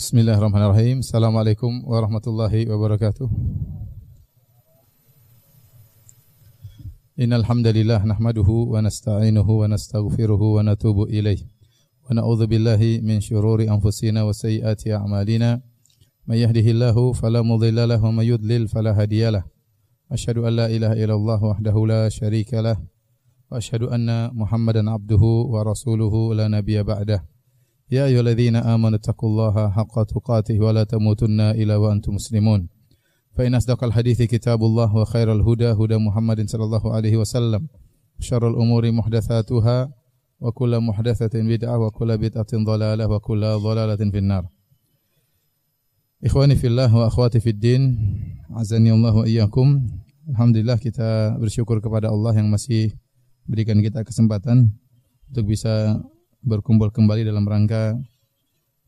Bismillahirrahmanirrahim. 0.00 1.04
Assalamualaikum 1.04 1.84
warahmatullahi 1.84 2.64
wabarakatuh. 2.64 3.28
Innal 7.20 7.44
hamdalillah 7.44 8.00
nahmaduhu 8.08 8.72
wa 8.72 8.80
nasta'inuhu 8.80 9.60
wa 9.60 9.68
nastaghfiruhu 9.68 10.56
wa 10.56 10.64
natubu 10.64 11.04
ilayh. 11.04 11.44
Wa 12.08 12.16
na'udzu 12.16 12.48
billahi 12.48 13.04
min 13.04 13.20
shururi 13.20 13.68
anfusina 13.68 14.24
wa 14.24 14.32
sayyiati 14.32 14.96
a'malina. 14.96 15.60
May 16.24 16.48
yahdihillahu 16.48 17.12
fala 17.12 17.44
mudilla 17.44 17.84
lahu 17.84 18.08
wa 18.08 18.24
may 18.24 18.32
yudlil 18.32 18.72
fala 18.72 18.96
hadiyalah. 18.96 19.44
Asyhadu 20.08 20.48
an 20.48 20.64
la 20.64 20.72
ilaha 20.72 20.96
illallah 20.96 21.40
wahdahu 21.44 21.84
la 21.84 22.08
syarika 22.08 22.64
lah 22.64 22.80
wa 23.52 23.60
asyhadu 23.60 23.92
anna 23.92 24.32
Muhammadan 24.32 24.88
abduhu 24.88 25.52
wa 25.52 25.60
rasuluhu 25.60 26.32
la 26.32 26.48
nabiyya 26.48 26.88
ba'dah. 26.88 27.20
يا 27.91 28.05
أيها 28.05 28.21
الذين 28.21 28.55
آمنوا 28.55 28.97
اتقوا 28.97 29.29
الله 29.29 29.69
حق 29.69 30.03
تقاته 30.03 30.59
ولا 30.59 30.83
تموتن 30.83 31.39
إلا 31.41 31.75
وأنتم 31.75 32.15
مسلمون 32.15 32.67
فإن 33.35 33.55
أصدق 33.55 33.83
الحديث 33.83 34.21
كتاب 34.21 34.63
الله 34.63 34.95
وخير 34.95 35.31
الهدى 35.31 35.71
هدى 35.71 35.97
محمد 35.97 36.49
صلى 36.49 36.63
الله 36.63 36.93
عليه 36.93 37.17
وسلم 37.17 37.67
شر 38.19 38.49
الأمور 38.49 38.91
محدثاتها 38.91 39.93
وكل 40.39 40.79
محدثة 40.79 41.33
بدعة 41.41 41.77
وكل 41.77 42.17
بدعة 42.17 42.51
ضلالة 42.53 43.07
وكل 43.07 43.41
ضلالة 43.41 44.11
في 44.11 44.17
النار 44.17 44.45
Ikhwani 46.25 46.55
fillah 46.57 46.89
wa 46.89 47.05
akhwati 47.05 47.37
fid 47.37 47.61
din, 47.61 48.01
azani 48.57 48.89
Allah 48.89 49.13
wa 49.13 49.27
iyyakum. 49.29 49.77
Alhamdulillah 50.25 50.81
kita 50.81 51.37
bersyukur 51.37 51.77
kepada 51.85 52.09
Allah 52.09 52.33
yang 52.33 52.49
masih 52.49 52.97
berikan 53.45 53.77
kita 53.77 54.01
kesempatan 54.01 54.73
untuk 55.29 55.53
bisa 55.53 56.01
berkumpul 56.40 56.88
kembali 56.88 57.24
dalam 57.24 57.44
rangka 57.44 57.96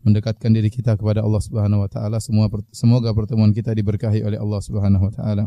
mendekatkan 0.02 0.50
diri 0.50 0.68
kita 0.68 0.98
kepada 0.98 1.22
Allah 1.22 1.42
Subhanahu 1.42 1.86
wa 1.86 1.90
taala. 1.90 2.18
Semua 2.18 2.50
semoga 2.74 3.14
pertemuan 3.14 3.54
kita 3.54 3.70
diberkahi 3.72 4.26
oleh 4.26 4.38
Allah 4.38 4.60
Subhanahu 4.60 5.08
wa 5.08 5.12
taala. 5.14 5.44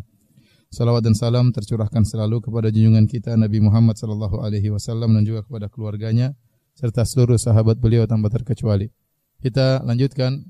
Salawat 0.71 1.05
dan 1.05 1.15
salam 1.15 1.53
tercurahkan 1.53 2.03
selalu 2.03 2.41
kepada 2.41 2.73
junjungan 2.73 3.05
kita 3.07 3.37
Nabi 3.37 3.61
Muhammad 3.63 3.95
sallallahu 3.95 4.43
alaihi 4.43 4.73
wasallam 4.73 5.13
dan 5.13 5.23
juga 5.23 5.45
kepada 5.45 5.69
keluarganya 5.71 6.33
serta 6.75 7.05
seluruh 7.07 7.39
sahabat 7.39 7.79
beliau 7.79 8.03
tanpa 8.09 8.27
terkecuali. 8.33 8.91
Kita 9.39 9.85
lanjutkan 9.85 10.41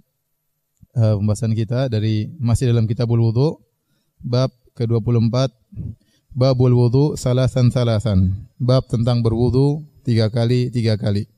uh, 0.98 1.20
pembahasan 1.20 1.54
kita 1.54 1.92
dari 1.92 2.32
masih 2.42 2.72
dalam 2.72 2.90
Kitabul 2.90 3.22
Wudu 3.22 3.60
bab 4.24 4.50
ke-24 4.74 5.52
Babul 6.36 6.76
Wudu 6.76 7.16
salasan 7.16 7.72
salasan. 7.72 8.36
Bab 8.60 8.92
tentang 8.92 9.24
berwudu 9.24 9.88
tiga 10.04 10.28
kali 10.28 10.68
tiga 10.68 11.00
kali. 11.00 11.35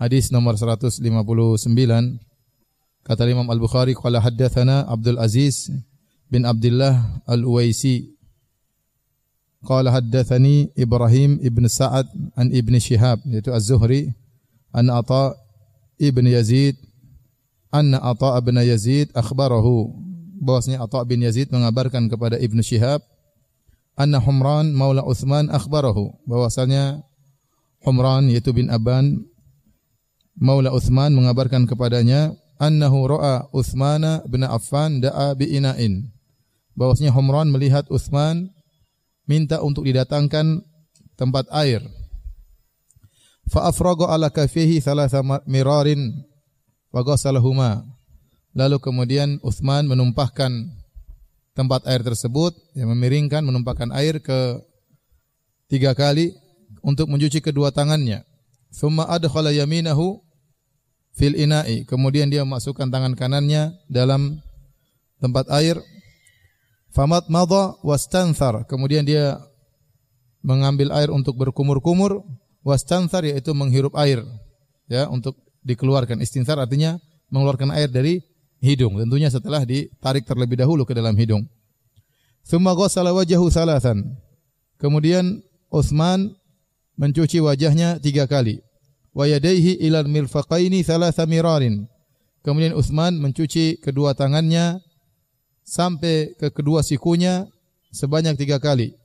Hadis 0.00 0.32
nomor 0.32 0.56
159 0.56 1.04
kata 3.04 3.22
Imam 3.28 3.44
Al-Bukhari 3.52 3.92
qala 3.92 4.16
haddatsana 4.16 4.88
Abdul 4.88 5.20
Aziz 5.20 5.68
bin 6.32 6.48
Abdullah 6.48 7.20
Al-Uwaisi. 7.28 8.08
Qala 9.60 9.92
haddatsani 9.92 10.72
Ibrahim 10.72 11.36
ibn 11.44 11.68
Sa'ad 11.68 12.08
an 12.32 12.48
Ibn 12.48 12.80
Shihab 12.80 13.20
yaitu 13.28 13.52
Az-Zuhri 13.52 14.08
an 14.72 14.88
Ata 14.88 15.36
ibn 16.00 16.24
Yazid 16.24 16.80
anna 17.68 18.00
Ata 18.00 18.40
ibn 18.40 18.56
Yazid 18.56 19.12
akhbarahu. 19.12 19.92
Bahwasanya 20.40 20.80
Ata 20.80 21.04
bin 21.04 21.20
Yazid 21.20 21.52
mengabarkan 21.52 22.08
kepada 22.08 22.40
Ibn 22.40 22.56
Shihab 22.64 23.04
anna 24.00 24.16
Humran 24.16 24.72
maula 24.72 25.04
Uthman 25.04 25.52
akhbarahu. 25.52 26.24
Bahwasanya 26.24 27.04
Humran 27.84 28.32
yaitu 28.32 28.56
bin 28.56 28.72
Aban 28.72 29.28
Maula 30.40 30.72
Uthman 30.72 31.12
mengabarkan 31.12 31.68
kepadanya 31.68 32.32
annahu 32.56 33.04
ra'a 33.12 33.52
Uthman 33.52 34.24
bin 34.24 34.40
Affan 34.48 35.04
da'a 35.04 35.36
bi 35.36 35.52
ina'in. 35.52 36.08
Bahwasanya 36.72 37.12
Humran 37.12 37.52
melihat 37.52 37.84
Uthman 37.92 38.48
minta 39.28 39.60
untuk 39.60 39.84
didatangkan 39.84 40.64
tempat 41.20 41.44
air. 41.52 41.84
Fa 43.52 43.68
afraga 43.68 44.08
ala 44.08 44.32
kafihi 44.32 44.80
thalatha 44.80 45.20
mirarin 45.44 46.24
wa 46.88 47.04
ghasalahuma. 47.04 47.84
Lalu 48.56 48.80
kemudian 48.80 49.44
Uthman 49.44 49.92
menumpahkan 49.92 50.50
tempat 51.52 51.84
air 51.84 52.00
tersebut, 52.00 52.56
yang 52.72 52.88
memiringkan, 52.96 53.44
menumpahkan 53.44 53.92
air 53.92 54.24
ke 54.24 54.56
tiga 55.68 55.92
kali 55.92 56.32
untuk 56.80 57.12
mencuci 57.12 57.44
kedua 57.44 57.68
tangannya. 57.76 58.24
Thumma 58.72 59.04
adkhala 59.04 59.52
yaminahu 59.52 60.29
fil 61.20 61.36
ina'i. 61.36 61.84
Kemudian 61.84 62.32
dia 62.32 62.40
memasukkan 62.48 62.88
tangan 62.88 63.12
kanannya 63.12 63.76
dalam 63.92 64.40
tempat 65.20 65.52
air. 65.52 65.76
Famat 66.96 67.28
madha 67.28 67.76
wastanthar. 67.84 68.64
Kemudian 68.64 69.04
dia 69.04 69.36
mengambil 70.40 70.96
air 70.96 71.12
untuk 71.12 71.36
berkumur-kumur. 71.36 72.24
Wastanthar 72.64 73.28
yaitu 73.28 73.52
menghirup 73.52 73.92
air. 74.00 74.24
Ya, 74.88 75.04
untuk 75.12 75.36
dikeluarkan. 75.60 76.24
Istinthar 76.24 76.56
artinya 76.56 76.96
mengeluarkan 77.28 77.68
air 77.76 77.92
dari 77.92 78.24
hidung. 78.64 78.96
Tentunya 78.96 79.28
setelah 79.28 79.62
ditarik 79.68 80.24
terlebih 80.24 80.56
dahulu 80.56 80.88
ke 80.88 80.96
dalam 80.96 81.12
hidung. 81.20 81.44
Thumma 82.48 82.72
ghassala 82.72 83.12
wajahu 83.12 83.52
salasan. 83.52 84.16
Kemudian 84.80 85.44
Utsman 85.70 86.34
mencuci 86.98 87.38
wajahnya 87.38 88.00
tiga 88.02 88.26
kali 88.26 88.64
wa 89.14 89.24
yadayhi 89.26 89.78
ilal 89.82 90.06
mirfaqaini 90.06 90.82
thalatha 90.86 91.26
mirarin. 91.26 91.86
Kemudian 92.40 92.72
Utsman 92.72 93.20
mencuci 93.20 93.76
kedua 93.82 94.16
tangannya 94.16 94.80
sampai 95.60 96.32
ke 96.40 96.48
kedua 96.48 96.80
sikunya 96.80 97.46
sebanyak 97.92 98.40
tiga 98.40 98.56
kali. 98.56 98.96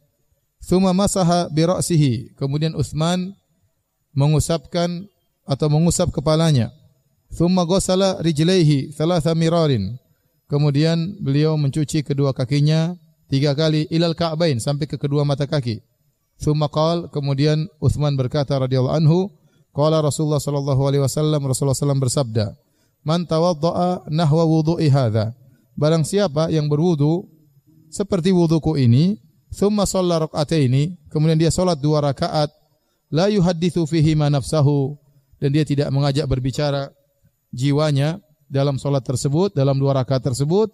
Thumma 0.63 0.95
masaha 0.95 1.51
bi 1.51 1.67
ra'sihi. 1.67 2.33
Kemudian 2.39 2.73
Utsman 2.73 3.35
mengusapkan 4.15 5.05
atau 5.45 5.67
mengusap 5.69 6.09
kepalanya. 6.15 6.71
Thumma 7.29 7.67
ghassala 7.67 8.17
rijlaihi 8.23 8.95
thalatha 8.95 9.35
mirarin. 9.35 9.99
Kemudian 10.47 11.19
beliau 11.19 11.57
mencuci 11.59 12.05
kedua 12.05 12.31
kakinya 12.31 12.95
tiga 13.27 13.51
kali 13.57 13.89
ilal 13.91 14.15
ka'bain 14.15 14.61
sampai 14.61 14.87
ke 14.87 14.95
kedua 14.95 15.27
mata 15.27 15.43
kaki. 15.49 15.83
Thumma 16.39 16.71
qal 16.71 17.11
kemudian 17.11 17.67
Utsman 17.83 18.15
berkata 18.15 18.55
radhiyallahu 18.55 18.95
anhu 18.95 19.19
Qala 19.75 19.99
Rasulullah 19.99 20.39
sallallahu 20.39 20.81
alaihi 20.87 21.03
wasallam 21.03 21.43
Rasulullah 21.43 21.75
sallam 21.75 21.99
bersabda, 21.99 22.55
"Man 23.03 23.27
tawaddaa 23.27 24.07
nahwa 24.07 24.47
wudu'i 24.47 24.87
hadza." 24.87 25.35
Barang 25.75 26.07
siapa 26.07 26.47
yang 26.47 26.71
berwudu 26.71 27.27
seperti 27.91 28.31
wuduku 28.31 28.79
ini, 28.79 29.19
thumma 29.51 29.83
shalla 29.83 30.23
raka'ataini, 30.23 31.11
kemudian 31.11 31.35
dia 31.35 31.51
salat 31.51 31.75
dua 31.75 31.99
rakaat, 31.99 32.47
la 33.11 33.27
yuhadditsu 33.27 33.83
fihi 33.83 34.15
ma 34.15 34.31
nafsahu 34.31 34.95
dan 35.43 35.51
dia 35.51 35.67
tidak 35.67 35.91
mengajak 35.91 36.23
berbicara 36.23 36.95
jiwanya 37.51 38.23
dalam 38.47 38.79
salat 38.79 39.03
tersebut, 39.03 39.51
dalam 39.51 39.75
dua 39.75 39.99
rakaat 39.99 40.23
tersebut, 40.23 40.71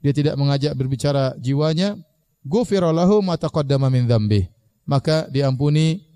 dia 0.00 0.16
tidak 0.16 0.40
mengajak 0.40 0.72
berbicara 0.72 1.36
jiwanya, 1.36 2.00
ghufira 2.40 2.88
lahu 2.88 3.20
ma 3.20 3.36
taqaddama 3.36 3.92
min 3.92 4.08
dzambi. 4.08 4.48
Maka 4.88 5.28
diampuni 5.28 6.09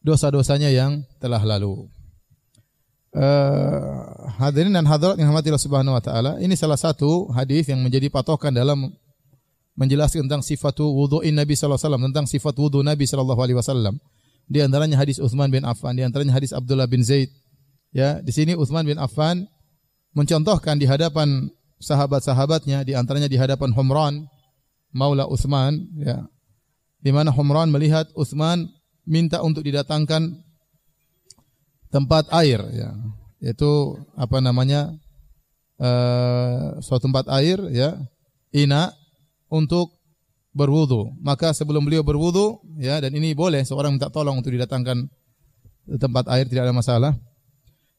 dosa-dosanya 0.00 0.72
yang 0.72 1.04
telah 1.20 1.40
lalu. 1.44 1.88
Uh, 3.10 4.06
hadirin 4.38 4.70
dan 4.70 4.86
hadirat 4.86 5.18
yang 5.18 5.34
rahmati 5.34 5.50
Allah 5.50 5.66
Subhanahu 5.66 5.98
wa 5.98 6.02
taala, 6.02 6.38
ini 6.38 6.54
salah 6.54 6.78
satu 6.78 7.26
hadis 7.34 7.66
yang 7.66 7.82
menjadi 7.82 8.06
patokan 8.06 8.54
dalam 8.54 8.86
menjelaskan 9.74 10.30
tentang 10.30 10.46
sifat 10.46 10.78
wudu'in 10.78 11.34
Nabi 11.34 11.58
sallallahu 11.58 11.74
alaihi 11.74 11.86
wasallam, 11.90 12.04
tentang 12.12 12.26
sifat 12.30 12.54
wudu 12.54 12.86
Nabi 12.86 13.04
sallallahu 13.08 13.40
alaihi 13.40 13.58
wasallam. 13.58 13.94
Di 14.50 14.62
antaranya 14.62 14.98
hadis 14.98 15.22
Utsman 15.22 15.50
bin 15.50 15.62
Affan, 15.62 15.94
di 15.94 16.02
antaranya 16.02 16.34
hadis 16.34 16.50
Abdullah 16.50 16.90
bin 16.90 17.06
Zaid. 17.06 17.30
Ya, 17.90 18.22
di 18.22 18.30
sini 18.30 18.54
Utsman 18.54 18.86
bin 18.86 18.98
Affan 18.98 19.46
mencontohkan 20.14 20.78
di 20.78 20.86
hadapan 20.86 21.50
sahabat-sahabatnya, 21.82 22.86
di 22.86 22.94
antaranya 22.94 23.26
di 23.26 23.38
hadapan 23.38 23.74
Humran 23.74 24.26
Maula 24.90 25.26
Utsman, 25.26 25.86
ya. 25.98 26.26
Di 27.00 27.10
mana 27.14 27.30
Humran 27.30 27.70
melihat 27.70 28.10
Utsman 28.14 28.70
minta 29.08 29.40
untuk 29.44 29.64
didatangkan 29.64 30.40
tempat 31.90 32.30
air 32.32 32.60
ya. 32.72 32.90
Yaitu 33.40 33.96
apa 34.20 34.38
namanya 34.44 34.92
uh, 35.80 36.76
suatu 36.84 37.08
tempat 37.08 37.26
air 37.32 37.56
ya 37.72 37.96
ina 38.52 38.92
untuk 39.48 39.96
berwudu. 40.52 41.14
Maka 41.22 41.54
sebelum 41.56 41.86
beliau 41.86 42.04
berwudu 42.04 42.60
ya 42.78 43.00
dan 43.00 43.14
ini 43.16 43.32
boleh 43.32 43.62
seorang 43.64 43.96
minta 43.96 44.12
tolong 44.12 44.38
untuk 44.38 44.52
didatangkan 44.52 45.08
tempat 45.98 46.24
air 46.30 46.46
tidak 46.46 46.70
ada 46.70 46.74
masalah. 46.76 47.12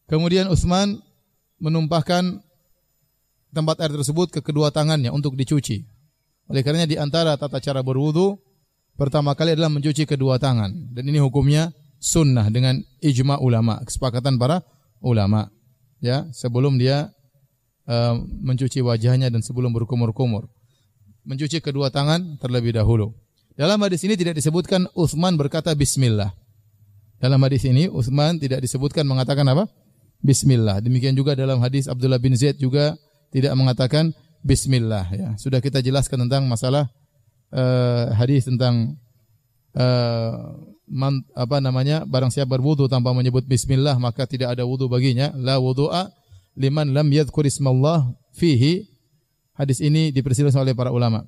Kemudian 0.08 0.52
Utsman 0.52 1.00
menumpahkan 1.60 2.44
tempat 3.52 3.76
air 3.84 3.92
tersebut 3.92 4.32
ke 4.32 4.40
kedua 4.44 4.72
tangannya 4.72 5.12
untuk 5.12 5.36
dicuci. 5.36 5.84
Oleh 6.52 6.62
karenanya 6.64 6.90
di 6.90 6.98
antara 7.00 7.36
tata 7.40 7.64
cara 7.64 7.80
berwudu 7.80 8.36
pertama 9.00 9.36
kali 9.36 9.56
adalah 9.56 9.72
mencuci 9.72 10.08
kedua 10.08 10.40
tangan 10.42 10.96
dan 10.96 11.04
ini 11.08 11.20
hukumnya 11.22 11.72
sunnah 12.02 12.50
dengan 12.50 12.82
ijma 13.00 13.38
ulama, 13.38 13.78
kesepakatan 13.86 14.42
para 14.42 14.66
ulama. 15.06 15.54
ya 16.02 16.26
sebelum 16.34 16.82
dia 16.82 17.14
uh, 17.86 18.18
mencuci 18.18 18.82
wajahnya 18.82 19.30
dan 19.30 19.46
sebelum 19.46 19.70
berkumur-kumur. 19.70 20.50
Mencuci 21.22 21.62
kedua 21.62 21.94
tangan 21.94 22.42
terlebih 22.42 22.74
dahulu. 22.74 23.14
Dalam 23.54 23.78
hadis 23.86 24.02
ini 24.02 24.18
tidak 24.18 24.42
disebutkan 24.42 24.90
Utsman 24.98 25.38
berkata 25.38 25.78
bismillah. 25.78 26.34
Dalam 27.22 27.38
hadis 27.46 27.62
ini 27.70 27.86
Utsman 27.86 28.42
tidak 28.42 28.66
disebutkan 28.66 29.06
mengatakan 29.06 29.46
apa? 29.46 29.70
Bismillah. 30.26 30.82
Demikian 30.82 31.14
juga 31.14 31.38
dalam 31.38 31.62
hadis 31.62 31.86
Abdullah 31.86 32.18
bin 32.18 32.34
Zaid 32.34 32.58
juga 32.58 32.98
tidak 33.30 33.54
mengatakan 33.54 34.18
bismillah 34.42 35.06
ya. 35.14 35.30
Sudah 35.38 35.62
kita 35.62 35.86
jelaskan 35.86 36.26
tentang 36.26 36.50
masalah 36.50 36.90
uh, 37.52 38.12
hadis 38.16 38.48
tentang 38.48 38.96
uh, 39.76 40.56
man, 40.92 41.24
apa 41.32 41.64
namanya 41.64 42.04
barang 42.04 42.30
siapa 42.30 42.52
berwudu 42.60 42.92
tanpa 42.92 43.16
menyebut 43.16 43.48
bismillah 43.48 43.96
maka 44.00 44.28
tidak 44.28 44.56
ada 44.56 44.68
wudu 44.68 44.92
baginya. 44.92 45.32
La 45.40 45.58
wudu'a 45.58 46.12
liman 46.60 46.92
lam 46.92 47.08
yadhkur 47.12 47.48
ismallah 47.48 48.12
fihi. 48.36 48.88
Hadis 49.56 49.84
ini 49.84 50.10
dipersilakan 50.10 50.68
oleh 50.68 50.74
para 50.76 50.90
ulama. 50.90 51.28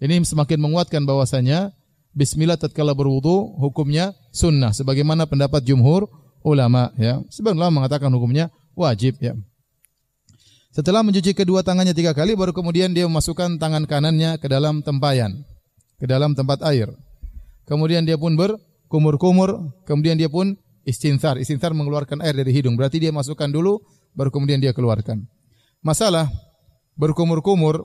Ini 0.00 0.22
semakin 0.24 0.58
menguatkan 0.58 1.04
bahwasanya 1.04 1.70
bismillah 2.16 2.56
tatkala 2.56 2.96
berwudu 2.96 3.54
hukumnya 3.60 4.16
sunnah. 4.34 4.72
Sebagaimana 4.74 5.28
pendapat 5.28 5.62
jumhur 5.62 6.08
ulama 6.42 6.90
ya. 6.96 7.20
Sebagian 7.30 7.60
ulama 7.60 7.84
mengatakan 7.84 8.10
hukumnya 8.14 8.50
wajib 8.74 9.20
ya. 9.20 9.36
Setelah 10.74 11.06
mencuci 11.06 11.38
kedua 11.38 11.62
tangannya 11.62 11.94
tiga 11.94 12.10
kali 12.10 12.34
baru 12.34 12.50
kemudian 12.50 12.90
dia 12.90 13.06
memasukkan 13.06 13.62
tangan 13.62 13.86
kanannya 13.86 14.42
ke 14.42 14.50
dalam 14.50 14.82
tempayan 14.82 15.46
ke 15.98 16.04
dalam 16.06 16.34
tempat 16.36 16.60
air 16.66 16.90
kemudian 17.68 18.04
dia 18.04 18.20
pun 18.20 18.36
ber 18.36 18.56
kumur-kumur, 18.94 19.74
kemudian 19.88 20.14
dia 20.14 20.30
pun 20.30 20.54
istinthar. 20.86 21.40
Istinthar 21.40 21.74
mengeluarkan 21.74 22.22
air 22.22 22.38
dari 22.38 22.54
hidung. 22.54 22.78
Berarti 22.78 23.02
dia 23.02 23.10
masukkan 23.10 23.50
dulu, 23.50 23.82
baru 24.14 24.30
kemudian 24.30 24.62
dia 24.62 24.70
keluarkan. 24.70 25.26
Masalah 25.82 26.30
berkumur-kumur 26.94 27.82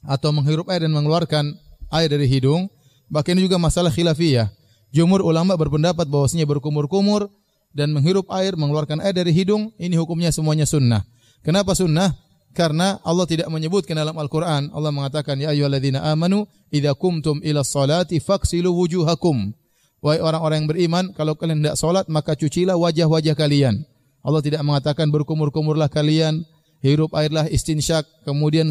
atau 0.00 0.30
menghirup 0.32 0.72
air 0.72 0.88
dan 0.88 0.96
mengeluarkan 0.96 1.52
air 1.92 2.08
dari 2.08 2.24
hidung, 2.24 2.72
bahkan 3.12 3.36
ini 3.36 3.44
juga 3.44 3.60
masalah 3.60 3.92
khilafiyah. 3.92 4.48
Jumur 4.94 5.20
ulama 5.20 5.58
berpendapat 5.60 6.08
bahwasanya 6.08 6.48
berkumur-kumur 6.48 7.28
dan 7.74 7.92
menghirup 7.92 8.30
air, 8.32 8.56
mengeluarkan 8.56 9.04
air 9.04 9.12
dari 9.12 9.34
hidung, 9.34 9.74
ini 9.76 9.98
hukumnya 9.98 10.32
semuanya 10.32 10.64
sunnah. 10.64 11.04
Kenapa 11.44 11.76
sunnah? 11.76 12.16
Karena 12.54 13.02
Allah 13.02 13.26
tidak 13.26 13.50
menyebutkan 13.50 13.98
dalam 13.98 14.14
Al-Quran. 14.14 14.70
Allah 14.70 14.94
mengatakan, 14.94 15.34
Ya 15.42 15.50
ayyuhalladzina 15.50 16.06
amanu, 16.06 16.46
idha 16.70 16.94
kumtum 16.94 17.42
ila 17.42 17.66
salati 17.66 18.22
faksilu 18.22 18.70
wujuhakum. 18.70 19.50
Wahai 19.98 20.22
orang-orang 20.22 20.62
yang 20.62 20.70
beriman, 20.70 21.04
kalau 21.18 21.34
kalian 21.34 21.64
tidak 21.64 21.76
solat, 21.80 22.06
maka 22.06 22.38
cucilah 22.38 22.78
wajah-wajah 22.78 23.34
kalian. 23.34 23.82
Allah 24.22 24.40
tidak 24.44 24.62
mengatakan 24.62 25.10
berkumur-kumurlah 25.10 25.90
kalian, 25.90 26.46
hirup 26.84 27.10
airlah 27.18 27.50
istinsyak, 27.50 28.06
kemudian 28.22 28.70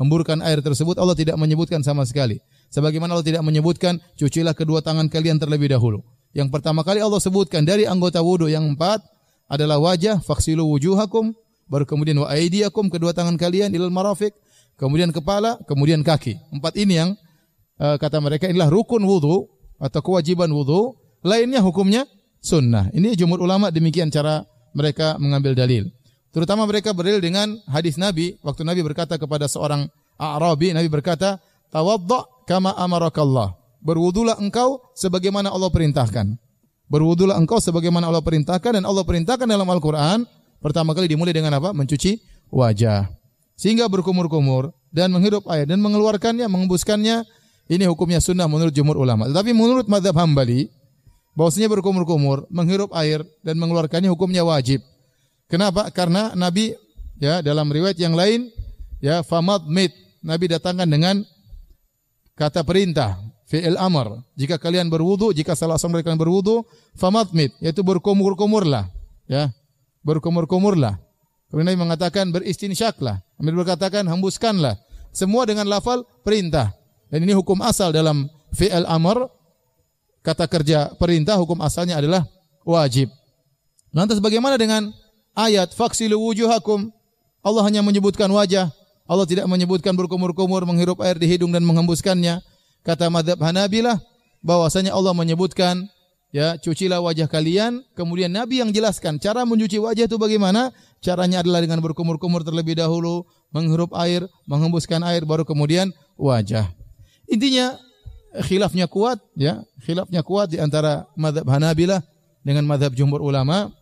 hemburkan 0.00 0.40
air 0.40 0.64
tersebut. 0.64 0.96
Allah 0.96 1.18
tidak 1.18 1.36
menyebutkan 1.36 1.84
sama 1.84 2.06
sekali. 2.08 2.40
Sebagaimana 2.72 3.12
Allah 3.12 3.26
tidak 3.26 3.44
menyebutkan, 3.44 4.00
cucilah 4.16 4.56
kedua 4.56 4.80
tangan 4.80 5.12
kalian 5.12 5.36
terlebih 5.36 5.68
dahulu. 5.68 6.00
Yang 6.32 6.48
pertama 6.48 6.80
kali 6.80 7.04
Allah 7.04 7.20
sebutkan 7.20 7.66
dari 7.68 7.84
anggota 7.84 8.24
wudhu 8.24 8.48
yang 8.48 8.64
empat 8.64 9.04
adalah 9.52 9.76
wajah, 9.76 10.24
faksilu 10.24 10.64
wujuhakum, 10.64 11.36
baru 11.72 11.88
kemudian 11.88 12.20
wa 12.20 12.28
aidiakum, 12.28 12.92
kedua 12.92 13.16
tangan 13.16 13.40
kalian 13.40 13.72
ilal 13.72 13.88
marafik, 13.88 14.36
kemudian 14.76 15.08
kepala, 15.08 15.56
kemudian 15.64 16.04
kaki. 16.04 16.36
Empat 16.52 16.76
ini 16.76 17.00
yang 17.00 17.16
uh, 17.80 17.96
kata 17.96 18.20
mereka 18.20 18.44
inilah 18.52 18.68
rukun 18.68 19.00
wudhu 19.00 19.48
atau 19.80 20.00
kewajiban 20.04 20.52
wudhu, 20.52 20.92
lainnya 21.24 21.64
hukumnya 21.64 22.04
sunnah. 22.44 22.92
Ini 22.92 23.16
jumhur 23.16 23.40
ulama 23.40 23.72
demikian 23.72 24.12
cara 24.12 24.44
mereka 24.76 25.16
mengambil 25.16 25.56
dalil. 25.56 25.88
Terutama 26.28 26.68
mereka 26.68 26.92
berdalil 26.92 27.24
dengan 27.24 27.56
hadis 27.64 27.96
Nabi 27.96 28.36
waktu 28.44 28.68
Nabi 28.68 28.84
berkata 28.84 29.16
kepada 29.16 29.48
seorang 29.48 29.88
Arabi, 30.20 30.76
Nabi 30.76 30.92
berkata, 30.92 31.40
"Tawadda 31.72 32.44
kama 32.44 32.76
amarakallah." 32.76 33.56
Berwudulah 33.82 34.38
engkau 34.38 34.78
sebagaimana 34.94 35.50
Allah 35.50 35.66
perintahkan. 35.72 36.38
Berwudulah 36.86 37.34
engkau 37.34 37.58
sebagaimana 37.58 38.06
Allah 38.06 38.22
perintahkan 38.22 38.78
dan 38.78 38.84
Allah 38.86 39.02
perintahkan 39.02 39.48
dalam 39.48 39.66
Al-Qur'an 39.66 40.22
pertama 40.62 40.94
kali 40.94 41.10
dimulai 41.10 41.34
dengan 41.34 41.58
apa? 41.58 41.74
Mencuci 41.74 42.22
wajah. 42.48 43.10
Sehingga 43.58 43.90
berkumur-kumur 43.90 44.72
dan 44.94 45.10
menghirup 45.12 45.44
air 45.50 45.66
dan 45.66 45.82
mengeluarkannya, 45.82 46.46
mengembuskannya 46.46 47.26
ini 47.68 47.84
hukumnya 47.86 48.22
sunnah 48.22 48.46
menurut 48.46 48.72
jumhur 48.72 48.96
ulama. 48.96 49.28
Tetapi 49.28 49.50
menurut 49.52 49.86
madhab 49.90 50.16
hambali, 50.16 50.70
bahwasanya 51.32 51.68
berkumur-kumur, 51.72 52.44
menghirup 52.52 52.92
air 52.96 53.24
dan 53.40 53.56
mengeluarkannya 53.56 54.12
hukumnya 54.12 54.44
wajib. 54.44 54.84
Kenapa? 55.48 55.88
Karena 55.92 56.32
Nabi 56.32 56.76
ya 57.20 57.44
dalam 57.44 57.68
riwayat 57.68 58.00
yang 58.00 58.16
lain 58.16 58.48
ya 59.04 59.20
famad 59.20 59.68
mit 59.68 59.92
Nabi 60.24 60.48
datangkan 60.48 60.88
dengan 60.88 61.20
kata 62.36 62.64
perintah 62.64 63.20
fi'il 63.48 63.76
amr. 63.76 64.24
Jika 64.32 64.56
kalian 64.56 64.88
berwudu, 64.88 65.36
jika 65.36 65.52
salah 65.52 65.76
seorang 65.76 66.00
dari 66.00 66.04
kalian 66.08 66.22
berwudu, 66.22 66.64
famad 66.96 67.32
mit 67.36 67.52
yaitu 67.60 67.84
berkumur-kumurlah 67.84 68.88
ya. 69.28 69.52
Berkumur-kumurlah. 70.02 70.98
Kemudian 71.48 71.74
Nabi 71.74 71.80
mengatakan 71.80 72.32
beristinsyaklah. 72.34 73.22
Nabi 73.38 73.56
berkatakan 73.56 74.06
hembuskanlah. 74.08 74.78
Semua 75.12 75.44
dengan 75.44 75.68
lafal 75.68 76.02
perintah. 76.24 76.72
Dan 77.12 77.28
ini 77.28 77.36
hukum 77.36 77.60
asal 77.60 77.92
dalam 77.92 78.26
fi'il 78.56 78.88
amr, 78.88 79.28
kata 80.24 80.48
kerja 80.48 80.96
perintah, 80.96 81.36
hukum 81.36 81.60
asalnya 81.60 82.00
adalah 82.00 82.24
wajib. 82.64 83.12
Lantas 83.92 84.16
bagaimana 84.24 84.56
dengan 84.56 84.88
ayat 85.36 85.76
faksilu 85.76 86.16
wujuhakum? 86.16 86.88
Allah 87.44 87.62
hanya 87.68 87.84
menyebutkan 87.84 88.32
wajah. 88.32 88.72
Allah 89.04 89.28
tidak 89.28 89.44
menyebutkan 89.44 89.92
berkumur-kumur, 89.92 90.64
menghirup 90.64 91.04
air 91.04 91.20
di 91.20 91.28
hidung 91.28 91.52
dan 91.52 91.60
menghembuskannya. 91.68 92.40
Kata 92.80 93.12
madhab 93.12 93.36
Hanabilah, 93.36 94.00
bahwasanya 94.40 94.96
Allah 94.96 95.12
menyebutkan 95.12 95.84
ya 96.32 96.56
cucilah 96.56 96.98
wajah 97.04 97.28
kalian 97.28 97.84
kemudian 97.92 98.32
Nabi 98.32 98.64
yang 98.64 98.72
jelaskan 98.72 99.20
cara 99.20 99.44
mencuci 99.44 99.76
wajah 99.76 100.08
itu 100.08 100.16
bagaimana 100.16 100.72
caranya 101.04 101.44
adalah 101.44 101.60
dengan 101.60 101.84
berkumur-kumur 101.84 102.40
terlebih 102.42 102.80
dahulu 102.80 103.28
menghirup 103.52 103.92
air 104.00 104.24
menghembuskan 104.48 105.04
air 105.04 105.28
baru 105.28 105.44
kemudian 105.44 105.92
wajah 106.16 106.72
Intinya 107.32 107.80
khilafnya 108.44 108.84
kuat 108.84 109.16
ya, 109.32 109.64
khilafnya 109.80 110.20
kuat 110.20 110.52
di 110.52 110.60
antara 110.60 111.08
mazhab 111.16 111.48
Hanabilah 111.48 112.04
dengan 112.44 112.68
mazhab 112.68 112.92
jumhur 112.92 113.24
ulama. 113.24 113.72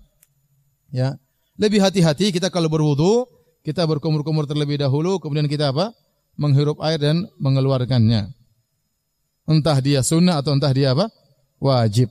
Ya. 0.94 1.18
Lebih 1.58 1.82
hati-hati 1.82 2.30
kita 2.30 2.48
kalau 2.48 2.70
berwudu, 2.70 3.26
kita 3.66 3.82
berkumur-kumur 3.84 4.46
terlebih 4.46 4.80
dahulu, 4.80 5.18
kemudian 5.18 5.50
kita 5.50 5.74
apa? 5.74 5.92
Menghirup 6.38 6.80
air 6.80 7.02
dan 7.02 7.26
mengeluarkannya. 7.42 8.32
Entah 9.50 9.78
dia 9.82 10.00
sunnah 10.00 10.38
atau 10.40 10.54
entah 10.56 10.72
dia 10.72 10.94
apa? 10.94 11.10
Wajib. 11.60 12.08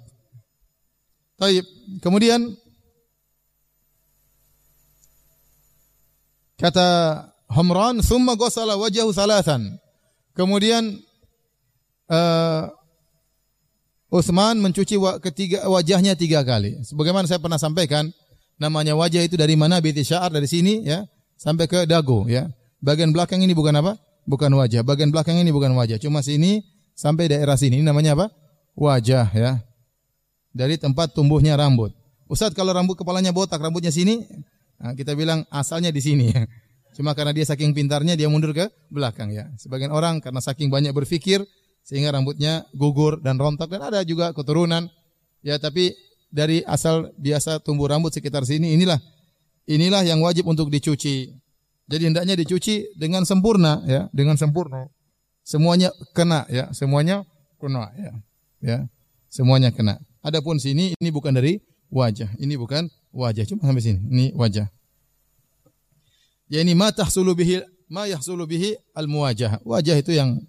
Taib. 1.40 1.66
Kemudian 2.04 2.54
kata 6.60 6.88
Hamran, 7.48 8.04
"Tsumma 8.04 8.36
ghasala 8.36 8.76
wajhahu 8.76 9.16
salasan." 9.16 9.80
Kemudian 10.36 11.00
uh, 12.12 12.70
Utsman 14.10 14.58
mencuci 14.58 14.98
ketiga 15.22 15.70
wajahnya 15.70 16.18
tiga 16.18 16.42
kali. 16.42 16.82
Sebagaimana 16.82 17.30
saya 17.30 17.38
pernah 17.38 17.62
sampaikan, 17.62 18.10
namanya 18.58 18.98
wajah 18.98 19.22
itu 19.22 19.38
dari 19.38 19.54
mana? 19.54 19.78
Binti 19.80 20.02
syaar 20.02 20.34
dari 20.34 20.50
sini 20.50 20.82
ya 20.84 21.06
sampai 21.38 21.70
ke 21.70 21.86
dagu 21.86 22.26
ya. 22.26 22.50
Bagian 22.82 23.14
belakang 23.14 23.40
ini 23.46 23.54
bukan 23.54 23.76
apa? 23.78 24.02
Bukan 24.26 24.50
wajah. 24.58 24.82
Bagian 24.82 25.14
belakang 25.14 25.38
ini 25.38 25.54
bukan 25.54 25.78
wajah. 25.78 26.02
Cuma 26.02 26.26
sini 26.26 26.66
sampai 26.98 27.30
daerah 27.30 27.54
sini. 27.54 27.80
Ini 27.80 27.86
namanya 27.86 28.18
apa? 28.18 28.34
Wajah 28.74 29.30
ya. 29.36 29.52
Dari 30.50 30.82
tempat 30.82 31.14
tumbuhnya 31.14 31.54
rambut. 31.56 31.94
Ustaz 32.30 32.54
kalau 32.54 32.74
rambut 32.74 32.98
kepalanya 32.98 33.34
botak, 33.34 33.62
rambutnya 33.62 33.94
sini, 33.94 34.26
nah, 34.78 34.94
kita 34.94 35.14
bilang 35.14 35.46
asalnya 35.50 35.94
di 35.94 36.02
sini. 36.02 36.30
Cuma 36.98 37.14
karena 37.14 37.32
dia 37.32 37.46
saking 37.46 37.72
pintarnya 37.72 38.18
dia 38.18 38.28
mundur 38.28 38.52
ke 38.52 38.68
belakang 38.90 39.30
ya. 39.30 39.48
Sebagian 39.62 39.94
orang 39.94 40.20
karena 40.20 40.42
saking 40.42 40.68
banyak 40.74 40.92
berpikir 40.92 41.46
sehingga 41.86 42.14
rambutnya 42.14 42.66
gugur 42.76 43.22
dan 43.24 43.40
rontok 43.40 43.72
dan 43.72 43.82
ada 43.90 44.04
juga 44.06 44.30
keturunan 44.36 44.86
ya 45.42 45.58
tapi 45.58 45.96
dari 46.30 46.62
asal 46.68 47.10
biasa 47.18 47.64
tumbuh 47.66 47.90
rambut 47.90 48.14
sekitar 48.14 48.46
sini 48.46 48.78
inilah 48.78 49.00
inilah 49.70 50.02
yang 50.02 50.20
wajib 50.26 50.50
untuk 50.50 50.74
dicuci. 50.74 51.30
Jadi 51.90 52.04
hendaknya 52.06 52.38
dicuci 52.38 52.94
dengan 52.98 53.26
sempurna 53.26 53.82
ya, 53.86 54.10
dengan 54.14 54.38
sempurna. 54.38 54.90
Semuanya 55.42 55.90
kena 56.14 56.46
ya, 56.50 56.70
semuanya 56.74 57.26
kena 57.58 57.90
ya. 57.98 58.14
Ya. 58.62 58.80
Semuanya 59.30 59.70
kena. 59.74 59.98
Adapun 60.20 60.60
sini 60.60 60.96
ini 61.00 61.10
bukan 61.10 61.32
dari 61.32 61.64
wajah. 61.88 62.30
Ini 62.38 62.60
bukan 62.60 62.92
wajah, 63.16 63.44
cuma 63.48 63.64
sampai 63.66 63.84
sini. 63.84 64.00
Ini 64.04 64.26
wajah. 64.36 64.68
Ya 66.50 66.66
ini 66.66 66.74
ma 66.74 66.90
tahsulu 66.90 67.38
bihi 67.38 67.62
ma 67.88 68.10
yahsulu 68.10 68.44
bihi 68.50 68.76
al 68.98 69.06
muwajah. 69.06 69.62
Wajah 69.62 69.96
itu 70.02 70.12
yang 70.18 70.42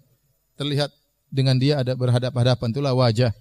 terlihat 0.57 0.89
dengan 1.31 1.55
dia 1.55 1.79
ada 1.79 1.93
berhadapan-hadapan 1.95 2.67
itulah 2.73 2.93
wajah. 2.93 3.31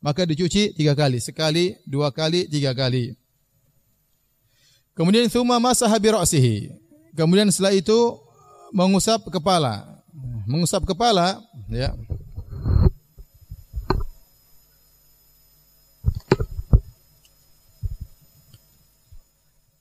Maka 0.00 0.24
dicuci 0.24 0.72
tiga 0.72 0.96
kali, 0.96 1.20
sekali, 1.20 1.76
dua 1.84 2.08
kali, 2.08 2.48
tiga 2.48 2.72
kali. 2.72 3.12
Kemudian 4.96 5.28
thumma 5.28 5.60
masaha 5.60 5.92
bi. 5.96 6.10
Kemudian 7.16 7.48
setelah 7.52 7.72
itu 7.76 8.16
mengusap 8.72 9.28
kepala. 9.28 9.86
Mengusap 10.48 10.82
kepala, 10.88 11.38
ya. 11.70 11.94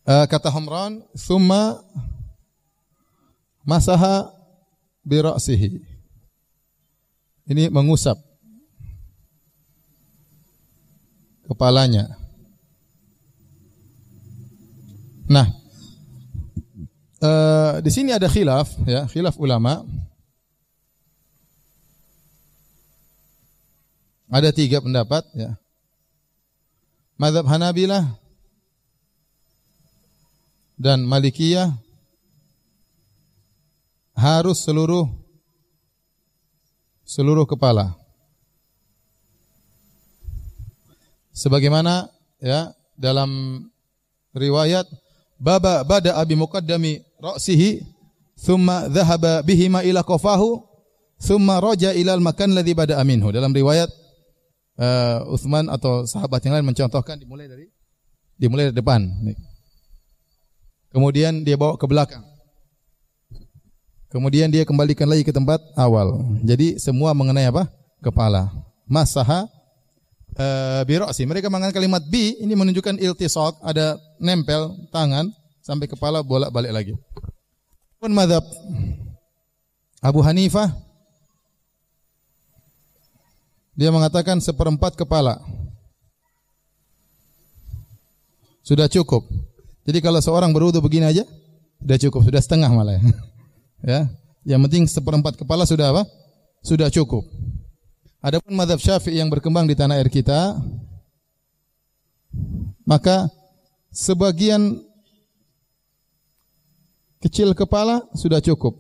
Uh, 0.09 0.25
kata 0.25 0.49
Humran, 0.49 1.05
thumma 1.13 1.85
masaha 3.61 4.33
bi 5.05 5.21
ra'sihi. 5.21 5.85
Ini 7.45 7.69
mengusap 7.69 8.17
kepalanya. 11.45 12.09
Nah, 15.29 15.45
uh, 17.21 17.77
di 17.77 17.93
sini 17.93 18.09
ada 18.09 18.25
khilaf, 18.25 18.65
ya, 18.89 19.05
khilaf 19.05 19.37
ulama. 19.37 19.85
Ada 24.33 24.49
tiga 24.49 24.81
pendapat, 24.81 25.21
ya. 25.37 25.53
Madhab 27.13 27.45
Hanabilah 27.45 28.28
dan 30.79 31.03
Malikiyah 31.03 31.75
harus 34.15 34.63
seluruh 34.63 35.11
seluruh 37.03 37.43
kepala. 37.43 37.99
Sebagaimana 41.35 42.07
ya 42.39 42.71
dalam 42.95 43.63
riwayat 44.31 44.87
baba 45.39 45.83
bada 45.83 46.15
abi 46.15 46.35
muqaddami 46.39 47.03
ra'sihi 47.19 47.83
thumma 48.39 48.87
dhahaba 48.87 49.43
bihima 49.43 49.83
ila 49.83 50.03
qafahu 50.03 50.63
thumma 51.19 51.63
raja 51.63 51.95
ila 51.95 52.15
al 52.15 52.23
makan 52.23 52.55
ladzi 52.55 52.75
bada 52.75 52.99
aminhu 52.99 53.31
dalam 53.31 53.55
riwayat 53.55 53.87
uh, 54.79 55.27
Uthman 55.31 55.71
atau 55.71 56.03
sahabat 56.03 56.43
yang 56.43 56.59
lain 56.59 56.67
mencontohkan 56.67 57.15
dimulai 57.19 57.47
dari 57.47 57.71
dimulai 58.35 58.71
dari 58.71 58.75
depan 58.75 59.07
kemudian 60.93 61.41
dia 61.41 61.55
bawa 61.57 61.77
ke 61.77 61.85
belakang. 61.89 62.23
Kemudian 64.09 64.49
dia 64.49 64.65
kembalikan 64.65 65.05
lagi 65.05 65.21
ke 65.21 65.29
tempat 65.29 65.61
awal. 65.77 66.17
Jadi 66.41 66.81
semua 66.81 67.13
mengenai 67.13 67.45
apa? 67.45 67.69
Kepala. 68.01 68.49
Masaha 68.89 69.45
uh, 70.33 70.81
biroksi. 70.81 71.29
Mereka 71.29 71.45
mengangkat 71.47 71.77
kalimat 71.77 72.01
bi 72.09 72.33
ini 72.41 72.57
menunjukkan 72.57 72.97
iltisaq, 72.97 73.61
ada 73.61 74.01
nempel 74.17 74.73
tangan 74.89 75.29
sampai 75.61 75.85
kepala 75.85 76.25
bolak-balik 76.25 76.73
lagi. 76.73 76.93
Pun 78.01 78.09
madhab. 78.09 78.41
Abu 80.01 80.23
Hanifah 80.23 80.71
dia 83.75 83.93
mengatakan 83.93 84.41
seperempat 84.41 84.95
kepala. 84.95 85.39
Sudah 88.63 88.91
cukup. 88.91 89.23
Jadi 89.89 90.05
kalau 90.05 90.21
seorang 90.21 90.53
berwudu 90.53 90.85
begini 90.85 91.09
aja 91.09 91.25
sudah 91.81 91.97
cukup, 91.97 92.21
sudah 92.29 92.41
setengah 92.45 92.69
malah 92.69 92.93
ya. 92.93 93.01
ya. 93.89 94.01
Yang 94.45 94.61
penting 94.69 94.83
seperempat 94.85 95.33
kepala 95.41 95.65
sudah 95.65 95.89
apa? 95.89 96.05
Sudah 96.61 96.93
cukup. 96.93 97.25
Adapun 98.21 98.53
madhab 98.53 98.77
syafi'i 98.77 99.17
yang 99.17 99.33
berkembang 99.33 99.65
di 99.65 99.73
tanah 99.73 99.97
air 99.97 100.13
kita, 100.13 100.61
maka 102.85 103.33
sebagian 103.89 104.77
kecil 107.17 107.57
kepala 107.57 108.05
sudah 108.13 108.37
cukup. 108.45 108.77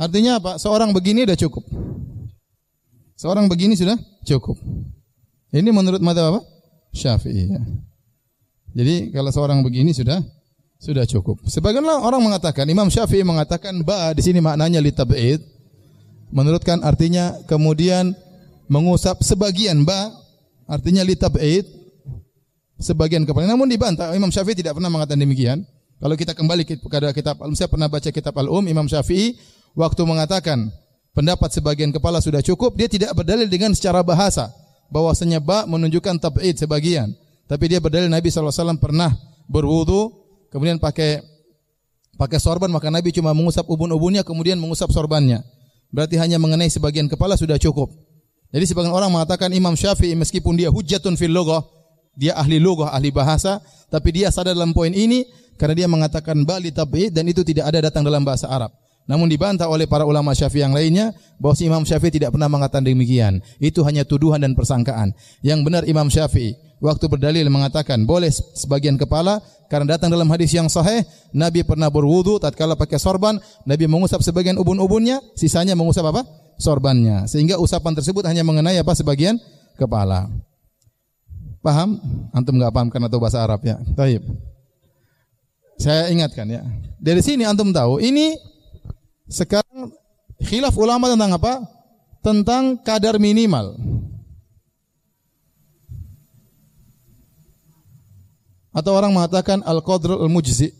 Artinya 0.00 0.40
apa? 0.40 0.56
Seorang 0.56 0.96
begini 0.96 1.28
sudah 1.28 1.36
cukup. 1.36 1.64
Seorang 3.20 3.52
begini 3.52 3.76
sudah 3.76 4.00
cukup. 4.24 4.56
Ini 5.48 5.70
menurut 5.72 6.00
madhab 6.04 6.36
apa? 6.36 6.40
Syafi'i. 6.92 7.48
Ya. 7.48 7.62
Jadi 8.76 9.10
kalau 9.16 9.32
seorang 9.32 9.64
begini 9.64 9.96
sudah 9.96 10.20
sudah 10.78 11.08
cukup. 11.08 11.42
Sebagian 11.48 11.82
orang 11.82 12.20
mengatakan 12.20 12.68
Imam 12.68 12.92
Syafi'i 12.92 13.24
mengatakan 13.24 13.80
ba 13.82 14.12
di 14.12 14.22
sini 14.22 14.38
maknanya 14.38 14.78
litab'id. 14.78 15.40
Menurutkan 16.28 16.84
artinya 16.84 17.32
kemudian 17.48 18.12
mengusap 18.68 19.24
sebagian 19.24 19.88
ba 19.88 20.12
artinya 20.68 21.00
litab'id 21.00 21.64
sebagian 22.76 23.24
kepala. 23.24 23.48
Namun 23.48 23.72
dibantah 23.72 24.12
Imam 24.12 24.28
Syafi'i 24.28 24.60
tidak 24.60 24.76
pernah 24.76 24.92
mengatakan 24.92 25.24
demikian. 25.24 25.64
Kalau 25.98 26.14
kita 26.14 26.30
kembali 26.30 26.62
kepada 26.62 27.10
kitab 27.10 27.42
Al, 27.42 27.50
saya 27.58 27.66
pernah 27.66 27.90
baca 27.90 28.06
kitab 28.06 28.30
Al-Um 28.38 28.70
Imam 28.70 28.86
Syafi'i 28.86 29.34
waktu 29.74 29.98
mengatakan 30.06 30.70
pendapat 31.10 31.50
sebagian 31.50 31.90
kepala 31.90 32.22
sudah 32.22 32.38
cukup, 32.38 32.78
dia 32.78 32.86
tidak 32.86 33.10
berdalil 33.18 33.50
dengan 33.50 33.74
secara 33.74 34.06
bahasa 34.06 34.46
bahwasanya 34.88 35.40
ba 35.40 35.64
menunjukkan 35.68 36.20
tab'id 36.20 36.56
sebagian. 36.56 37.12
Tapi 37.48 37.64
dia 37.68 37.80
berdalil 37.80 38.12
Nabi 38.12 38.28
SAW 38.28 38.76
pernah 38.76 39.16
berwudu 39.48 40.12
kemudian 40.52 40.76
pakai 40.76 41.24
pakai 42.20 42.36
sorban 42.36 42.68
maka 42.68 42.92
Nabi 42.92 43.08
cuma 43.12 43.32
mengusap 43.32 43.64
ubun-ubunnya 43.64 44.24
kemudian 44.24 44.60
mengusap 44.60 44.92
sorbannya. 44.92 45.40
Berarti 45.88 46.20
hanya 46.20 46.36
mengenai 46.36 46.68
sebagian 46.68 47.08
kepala 47.08 47.40
sudah 47.40 47.56
cukup. 47.56 47.88
Jadi 48.52 48.64
sebagian 48.64 48.92
orang 48.92 49.12
mengatakan 49.12 49.52
Imam 49.52 49.76
Syafi'i 49.76 50.16
meskipun 50.16 50.56
dia 50.56 50.68
hujatun 50.72 51.16
fil 51.16 51.32
lughah, 51.32 51.64
dia 52.16 52.36
ahli 52.36 52.60
lughah, 52.60 52.92
ahli 52.92 53.12
bahasa, 53.12 53.60
tapi 53.88 54.12
dia 54.12 54.28
sadar 54.32 54.56
dalam 54.56 54.72
poin 54.76 54.92
ini 54.92 55.24
karena 55.56 55.84
dia 55.84 55.88
mengatakan 55.88 56.44
bali 56.44 56.72
tabi 56.72 57.12
dan 57.12 57.28
itu 57.28 57.44
tidak 57.44 57.68
ada 57.72 57.88
datang 57.88 58.04
dalam 58.04 58.24
bahasa 58.24 58.48
Arab. 58.48 58.72
Namun 59.08 59.26
dibantah 59.32 59.72
oleh 59.72 59.88
para 59.88 60.04
ulama 60.04 60.36
Syafi'i 60.36 60.60
yang 60.60 60.76
lainnya 60.76 61.16
bahwa 61.40 61.56
si 61.56 61.64
Imam 61.64 61.80
Syafi'i 61.82 62.12
tidak 62.12 62.36
pernah 62.36 62.46
mengatakan 62.52 62.84
demikian. 62.84 63.40
Itu 63.56 63.80
hanya 63.88 64.04
tuduhan 64.04 64.44
dan 64.44 64.52
persangkaan. 64.52 65.16
Yang 65.40 65.60
benar 65.64 65.82
Imam 65.88 66.12
Syafi'i 66.12 66.52
waktu 66.78 67.08
berdalil 67.08 67.48
mengatakan 67.48 68.04
boleh 68.04 68.28
sebagian 68.30 69.00
kepala 69.00 69.40
karena 69.66 69.98
datang 69.98 70.14
dalam 70.14 70.28
hadis 70.30 70.54
yang 70.54 70.70
sahih 70.70 71.02
Nabi 71.34 71.66
pernah 71.66 71.90
berwudu 71.90 72.38
tatkala 72.38 72.78
pakai 72.78 73.02
sorban 73.02 73.40
Nabi 73.66 73.90
mengusap 73.90 74.22
sebagian 74.22 74.60
ubun-ubunnya 74.60 75.24
sisanya 75.34 75.72
mengusap 75.72 76.04
apa? 76.12 76.22
Sorbannya. 76.60 77.24
Sehingga 77.30 77.56
usapan 77.56 77.96
tersebut 77.96 78.28
hanya 78.28 78.44
mengenai 78.44 78.76
apa? 78.76 78.92
Sebagian 78.92 79.40
kepala. 79.80 80.28
Paham? 81.64 81.96
Antum 82.36 82.60
nggak 82.60 82.72
paham 82.76 82.88
karena 82.92 83.08
tahu 83.08 83.24
bahasa 83.24 83.40
Arab 83.40 83.64
ya? 83.64 83.80
Taib. 83.96 84.20
Saya 85.78 86.10
ingatkan 86.10 86.44
ya. 86.50 86.60
Dari 86.98 87.22
sini 87.22 87.46
antum 87.46 87.70
tahu 87.70 88.02
ini 88.02 88.34
sekarang 89.28 89.92
khilaf 90.42 90.74
ulama 90.74 91.12
tentang 91.12 91.36
apa 91.36 91.52
tentang 92.24 92.80
kadar 92.80 93.20
minimal 93.20 93.76
Atau 98.78 98.94
orang 98.94 99.10
mengatakan 99.10 99.58
al-qadr 99.66 100.14
al-mujzi. 100.14 100.70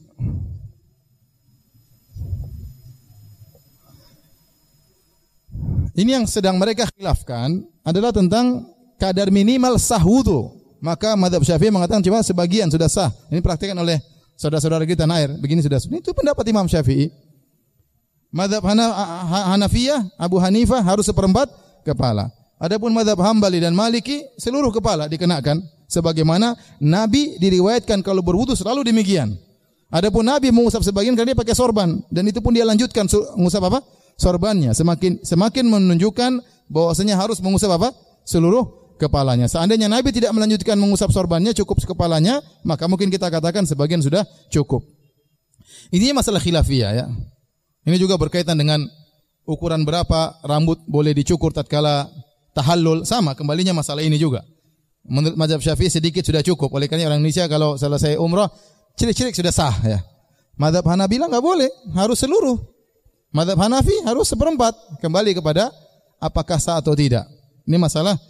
Ini 5.99 6.23
yang 6.23 6.31
sedang 6.31 6.63
mereka 6.63 6.87
khilafkan 6.95 7.67
adalah 7.83 8.15
tentang 8.15 8.71
kadar 9.03 9.35
minimal 9.35 9.83
sah 9.83 9.99
wudu. 9.99 10.55
Maka 10.79 11.19
madhab 11.19 11.43
syafi'i 11.43 11.75
mengatakan 11.75 11.99
cuma 12.07 12.23
sebagian 12.23 12.71
sudah 12.71 12.87
sah. 12.87 13.11
Ini 13.35 13.43
praktikkan 13.43 13.75
oleh 13.75 13.99
saudara-saudara 14.39 14.87
kita 14.87 15.03
tanah 15.03 15.19
air. 15.19 15.31
Begini 15.43 15.59
sudah. 15.59 15.83
Itu 15.83 16.15
pendapat 16.15 16.47
Imam 16.47 16.71
Syafi'i. 16.71 17.11
Madhab 18.29 18.61
Hanafiyah, 18.61 20.05
Abu 20.21 20.37
Hanifah 20.37 20.85
harus 20.85 21.09
seperempat 21.09 21.49
kepala. 21.81 22.29
Adapun 22.59 22.91
madhab 22.91 23.17
Hambali 23.23 23.63
dan 23.63 23.73
Maliki 23.73 24.27
seluruh 24.37 24.75
kepala 24.75 25.07
dikenakan 25.07 25.63
sebagaimana 25.87 26.59
Nabi 26.83 27.39
diriwayatkan 27.39 28.03
kalau 28.03 28.21
berwudu 28.21 28.53
selalu 28.59 28.85
demikian. 28.85 29.39
Adapun 29.89 30.27
Nabi 30.27 30.53
mengusap 30.53 30.85
sebagian 30.85 31.17
karena 31.17 31.33
dia 31.33 31.39
pakai 31.39 31.57
sorban 31.57 32.05
dan 32.13 32.29
itu 32.29 32.45
pun 32.45 32.53
dia 32.53 32.67
lanjutkan 32.69 33.09
mengusap 33.39 33.63
apa? 33.73 33.81
Sorbannya. 34.21 34.77
Semakin 34.77 35.25
semakin 35.25 35.65
menunjukkan 35.65 36.45
bahwasanya 36.69 37.17
harus 37.17 37.41
mengusap 37.41 37.73
apa? 37.73 37.97
Seluruh 38.29 38.93
kepalanya. 39.01 39.49
Seandainya 39.49 39.89
Nabi 39.89 40.13
tidak 40.13 40.35
melanjutkan 40.37 40.77
mengusap 40.77 41.09
sorbannya 41.15 41.57
cukup 41.57 41.81
kepalanya, 41.81 42.45
maka 42.67 42.85
mungkin 42.85 43.09
kita 43.09 43.31
katakan 43.33 43.65
sebagian 43.65 44.05
sudah 44.05 44.27
cukup. 44.53 44.85
Ini 45.89 46.13
masalah 46.13 46.43
khilafiyah 46.43 46.93
ya. 46.93 47.07
Ini 47.89 47.97
juga 47.97 48.21
berkaitan 48.21 48.61
dengan 48.61 48.85
ukuran 49.49 49.81
berapa 49.89 50.45
rambut 50.45 50.85
boleh 50.85 51.17
dicukur 51.17 51.57
tatkala 51.57 52.05
tahallul 52.53 53.09
sama 53.09 53.33
kembalinya 53.33 53.73
masalah 53.73 54.05
ini 54.05 54.21
juga. 54.21 54.45
Menurut 55.09 55.41
mazhab 55.41 55.65
Syafi'i 55.65 55.89
sedikit 55.89 56.21
sudah 56.21 56.45
cukup. 56.45 56.69
Oleh 56.77 56.85
karena 56.85 57.09
orang 57.09 57.25
Indonesia 57.25 57.49
kalau 57.49 57.81
selesai 57.81 58.21
umrah, 58.21 58.53
cilik-cilik 59.01 59.33
sudah 59.33 59.49
sah 59.49 59.73
ya. 59.81 60.05
Mazhab 60.61 60.85
Hanabilah 60.85 61.33
enggak 61.33 61.41
boleh, 61.41 61.71
harus 61.97 62.21
seluruh. 62.21 62.61
Mazhab 63.33 63.57
Hanafi 63.57 63.97
harus 64.05 64.29
seperempat. 64.29 64.77
Kembali 65.01 65.33
kepada 65.33 65.73
apakah 66.21 66.61
sah 66.61 66.77
atau 66.77 66.93
tidak. 66.93 67.25
Ini 67.65 67.81
masalah 67.81 68.21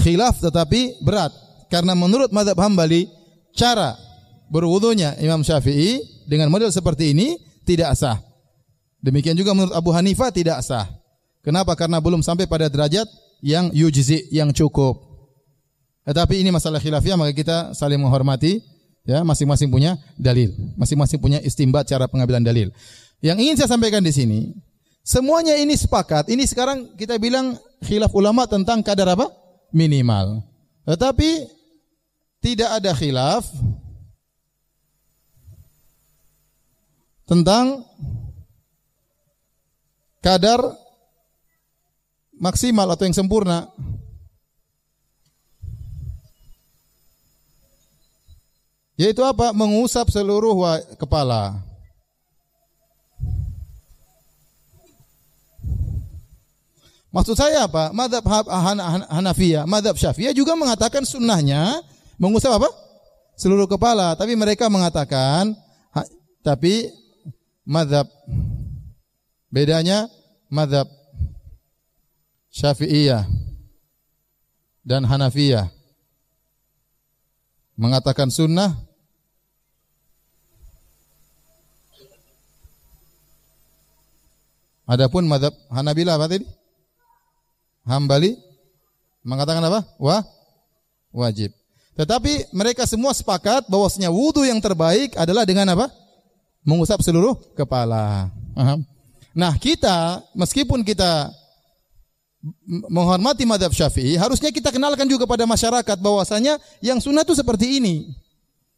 khilaf 0.00 0.40
tetapi 0.40 1.04
berat 1.04 1.36
karena 1.68 1.92
menurut 1.92 2.32
madhab 2.32 2.56
Hambali 2.60 3.12
cara 3.52 3.92
berwudunya 4.48 5.20
Imam 5.20 5.44
Syafi'i 5.44 6.00
dengan 6.24 6.48
model 6.48 6.72
seperti 6.72 7.12
ini 7.12 7.36
tidak 7.68 7.92
sah. 7.92 8.20
Demikian 9.06 9.38
juga 9.38 9.54
menurut 9.54 9.70
Abu 9.70 9.94
Hanifah 9.94 10.34
tidak 10.34 10.66
sah. 10.66 10.90
Kenapa? 11.46 11.78
Karena 11.78 12.02
belum 12.02 12.26
sampai 12.26 12.50
pada 12.50 12.66
derajat 12.66 13.06
yang 13.38 13.70
yujzi, 13.70 14.26
yang 14.34 14.50
cukup. 14.50 14.98
Tetapi 16.02 16.42
ini 16.42 16.50
masalah 16.50 16.82
khilafiyah 16.82 17.14
maka 17.14 17.30
kita 17.30 17.70
saling 17.70 18.02
menghormati 18.02 18.58
ya 19.06 19.22
masing-masing 19.22 19.70
punya 19.70 19.94
dalil, 20.18 20.50
masing-masing 20.74 21.22
punya 21.22 21.38
istimbat 21.38 21.86
cara 21.86 22.10
pengambilan 22.10 22.42
dalil. 22.42 22.74
Yang 23.22 23.38
ingin 23.46 23.54
saya 23.62 23.78
sampaikan 23.78 24.02
di 24.02 24.10
sini, 24.10 24.50
semuanya 25.06 25.54
ini 25.54 25.78
sepakat. 25.78 26.26
Ini 26.26 26.42
sekarang 26.42 26.98
kita 26.98 27.14
bilang 27.22 27.54
khilaf 27.86 28.10
ulama 28.10 28.50
tentang 28.50 28.82
kadar 28.82 29.14
apa? 29.14 29.30
Minimal. 29.70 30.42
Tetapi 30.82 31.46
tidak 32.42 32.82
ada 32.82 32.90
khilaf 32.90 33.46
tentang 37.26 37.82
kadar 40.26 40.58
maksimal 42.34 42.90
atau 42.90 43.06
yang 43.06 43.14
sempurna. 43.14 43.70
Yaitu 48.98 49.22
apa? 49.22 49.54
Mengusap 49.54 50.10
seluruh 50.10 50.58
kepala. 50.98 51.62
Maksud 57.14 57.38
saya 57.38 57.64
apa? 57.70 57.94
Madhab 57.94 58.26
Hanafiyah, 59.08 59.64
madhab 59.64 59.94
Syafi'iyah 59.94 60.34
juga 60.34 60.58
mengatakan 60.58 61.06
sunnahnya 61.06 61.86
mengusap 62.18 62.50
apa? 62.50 62.66
Seluruh 63.38 63.70
kepala. 63.70 64.16
Tapi 64.18 64.34
mereka 64.34 64.66
mengatakan, 64.66 65.54
tapi 66.42 66.88
madhab 67.64 68.10
bedanya 69.52 70.08
madhab 70.50 70.86
Syafi'iyah 72.50 73.28
dan 74.86 75.04
Hanafiyah 75.04 75.68
mengatakan 77.76 78.32
sunnah 78.32 78.86
Adapun 84.86 85.26
madhab 85.26 85.50
Hanabila 85.66 86.14
apa 86.14 86.30
tadi? 86.30 86.46
Hambali 87.82 88.38
mengatakan 89.26 89.58
apa? 89.66 89.82
Wah, 89.98 90.22
wajib. 91.10 91.50
Tetapi 91.98 92.54
mereka 92.54 92.86
semua 92.86 93.10
sepakat 93.10 93.66
bahwasanya 93.66 94.14
wudhu 94.14 94.46
yang 94.46 94.62
terbaik 94.62 95.18
adalah 95.18 95.42
dengan 95.42 95.74
apa? 95.74 95.90
Mengusap 96.62 97.02
seluruh 97.02 97.34
kepala. 97.58 98.30
Nah 99.36 99.52
kita 99.60 100.24
meskipun 100.32 100.80
kita 100.80 101.28
menghormati 102.88 103.44
madhab 103.44 103.68
syafi'i, 103.68 104.16
harusnya 104.16 104.48
kita 104.48 104.72
kenalkan 104.72 105.04
juga 105.04 105.28
pada 105.28 105.44
masyarakat 105.44 105.98
bahwasanya 106.00 106.56
yang 106.80 106.96
sunnah 107.04 107.20
itu 107.20 107.36
seperti 107.36 107.76
ini. 107.76 108.16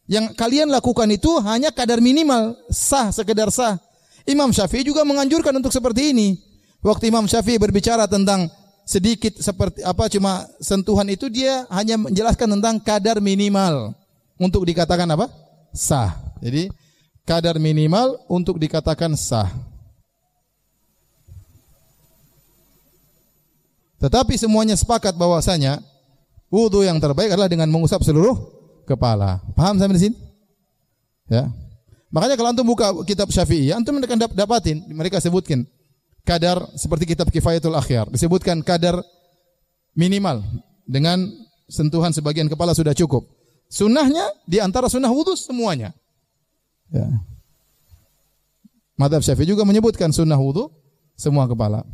Yang 0.09 0.35
kalian 0.35 0.67
lakukan 0.73 1.07
itu 1.13 1.37
hanya 1.45 1.69
kadar 1.71 2.03
minimal, 2.03 2.57
sah, 2.67 3.13
sekedar 3.13 3.53
sah. 3.53 3.77
Imam 4.25 4.49
Syafi'i 4.49 4.81
juga 4.81 5.05
menganjurkan 5.05 5.53
untuk 5.53 5.69
seperti 5.69 6.11
ini. 6.11 6.33
Waktu 6.81 7.13
Imam 7.13 7.29
Syafi'i 7.29 7.61
berbicara 7.61 8.09
tentang 8.09 8.49
sedikit 8.89 9.37
seperti 9.37 9.85
apa 9.85 10.09
cuma 10.09 10.49
sentuhan 10.57 11.05
itu 11.13 11.29
dia 11.29 11.69
hanya 11.69 11.93
menjelaskan 12.01 12.57
tentang 12.57 12.81
kadar 12.81 13.21
minimal 13.21 13.93
untuk 14.41 14.65
dikatakan 14.65 15.05
apa? 15.13 15.29
sah. 15.69 16.17
Jadi 16.41 16.73
kadar 17.21 17.61
minimal 17.61 18.17
untuk 18.25 18.57
dikatakan 18.57 19.13
sah. 19.13 19.53
Tetapi 23.99 24.39
semuanya 24.39 24.79
sepakat 24.79 25.13
bahwasanya 25.19 25.83
wudhu 26.47 26.87
yang 26.87 26.97
terbaik 26.97 27.35
adalah 27.35 27.51
dengan 27.51 27.67
mengusap 27.67 27.99
seluruh 28.01 28.35
kepala. 28.87 29.43
Paham 29.53 29.75
sampai 29.75 29.95
di 29.99 30.03
sini? 30.09 30.15
Ya. 31.29 31.51
Makanya 32.09 32.39
kalau 32.39 32.49
antum 32.49 32.65
buka 32.65 32.89
kitab 33.05 33.29
Syafi'i, 33.29 33.69
antum 33.69 34.01
akan 34.01 34.33
dapatin 34.33 34.81
mereka 34.89 35.21
sebutkan 35.21 35.61
kadar 36.25 36.57
seperti 36.73 37.05
kitab 37.05 37.29
Kifayatul 37.29 37.77
Akhyar, 37.77 38.09
disebutkan 38.09 38.65
kadar 38.65 38.97
minimal 39.93 40.41
dengan 40.89 41.21
sentuhan 41.69 42.09
sebagian 42.09 42.49
kepala 42.49 42.73
sudah 42.73 42.97
cukup. 42.97 43.29
Sunnahnya 43.69 44.25
di 44.49 44.57
antara 44.57 44.89
sunnah 44.89 45.13
wudhu 45.13 45.37
semuanya. 45.37 45.93
Ya. 46.89 47.05
Madhab 48.97 49.21
Syafi'i 49.21 49.45
juga 49.45 49.61
menyebutkan 49.61 50.09
sunnah 50.09 50.39
wudhu 50.39 50.73
semua 51.13 51.45
kepala. 51.45 51.85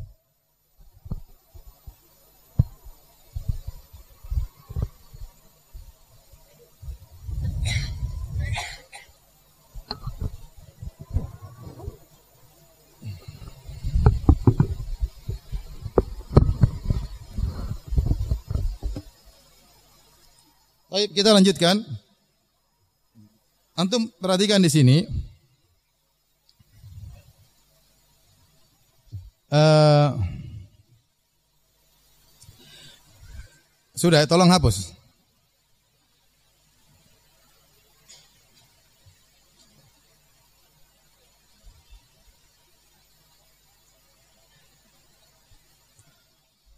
Baik, 20.96 21.12
kita 21.12 21.36
lanjutkan. 21.36 21.84
Antum 23.76 24.08
perhatikan 24.16 24.64
di 24.64 24.72
sini. 24.72 25.04
Uh, 29.52 30.16
sudah, 33.92 34.24
tolong 34.24 34.48
hapus. 34.48 34.96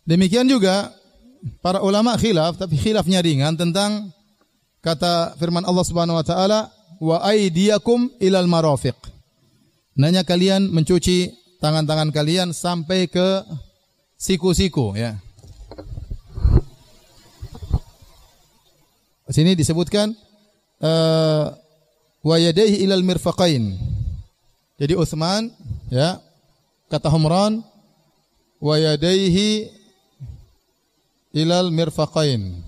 Demikian 0.10 0.50
juga 0.50 0.90
para 1.62 1.82
ulama 1.84 2.16
khilaf 2.18 2.58
tapi 2.58 2.78
khilafnya 2.78 3.22
ringan 3.22 3.56
tentang 3.58 4.12
kata 4.82 5.36
firman 5.36 5.66
Allah 5.66 5.86
Subhanahu 5.86 6.18
wa 6.18 6.26
taala 6.26 6.60
wa 7.02 7.22
aydiyakum 7.26 8.14
ilal 8.22 8.50
marafiq. 8.50 8.96
Nanya 9.98 10.22
kalian 10.22 10.70
mencuci 10.70 11.34
tangan-tangan 11.58 12.14
kalian 12.14 12.54
sampai 12.54 13.10
ke 13.10 13.42
siku-siku 14.18 14.94
ya. 14.94 15.18
Sini 19.28 19.60
disebutkan 19.60 20.16
uh, 20.80 21.52
wa 22.24 22.36
yadayhi 22.40 22.86
ilal 22.88 23.04
mirfaqain. 23.04 23.76
Jadi 24.78 24.94
Utsman 24.96 25.52
ya 25.92 26.22
kata 26.88 27.12
Humran 27.12 27.60
wa 28.64 28.76
yadayhi 28.80 29.68
ilal 31.38 31.70
mirfaqain. 31.70 32.66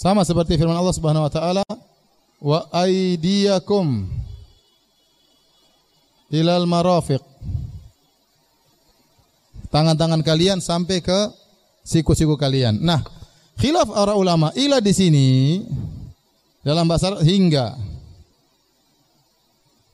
Sama 0.00 0.24
seperti 0.24 0.56
firman 0.56 0.80
Allah 0.80 0.96
Subhanahu 0.96 1.28
wa 1.28 1.32
taala, 1.36 1.64
"Wa 2.40 2.64
aydiyakum 2.72 4.08
ilal 6.32 6.64
marafiq." 6.64 7.29
Tangan-tangan 9.80 10.20
kalian 10.20 10.60
sampai 10.60 11.00
ke 11.00 11.32
siku-siku 11.80 12.36
kalian. 12.36 12.76
Nah, 12.84 13.00
khilaf 13.56 13.88
para 13.88 14.12
ulama 14.12 14.52
ila 14.52 14.76
di 14.76 14.92
sini 14.92 15.28
dalam 16.60 16.84
bahasa 16.84 17.16
hingga 17.24 17.80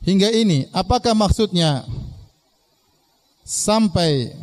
hingga 0.02 0.26
ini 0.34 0.66
apakah 0.74 1.14
maksudnya 1.14 1.86
sampai 3.46 4.34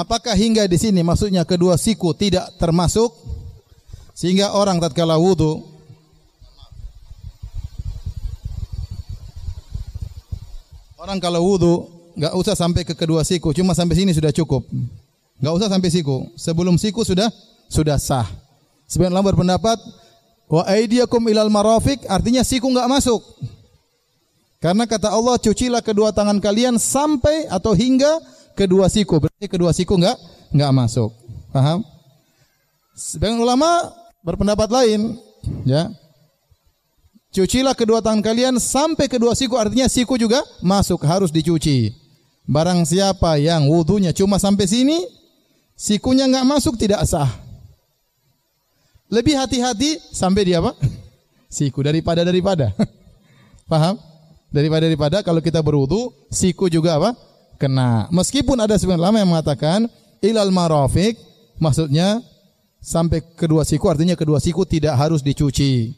Apakah 0.00 0.32
hingga 0.32 0.64
di 0.64 0.80
sini 0.80 1.04
maksudnya 1.04 1.44
kedua 1.44 1.76
siku 1.76 2.16
tidak 2.16 2.56
termasuk 2.56 3.12
sehingga 4.16 4.56
orang 4.56 4.80
tatkala 4.80 5.20
wudu 5.20 5.60
Orang 11.00 11.16
kalau 11.16 11.40
wudu 11.40 11.88
nggak 12.12 12.36
usah 12.36 12.52
sampai 12.52 12.84
ke 12.84 12.92
kedua 12.92 13.24
siku, 13.24 13.56
cuma 13.56 13.72
sampai 13.72 13.96
sini 13.96 14.12
sudah 14.12 14.28
cukup. 14.36 14.68
Nggak 15.40 15.54
usah 15.56 15.68
sampai 15.72 15.88
siku. 15.88 16.28
Sebelum 16.36 16.76
siku 16.76 17.00
sudah 17.08 17.32
sudah 17.72 17.96
sah. 17.96 18.28
Sebagian 18.84 19.16
ulama 19.16 19.32
berpendapat 19.32 19.80
wa 20.44 20.60
aidiyakum 20.68 21.24
ilal 21.32 21.48
marafiq 21.48 22.04
artinya 22.04 22.44
siku 22.44 22.68
nggak 22.68 22.84
masuk. 22.84 23.24
Karena 24.60 24.84
kata 24.84 25.08
Allah 25.08 25.40
cucilah 25.40 25.80
kedua 25.80 26.12
tangan 26.12 26.36
kalian 26.36 26.76
sampai 26.76 27.48
atau 27.48 27.72
hingga 27.72 28.20
kedua 28.56 28.86
siku. 28.90 29.18
Berarti 29.18 29.46
kedua 29.46 29.70
siku 29.74 29.98
enggak 29.98 30.16
enggak 30.54 30.70
masuk. 30.74 31.10
Paham? 31.50 31.82
Sebagian 32.94 33.40
ulama 33.40 33.90
berpendapat 34.20 34.68
lain, 34.68 35.16
ya. 35.64 35.88
Cucilah 37.30 37.78
kedua 37.78 38.02
tangan 38.02 38.20
kalian 38.20 38.58
sampai 38.58 39.06
kedua 39.06 39.38
siku 39.38 39.54
artinya 39.54 39.86
siku 39.86 40.18
juga 40.18 40.42
masuk 40.60 41.06
harus 41.06 41.30
dicuci. 41.30 41.94
Barang 42.50 42.82
siapa 42.82 43.38
yang 43.38 43.70
wudunya 43.70 44.10
cuma 44.10 44.42
sampai 44.42 44.66
sini, 44.66 44.98
sikunya 45.78 46.26
enggak 46.26 46.46
masuk 46.46 46.74
tidak 46.74 47.06
sah. 47.06 47.30
Lebih 49.10 49.38
hati-hati 49.38 49.98
sampai 50.14 50.46
dia 50.46 50.62
apa? 50.62 50.74
Siku 51.50 51.82
daripada 51.82 52.22
daripada. 52.22 52.70
Paham? 53.70 53.98
Daripada 54.54 54.86
daripada 54.86 55.18
kalau 55.22 55.42
kita 55.42 55.62
berwudu, 55.62 56.10
siku 56.30 56.66
juga 56.66 56.98
apa? 56.98 57.10
Kena. 57.60 58.08
Meskipun 58.08 58.56
ada 58.56 58.80
sebagian 58.80 59.04
ulama 59.04 59.20
yang 59.20 59.28
mengatakan 59.28 59.84
ilal 60.24 60.48
marafiq 60.48 61.20
maksudnya 61.60 62.24
sampai 62.80 63.20
kedua 63.36 63.68
siku 63.68 63.92
artinya 63.92 64.16
kedua 64.16 64.40
siku 64.40 64.64
tidak 64.64 64.96
harus 64.96 65.20
dicuci. 65.20 65.92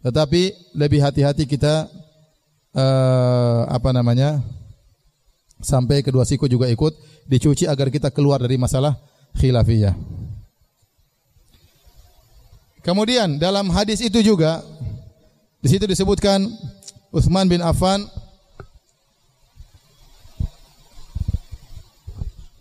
Tetapi 0.00 0.74
lebih 0.74 1.04
hati-hati 1.04 1.44
kita 1.44 1.86
uh, 2.74 3.68
apa 3.68 3.92
namanya? 3.92 4.40
sampai 5.62 6.02
kedua 6.02 6.26
siku 6.26 6.50
juga 6.50 6.66
ikut 6.66 6.90
dicuci 7.30 7.70
agar 7.70 7.88
kita 7.88 8.10
keluar 8.10 8.42
dari 8.42 8.58
masalah 8.58 8.98
khilafiyah. 9.38 9.94
Kemudian 12.82 13.38
dalam 13.38 13.70
hadis 13.70 14.02
itu 14.02 14.18
juga 14.26 14.58
di 15.62 15.70
situ 15.70 15.86
disebutkan 15.86 16.50
Utsman 17.14 17.46
bin 17.46 17.62
Affan 17.62 18.02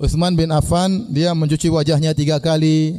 Utsman 0.02 0.34
bin 0.34 0.50
Affan 0.50 1.14
dia 1.14 1.30
mencuci 1.38 1.70
wajahnya 1.70 2.18
tiga 2.18 2.42
kali, 2.42 2.98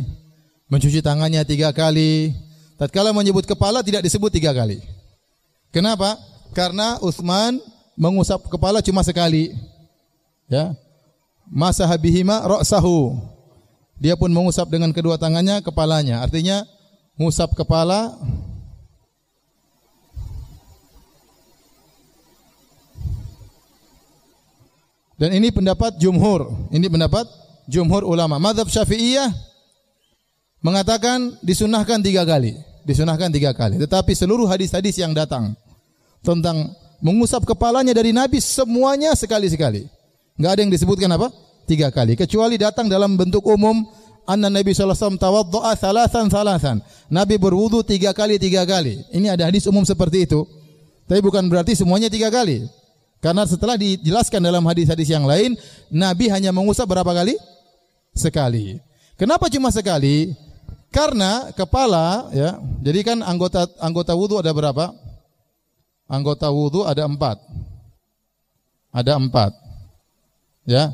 mencuci 0.71 1.03
tangannya 1.03 1.43
tiga 1.43 1.75
kali. 1.75 2.31
Tatkala 2.79 3.11
menyebut 3.11 3.43
kepala 3.43 3.83
tidak 3.83 4.07
disebut 4.07 4.31
tiga 4.31 4.55
kali. 4.55 4.79
Kenapa? 5.75 6.15
Karena 6.55 7.03
Utsman 7.03 7.59
mengusap 7.99 8.47
kepala 8.47 8.79
cuma 8.79 9.03
sekali. 9.03 9.51
Ya. 10.47 10.79
Masa 11.51 11.91
habihima 11.91 12.38
ra'sahu. 12.47 13.19
Dia 13.99 14.15
pun 14.15 14.31
mengusap 14.31 14.71
dengan 14.71 14.95
kedua 14.95 15.19
tangannya 15.19 15.59
kepalanya. 15.59 16.23
Artinya 16.23 16.62
mengusap 17.19 17.51
kepala 17.59 18.15
Dan 25.22 25.38
ini 25.38 25.54
pendapat 25.54 26.02
jumhur. 26.02 26.50
Ini 26.74 26.90
pendapat 26.90 27.30
jumhur 27.70 28.02
ulama. 28.02 28.42
Madhab 28.42 28.66
syafi'iyah 28.66 29.30
mengatakan 30.66 31.38
disunahkan 31.46 32.02
tiga 32.02 32.26
kali. 32.26 32.58
Disunahkan 32.82 33.30
tiga 33.30 33.54
kali. 33.54 33.78
Tetapi 33.78 34.18
seluruh 34.18 34.50
hadis-hadis 34.50 34.98
yang 34.98 35.14
datang 35.14 35.54
tentang 36.26 36.74
mengusap 36.98 37.46
kepalanya 37.46 37.94
dari 37.94 38.11
Nabi 38.11 38.42
semuanya 38.42 39.14
sekali-sekali. 39.14 39.87
Enggak 40.35 40.58
ada 40.58 40.61
yang 40.66 40.72
disebutkan 40.74 41.14
apa? 41.14 41.30
Tiga 41.70 41.94
kali. 41.94 42.18
Kecuali 42.18 42.58
datang 42.58 42.90
dalam 42.90 43.14
bentuk 43.14 43.46
umum 43.46 43.78
anna 44.26 44.50
Nabi 44.50 44.74
wasallam 44.74 45.22
tawaddaa 45.22 45.78
thalathan 45.78 46.26
thalathan. 46.26 46.76
Nabi 47.14 47.38
berwudu 47.38 47.87
tiga 47.87 48.11
kali 48.11 48.42
tiga 48.42 48.66
kali. 48.66 48.98
Ini 49.14 49.38
ada 49.38 49.46
hadis 49.46 49.70
umum 49.70 49.87
seperti 49.87 50.26
itu. 50.26 50.42
Tapi 51.06 51.22
bukan 51.22 51.46
berarti 51.46 51.78
semuanya 51.78 52.11
tiga 52.11 52.26
kali. 52.26 52.82
Karena 53.22 53.46
setelah 53.46 53.78
dijelaskan 53.78 54.42
dalam 54.42 54.66
hadis-hadis 54.66 55.06
yang 55.06 55.22
lain, 55.22 55.54
Nabi 55.87 56.26
hanya 56.26 56.50
mengusap 56.50 56.90
berapa 56.90 57.06
kali? 57.06 57.38
Sekali. 58.11 58.82
Kenapa 59.14 59.46
cuma 59.46 59.70
sekali? 59.70 60.35
Karena 60.90 61.54
kepala, 61.54 62.28
ya, 62.35 62.58
jadi 62.82 63.00
kan 63.06 63.18
anggota 63.22 63.64
anggota 63.78 64.12
wudhu 64.12 64.42
ada 64.42 64.50
berapa? 64.50 64.90
Anggota 66.11 66.50
wudhu 66.50 66.82
ada 66.82 67.06
empat. 67.06 67.38
Ada 68.90 69.16
empat. 69.16 69.54
Ya. 70.66 70.90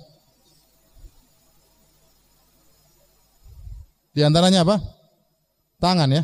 Di 4.12 4.20
antaranya 4.22 4.68
apa? 4.68 4.78
Tangan 5.80 6.12
ya. 6.12 6.22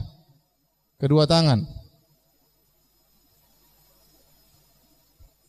Kedua 1.00 1.26
tangan. 1.26 1.73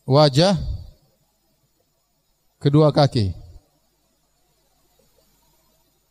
Wajah, 0.06 0.54
kedua 2.62 2.94
kaki. 2.94 3.34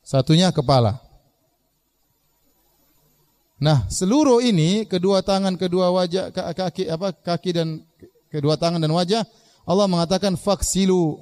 Satunya 0.06 0.54
kepala. 0.54 1.02
Nah, 3.58 3.88
seluruh 3.90 4.44
ini 4.44 4.86
kedua 4.86 5.26
tangan, 5.26 5.58
kedua 5.58 5.90
wajah, 5.90 6.30
kaki 6.30 6.92
apa 6.92 7.16
kaki 7.16 7.50
dan 7.56 7.82
kedua 8.30 8.60
tangan 8.60 8.84
dan 8.84 8.92
wajah 8.94 9.26
Allah 9.66 9.90
mengatakan 9.90 10.38
faksilu. 10.38 11.18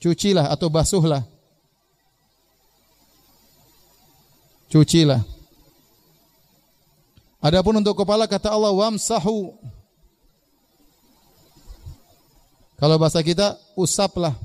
Cucilah 0.00 0.48
atau 0.48 0.68
basuhlah. 0.72 1.24
Cucilah. 4.72 5.20
Adapun 7.44 7.76
untuk 7.84 8.00
kepala 8.00 8.24
kata 8.24 8.48
Allah 8.48 8.72
wamsahu 8.72 9.52
Kalau 12.84 13.00
bahasa 13.00 13.24
kita 13.24 13.56
usaplah. 13.80 14.36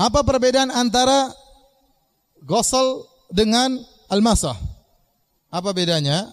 Apa 0.00 0.24
perbedaan 0.24 0.72
antara 0.72 1.28
gosol 2.40 3.04
dengan 3.28 3.76
al-masah? 4.08 4.56
Apa 5.52 5.76
bedanya? 5.76 6.24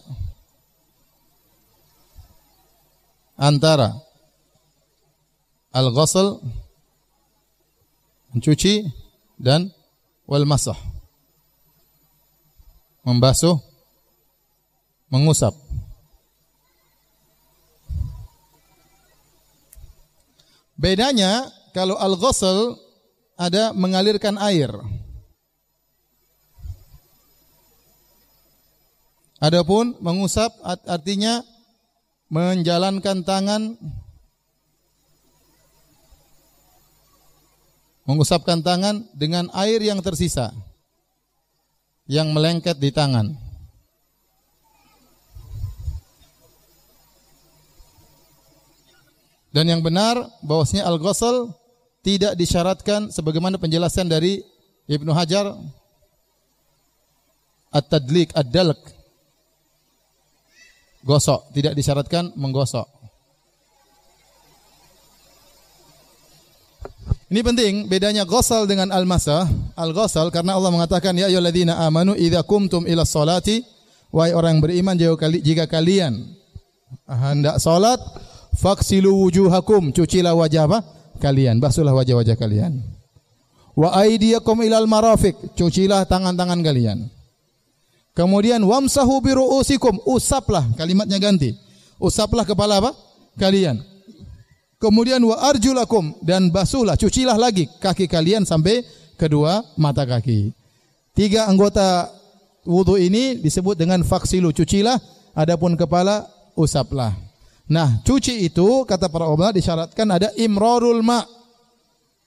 Antara 3.35 3.91
al-ghusl 5.75 6.39
mencuci 8.31 8.87
dan 9.35 9.67
wal 10.31 10.47
masah 10.47 10.79
membasuh 13.03 13.59
mengusap 15.11 15.51
Bedanya 20.81 21.45
kalau 21.77 21.93
al-ghusl 21.93 22.73
ada 23.37 23.69
mengalirkan 23.77 24.33
air. 24.41 24.73
Adapun 29.37 29.93
mengusap 30.01 30.49
artinya 30.65 31.45
menjalankan 32.33 33.21
tangan 33.21 33.77
mengusapkan 38.05 38.65
tangan 38.65 39.05
dengan 39.13 39.53
air 39.53 39.81
yang 39.81 40.01
tersisa 40.01 40.49
yang 42.09 42.33
melengket 42.33 42.81
di 42.81 42.89
tangan. 42.89 43.50
Dan 49.51 49.67
yang 49.67 49.83
benar 49.83 50.15
bahwasanya 50.41 50.87
al-ghusl 50.87 51.51
tidak 52.01 52.39
disyaratkan 52.39 53.11
sebagaimana 53.11 53.59
penjelasan 53.59 54.07
dari 54.07 54.39
Ibnu 54.87 55.11
Hajar 55.11 55.53
at-tadlik 57.71 58.31
ad-dalq 58.35 58.79
gosok 61.03 61.51
tidak 61.55 61.73
disyaratkan 61.77 62.31
menggosok 62.35 63.01
Ini 67.31 67.47
penting 67.47 67.87
bedanya 67.87 68.27
ghusl 68.27 68.67
dengan 68.67 68.91
al-masah. 68.91 69.47
Al-ghusl 69.79 70.27
karena 70.35 70.59
Allah 70.59 70.67
mengatakan 70.67 71.15
ya 71.15 71.31
ayyuhalladzina 71.31 71.79
amanu 71.87 72.11
idza 72.11 72.43
kumtum 72.43 72.83
ila 72.83 73.07
sholati 73.07 73.63
wahai 74.11 74.35
orang 74.35 74.59
beriman 74.59 74.99
jika 74.99 75.63
kalian 75.63 76.27
hendak 77.07 77.63
salat 77.63 78.03
faksilu 78.55 79.11
wujuhakum, 79.27 79.91
cucilah 79.95 80.35
wajah 80.35 80.67
apa? 80.67 80.79
kalian, 81.21 81.61
basuhlah 81.61 81.93
wajah-wajah 81.93 82.33
kalian. 82.33 82.81
Wa 83.77 83.93
aydiyakum 83.93 84.65
ilal 84.65 84.89
marafiq, 84.89 85.37
cucilah 85.53 86.03
tangan-tangan 86.09 86.59
kalian. 86.65 87.07
Kemudian 88.17 88.59
wamsahu 88.65 89.23
bi 89.23 89.31
ru'usikum, 89.37 90.01
usaplah, 90.03 90.67
kalimatnya 90.75 91.21
ganti. 91.21 91.55
Usaplah 92.01 92.43
kepala 92.43 92.81
apa? 92.81 92.91
Kalian. 93.39 93.79
Kemudian 94.81 95.21
wa 95.21 95.37
arjulakum 95.37 96.17
dan 96.25 96.49
basuhlah, 96.49 96.97
cucilah 96.97 97.37
lagi 97.37 97.69
kaki 97.79 98.09
kalian 98.09 98.43
sampai 98.43 98.81
kedua 99.13 99.61
mata 99.77 100.03
kaki. 100.03 100.51
Tiga 101.13 101.45
anggota 101.45 102.09
wudu 102.65 102.97
ini 102.97 103.37
disebut 103.37 103.77
dengan 103.77 104.01
faksilu, 104.01 104.49
cucilah, 104.49 104.97
adapun 105.37 105.77
kepala 105.77 106.25
usaplah. 106.57 107.30
Nah, 107.71 108.03
cuci 108.03 108.51
itu 108.51 108.83
kata 108.83 109.07
para 109.07 109.31
ulama 109.31 109.55
disyaratkan 109.55 110.03
ada 110.03 110.27
imrarul 110.35 110.99
ma 110.99 111.23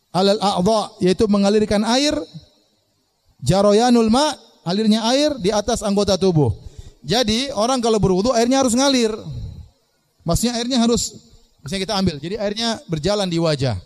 alal 0.09 0.41
a'dha 0.41 1.05
yaitu 1.05 1.29
mengalirkan 1.29 1.85
air 1.85 2.17
jaroyanul 3.45 4.09
ma 4.09 4.33
alirnya 4.65 5.05
air 5.13 5.37
di 5.37 5.53
atas 5.53 5.85
anggota 5.85 6.17
tubuh. 6.17 6.49
Jadi 7.05 7.53
orang 7.53 7.85
kalau 7.85 8.01
berwudu 8.01 8.33
airnya 8.33 8.65
harus 8.65 8.73
ngalir. 8.73 9.13
Maksudnya 10.25 10.57
airnya 10.57 10.81
harus 10.81 11.13
Misalnya 11.65 11.83
kita 11.89 11.95
ambil, 11.97 12.17
jadi 12.21 12.37
airnya 12.37 12.77
berjalan 12.85 13.25
di 13.25 13.41
wajah. 13.41 13.81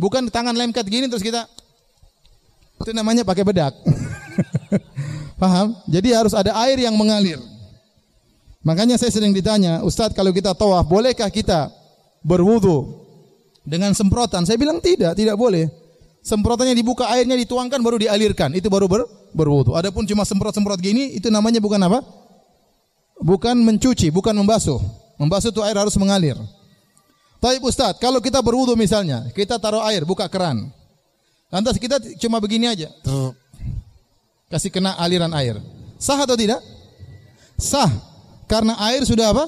Bukan 0.00 0.32
tangan 0.32 0.56
lemkat 0.56 0.88
gini 0.88 1.12
terus 1.12 1.20
kita 1.20 1.44
itu 2.80 2.90
namanya 2.96 3.20
pakai 3.20 3.44
bedak. 3.44 3.76
Paham? 5.42 5.76
Jadi 5.84 6.08
harus 6.16 6.32
ada 6.32 6.56
air 6.64 6.80
yang 6.80 6.96
mengalir. 6.96 7.36
Makanya 8.66 8.98
saya 8.98 9.14
sering 9.14 9.30
ditanya, 9.30 9.80
Ustadz 9.86 10.18
kalau 10.18 10.34
kita 10.34 10.50
tawaf, 10.54 10.86
bolehkah 10.90 11.30
kita 11.30 11.70
berwudu 12.26 13.06
dengan 13.62 13.94
semprotan? 13.94 14.42
Saya 14.42 14.58
bilang 14.58 14.82
tidak, 14.82 15.14
tidak 15.14 15.38
boleh. 15.38 15.70
Semprotannya 16.26 16.74
dibuka, 16.74 17.06
airnya 17.08 17.38
dituangkan 17.38 17.78
baru 17.78 18.02
dialirkan. 18.02 18.50
Itu 18.58 18.66
baru 18.66 18.90
ber, 18.90 19.06
berwudu. 19.30 19.78
Adapun 19.78 20.04
cuma 20.04 20.26
semprot-semprot 20.26 20.82
gini, 20.82 21.14
itu 21.14 21.30
namanya 21.30 21.62
bukan 21.62 21.78
apa? 21.86 22.02
Bukan 23.22 23.54
mencuci, 23.62 24.10
bukan 24.10 24.34
membasuh. 24.34 24.82
Membasuh 25.16 25.54
itu 25.54 25.62
air 25.62 25.78
harus 25.78 25.94
mengalir. 25.94 26.34
Tapi 27.38 27.62
Ustaz, 27.62 27.94
kalau 28.02 28.18
kita 28.18 28.42
berwudu 28.42 28.74
misalnya, 28.74 29.30
kita 29.30 29.62
taruh 29.62 29.86
air, 29.86 30.02
buka 30.02 30.26
keran. 30.26 30.74
Lantas 31.48 31.78
kita 31.78 32.02
cuma 32.18 32.42
begini 32.42 32.66
aja. 32.66 32.90
Kasih 34.50 34.74
kena 34.74 34.98
aliran 34.98 35.30
air. 35.32 35.56
Sah 35.96 36.18
atau 36.18 36.34
tidak? 36.34 36.60
Sah. 37.56 38.07
Karena 38.48 38.74
air 38.88 39.04
sudah 39.04 39.36
apa? 39.36 39.44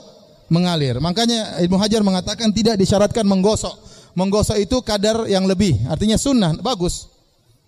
Mengalir. 0.52 1.00
Makanya 1.00 1.58
Ibnu 1.64 1.80
Hajar 1.80 2.04
mengatakan 2.04 2.52
tidak 2.52 2.76
disyaratkan 2.76 3.24
menggosok. 3.24 3.72
Menggosok 4.12 4.60
itu 4.60 4.76
kadar 4.84 5.24
yang 5.24 5.48
lebih. 5.48 5.80
Artinya 5.88 6.20
sunnah, 6.20 6.52
bagus. 6.60 7.08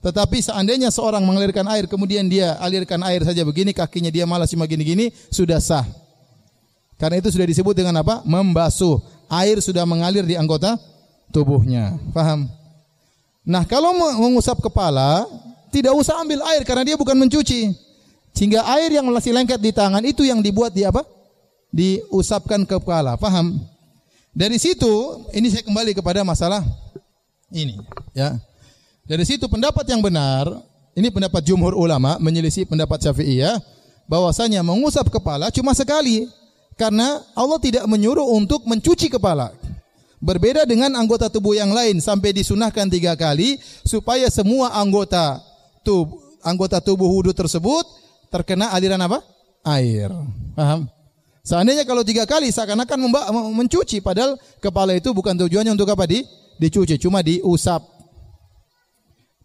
Tetapi 0.03 0.43
seandainya 0.43 0.91
seorang 0.91 1.23
mengalirkan 1.23 1.63
air, 1.71 1.87
kemudian 1.87 2.27
dia 2.27 2.59
alirkan 2.59 2.99
air 3.07 3.23
saja 3.23 3.47
begini, 3.47 3.71
kakinya 3.71 4.11
dia 4.11 4.27
malas 4.27 4.51
cuma 4.51 4.67
gini-gini, 4.67 5.15
sudah 5.31 5.63
sah. 5.63 5.87
Karena 6.99 7.23
itu 7.23 7.31
sudah 7.31 7.47
disebut 7.47 7.75
dengan 7.75 8.03
apa? 8.03 8.21
Membasuh 8.27 8.99
air 9.31 9.63
sudah 9.63 9.87
mengalir 9.87 10.27
di 10.27 10.35
anggota 10.35 10.75
tubuhnya. 11.31 11.97
Paham? 12.11 12.51
Nah, 13.47 13.63
kalau 13.67 13.95
mengusap 13.95 14.59
kepala, 14.59 15.27
tidak 15.71 15.95
usah 15.95 16.19
ambil 16.19 16.43
air 16.51 16.63
karena 16.67 16.83
dia 16.83 16.97
bukan 16.99 17.15
mencuci. 17.17 17.75
Sehingga 18.35 18.67
air 18.75 18.91
yang 18.91 19.07
masih 19.07 19.31
lengket 19.31 19.59
di 19.63 19.71
tangan 19.71 20.03
itu 20.03 20.27
yang 20.27 20.43
dibuat 20.43 20.75
di 20.75 20.83
apa? 20.83 21.03
Diusapkan 21.73 22.69
ke 22.69 22.77
kepala. 22.77 23.17
Paham? 23.17 23.59
Dari 24.33 24.57
situ, 24.57 25.25
ini 25.37 25.49
saya 25.53 25.65
kembali 25.65 25.93
kepada 25.93 26.25
masalah 26.25 26.65
ini, 27.53 27.77
ya. 28.17 28.41
Dari 29.05 29.25
situ 29.29 29.45
pendapat 29.45 29.85
yang 29.89 30.01
benar, 30.01 30.49
ini 30.97 31.13
pendapat 31.13 31.45
jumhur 31.45 31.77
ulama 31.77 32.17
menyelisih 32.17 32.65
pendapat 32.65 33.05
Syafi'iyah 33.05 33.61
bahwasanya 34.09 34.65
mengusap 34.65 35.13
kepala 35.13 35.53
cuma 35.53 35.77
sekali 35.77 36.29
karena 36.81 37.21
Allah 37.37 37.61
tidak 37.61 37.85
menyuruh 37.85 38.25
untuk 38.25 38.65
mencuci 38.65 39.13
kepala. 39.13 39.53
Berbeda 40.23 40.65
dengan 40.65 40.95
anggota 40.97 41.27
tubuh 41.27 41.53
yang 41.53 41.75
lain 41.75 41.99
sampai 41.99 42.33
disunahkan 42.33 42.87
tiga 42.89 43.19
kali 43.19 43.59
supaya 43.83 44.31
semua 44.31 44.71
anggota 44.71 45.43
tubuh 45.83 46.23
anggota 46.43 46.79
tubuh 46.79 47.11
wudhu 47.11 47.35
tersebut 47.35 47.87
terkena 48.31 48.71
aliran 48.71 49.03
apa? 49.03 49.19
Air. 49.67 50.11
Paham? 50.55 50.87
Seandainya 51.43 51.83
kalau 51.83 52.07
tiga 52.07 52.23
kali 52.23 52.55
seakan-akan 52.55 53.11
mencuci, 53.51 53.99
padahal 53.99 54.39
kepala 54.63 54.95
itu 54.95 55.11
bukan 55.11 55.35
tujuannya 55.35 55.75
untuk 55.75 55.91
apa? 55.91 56.07
Di, 56.07 56.23
dicuci, 56.63 57.03
cuma 57.03 57.19
diusap. 57.19 57.83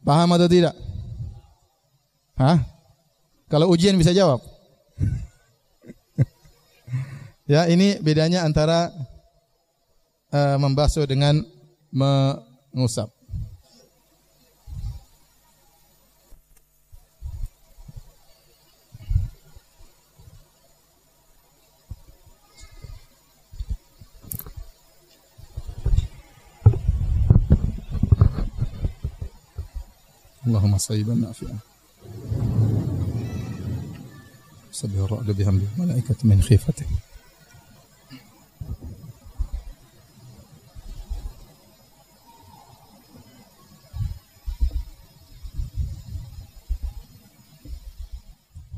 Paham 0.05 0.29
atau 0.37 0.45
tidak? 0.45 0.77
Hah? 2.37 2.61
Kalau 3.49 3.73
ujian 3.73 3.97
bisa 3.97 4.13
jawab. 4.13 4.41
Ya, 7.47 7.63
ini 7.71 7.95
bedanya 8.03 8.43
antara 8.43 8.91
uh, 10.35 10.59
membasuh 10.59 11.07
dengan 11.07 11.47
mengusap. 11.95 13.07
Allahumma 30.47 30.79
sayyiban 30.79 31.19
nafi'an. 31.19 31.59
Sabbihu 34.71 35.05
ra'da 35.11 35.33
bihamdi 35.35 35.67
malaikati 35.75 36.23
min 36.23 36.39
khifatih. 36.39 36.87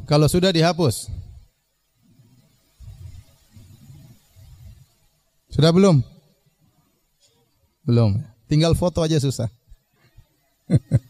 Kalau 0.09 0.25
sudah 0.25 0.49
dihapus. 0.49 1.05
Sudah 5.53 5.69
belum? 5.69 6.01
Belum. 7.85 8.17
Tinggal 8.49 8.73
foto 8.73 9.05
aja 9.05 9.21
susah. 9.21 9.53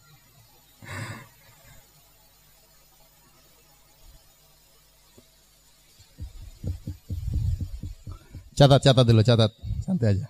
catat, 8.59 8.83
catat 8.83 9.05
dulu, 9.07 9.23
catat. 9.23 9.51
Santai 9.79 10.19
aja. 10.19 10.27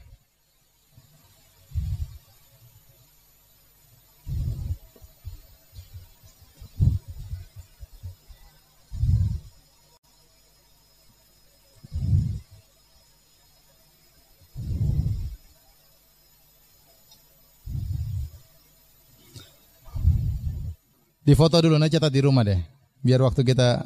Di 21.26 21.38
foto 21.38 21.62
dulu 21.62 21.78
nanti 21.78 21.94
catat 21.98 22.14
di 22.14 22.22
rumah 22.22 22.46
deh. 22.46 22.58
Biar 23.02 23.22
waktu 23.26 23.42
kita 23.46 23.86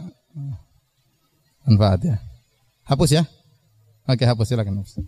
manfaat 1.67 1.99
ya. 2.03 2.15
Hapus 2.88 3.12
ya. 3.19 3.23
Oke, 4.03 4.27
hapus 4.27 4.51
silakan. 4.51 4.83
Hapus. 4.83 4.99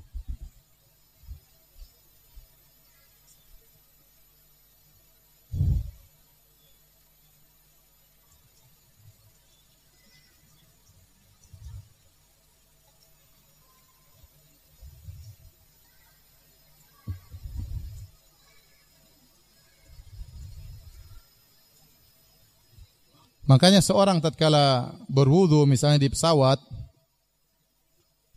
Makanya 23.45 23.77
seorang 23.77 24.17
tatkala 24.17 24.89
berwudu 25.05 25.69
misalnya 25.69 26.01
di 26.01 26.09
pesawat, 26.09 26.57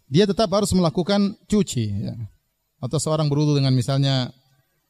dia 0.09 0.25
tetap 0.25 0.49
harus 0.53 0.73
melakukan 0.73 1.37
cuci. 1.47 1.87
Ya. 2.09 2.14
Atau 2.81 2.97
seorang 2.97 3.29
berwudu 3.29 3.61
dengan 3.61 3.77
misalnya 3.77 4.33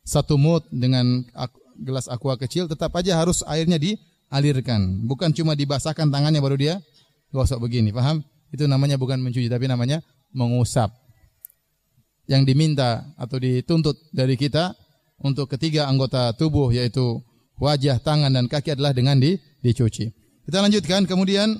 satu 0.07 0.39
mut 0.39 0.65
dengan 0.71 1.27
gelas 1.79 2.07
aqua 2.09 2.39
kecil, 2.39 2.71
tetap 2.71 2.95
aja 2.97 3.19
harus 3.19 3.43
airnya 3.45 3.77
dialirkan. 3.77 5.05
Bukan 5.05 5.35
cuma 5.35 5.59
dibasahkan 5.59 6.09
tangannya 6.09 6.41
baru 6.41 6.57
dia 6.57 6.75
gosok 7.35 7.69
begini, 7.69 7.93
paham? 7.93 8.25
Itu 8.49 8.65
namanya 8.65 8.97
bukan 8.97 9.21
mencuci, 9.21 9.53
tapi 9.53 9.69
namanya 9.69 10.01
mengusap. 10.33 10.89
Yang 12.29 12.43
diminta 12.53 13.09
atau 13.17 13.41
dituntut 13.41 13.97
dari 14.13 14.37
kita 14.37 14.77
untuk 15.21 15.49
ketiga 15.49 15.89
anggota 15.89 16.33
tubuh 16.37 16.73
yaitu 16.73 17.21
wajah, 17.57 18.01
tangan 18.01 18.33
dan 18.33 18.47
kaki 18.47 18.77
adalah 18.77 18.93
dengan 18.93 19.17
di, 19.17 19.37
dicuci. 19.65 20.13
Kita 20.49 20.65
lanjutkan 20.65 21.05
kemudian 21.05 21.57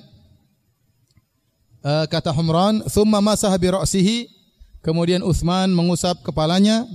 uh, 1.83 2.05
kata 2.07 2.31
Humran, 2.33 2.83
"Tsumma 2.87 3.19
masaha 3.19 3.55
bi 3.59 3.69
ra'sihi." 3.71 4.27
Kemudian 4.79 5.19
Utsman 5.23 5.71
mengusap 5.75 6.23
kepalanya, 6.23 6.87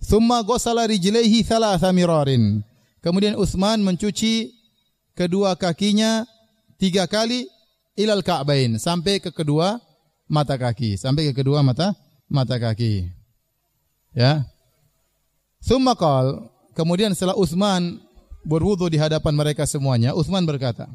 "Tsumma 0.00 0.44
ghassala 0.44 0.84
rijlaihi 0.84 1.40
thalatha 1.44 1.88
mirarin." 1.92 2.60
Kemudian 3.00 3.36
Utsman 3.40 3.80
mencuci 3.80 4.52
kedua 5.16 5.56
kakinya 5.56 6.28
tiga 6.76 7.08
kali 7.08 7.48
ilal 7.96 8.20
ka'bain 8.20 8.76
sampai 8.76 9.20
ke 9.20 9.32
kedua 9.32 9.80
mata 10.28 10.60
kaki, 10.60 11.00
sampai 11.00 11.32
ke 11.32 11.40
kedua 11.40 11.64
mata 11.64 11.96
mata 12.28 12.60
kaki. 12.60 13.08
Ya. 14.12 14.44
Tsumma 15.60 15.92
qal, 15.92 16.48
kemudian 16.72 17.12
setelah 17.12 17.36
Utsman 17.36 18.00
berwudu 18.44 18.88
di 18.88 18.96
hadapan 18.96 19.36
mereka 19.36 19.68
semuanya, 19.68 20.16
Utsman 20.16 20.44
berkata, 20.48 20.88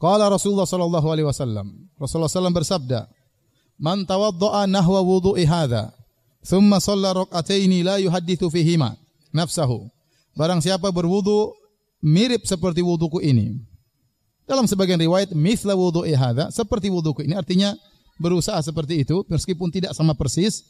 Qala 0.00 0.32
Rasulullah 0.32 0.64
sallallahu 0.64 1.06
alaihi 1.12 1.28
wasallam, 1.28 1.76
Rasulullah 2.00 2.32
sallallahu 2.32 2.56
bersabda, 2.64 3.04
"Man 3.76 4.08
tawaddaa 4.08 4.64
nahwa 4.64 5.04
wudu'i 5.04 5.44
hadza, 5.44 5.92
thumma 6.40 6.80
shalla 6.80 7.12
rak'ataini 7.12 7.84
la 7.84 8.00
yuhaddithu 8.00 8.48
fihima 8.48 8.96
nafsahu." 9.28 9.92
Barang 10.40 10.64
siapa 10.64 10.88
berwudu 10.88 11.52
mirip 12.00 12.48
seperti 12.48 12.80
wuduku 12.80 13.20
ini. 13.20 13.60
Dalam 14.48 14.64
sebagian 14.64 14.96
riwayat, 14.96 15.36
mithla 15.36 15.76
wudu'i 15.76 16.16
hadza, 16.16 16.48
seperti 16.48 16.88
wuduku 16.88 17.28
ini 17.28 17.36
artinya 17.36 17.76
berusaha 18.16 18.56
seperti 18.64 19.04
itu 19.04 19.20
meskipun 19.28 19.68
tidak 19.68 19.92
sama 19.92 20.16
persis, 20.16 20.64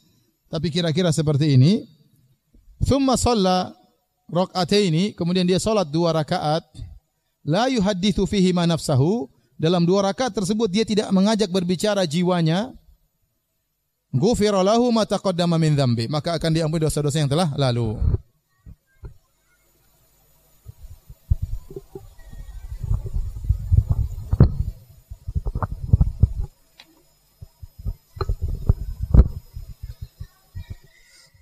tapi 0.50 0.74
kira-kira 0.74 1.14
seperti 1.14 1.54
ini. 1.54 1.86
Thumma 2.82 3.14
shalla 3.14 3.78
rak'ataini, 4.26 5.14
kemudian 5.14 5.46
dia 5.46 5.62
salat 5.62 5.86
dua 5.86 6.10
rakaat, 6.18 6.66
la 7.44 7.68
yuhadditsu 7.68 8.26
fihi 8.28 8.52
ma 8.52 8.66
nafsahu, 8.68 9.28
dalam 9.60 9.84
dua 9.84 10.08
rakaat 10.08 10.32
tersebut 10.32 10.68
dia 10.72 10.84
tidak 10.88 11.08
mengajak 11.12 11.52
berbicara 11.52 12.04
jiwanya, 12.08 12.72
ghufira 14.12 14.64
lahu 14.64 14.88
ma 14.92 15.04
taqaddama 15.04 15.60
min 15.60 15.76
dzambi, 15.76 16.08
maka 16.08 16.36
akan 16.36 16.50
diampuni 16.52 16.84
dosa-dosa 16.84 17.20
yang 17.20 17.30
telah 17.30 17.52
lalu. 17.56 17.96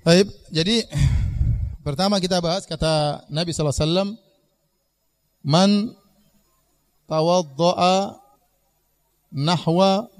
Baik, 0.09 0.25
jadi 0.49 0.89
Pertama 1.89 2.21
kita 2.21 2.37
bahas 2.45 2.69
kata 2.69 3.25
Nabi 3.33 3.49
sallallahu 3.49 3.73
alaihi 3.73 3.89
wasallam 3.89 4.09
man 5.49 5.97
tawaddaa 7.09 8.21
nahwa 9.33 10.13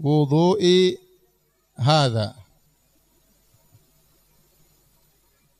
wudu'i 0.00 0.96
hadza. 1.76 2.32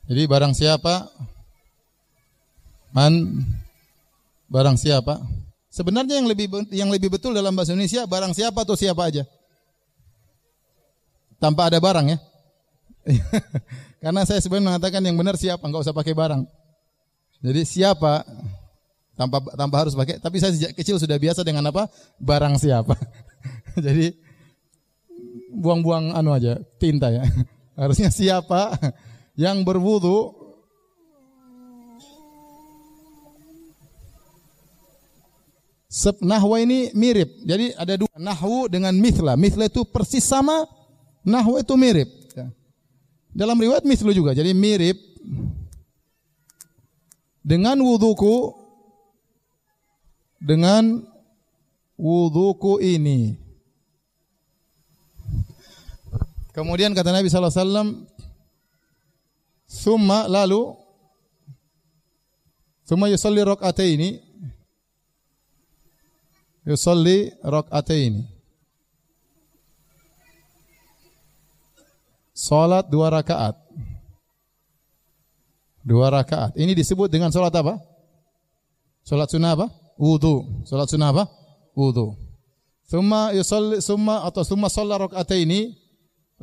Jadi 0.08 0.22
barang 0.24 0.56
siapa 0.56 1.12
man 2.96 3.44
barang 4.50 4.74
siapa 4.80 5.22
Sebenarnya 5.70 6.18
yang 6.18 6.26
lebih 6.26 6.50
yang 6.74 6.90
lebih 6.90 7.14
betul 7.14 7.30
dalam 7.30 7.54
bahasa 7.54 7.70
Indonesia 7.70 8.02
barang 8.02 8.34
siapa 8.34 8.66
atau 8.66 8.74
siapa 8.74 9.06
aja. 9.06 9.22
Tanpa 11.38 11.70
ada 11.70 11.78
barang 11.78 12.10
ya. 12.10 12.18
Karena 14.02 14.26
saya 14.26 14.42
sebenarnya 14.42 14.66
mengatakan 14.74 15.00
yang 15.06 15.14
benar 15.14 15.38
siapa, 15.38 15.62
enggak 15.62 15.86
usah 15.86 15.94
pakai 15.94 16.10
barang. 16.10 16.42
Jadi 17.40 17.64
siapa 17.64 18.20
tanpa 19.16 19.40
tanpa 19.57 19.76
harus 19.81 19.96
pakai, 19.96 20.20
tapi 20.20 20.40
saya 20.40 20.53
sejak 20.53 20.72
kecil 20.76 21.00
sudah 21.00 21.16
biasa 21.16 21.40
dengan 21.40 21.64
apa? 21.68 21.88
Barang 22.20 22.61
siapa. 22.61 22.96
Jadi 23.87 24.12
buang-buang 25.53 26.12
anu 26.12 26.37
aja, 26.37 26.61
tinta 26.76 27.09
ya. 27.09 27.24
Harusnya 27.81 28.12
siapa 28.12 28.76
yang 29.40 29.64
berwudu 29.64 30.37
Nahwa 36.22 36.62
ini 36.62 36.94
mirip. 36.94 37.42
Jadi 37.42 37.74
ada 37.74 37.98
dua 37.98 38.14
nahwu 38.14 38.70
dengan 38.70 38.94
mithla. 38.94 39.35
Mithla 39.35 39.66
itu 39.66 39.83
persis 39.83 40.22
sama, 40.22 40.62
nahwu 41.26 41.59
itu 41.59 41.74
mirip. 41.74 42.07
Dalam 43.35 43.59
riwayat 43.59 43.83
mislu 43.83 44.14
juga, 44.14 44.31
jadi 44.31 44.55
mirip 44.55 44.98
dengan 47.40 47.81
wudhuku 47.81 48.57
dengan 50.40 51.05
wudhuku 52.00 52.81
ini. 52.81 53.37
Kemudian 56.57 56.96
kata 56.96 57.12
Nabi 57.12 57.29
sallallahu 57.29 57.53
alaihi 57.53 57.62
wasallam, 57.62 57.88
"Summa 59.68 60.26
lalu 60.26 60.74
summa 62.88 63.07
yusalli 63.12 63.44
rak'ataini." 63.44 64.11
Yusalli 66.64 67.33
rak'ataini. 67.40 68.24
Salat 72.40 72.88
dua 72.88 73.12
rakaat. 73.12 73.59
Dua 75.90 76.07
rakaat. 76.07 76.55
Ini 76.55 76.70
disebut 76.79 77.11
dengan 77.11 77.35
salat 77.35 77.50
apa? 77.50 77.74
Salat 79.03 79.26
sunnah 79.26 79.59
apa? 79.59 79.66
Wudu. 79.98 80.62
Salat 80.62 80.87
sunnah 80.87 81.11
apa? 81.11 81.26
Wudu. 81.74 82.14
Summa 82.87 83.35
yusalli 83.35 83.83
summa 83.83 84.22
atau 84.22 84.46
summa 84.46 84.70
shalla 84.70 85.03
raka'ataini 85.03 85.74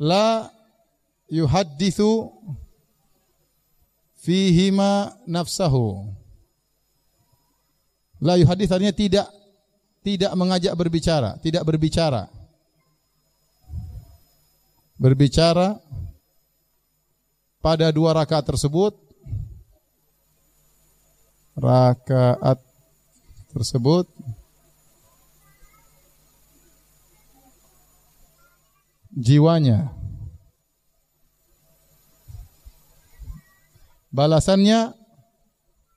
la 0.04 0.52
yuhaddithu 1.32 2.28
fihima 4.20 5.16
nafsahu. 5.24 6.12
La 8.20 8.36
yuhadits 8.36 8.68
artinya 8.68 8.92
tidak 8.92 9.32
tidak 10.04 10.32
mengajak 10.36 10.76
berbicara, 10.76 11.40
tidak 11.40 11.64
berbicara. 11.64 12.28
Berbicara 15.00 15.80
pada 17.64 17.88
dua 17.96 18.12
rakaat 18.12 18.44
tersebut 18.44 19.07
rakaat 21.58 22.62
tersebut. 23.50 24.06
Jiwanya. 29.18 29.90
Balasannya 34.14 34.94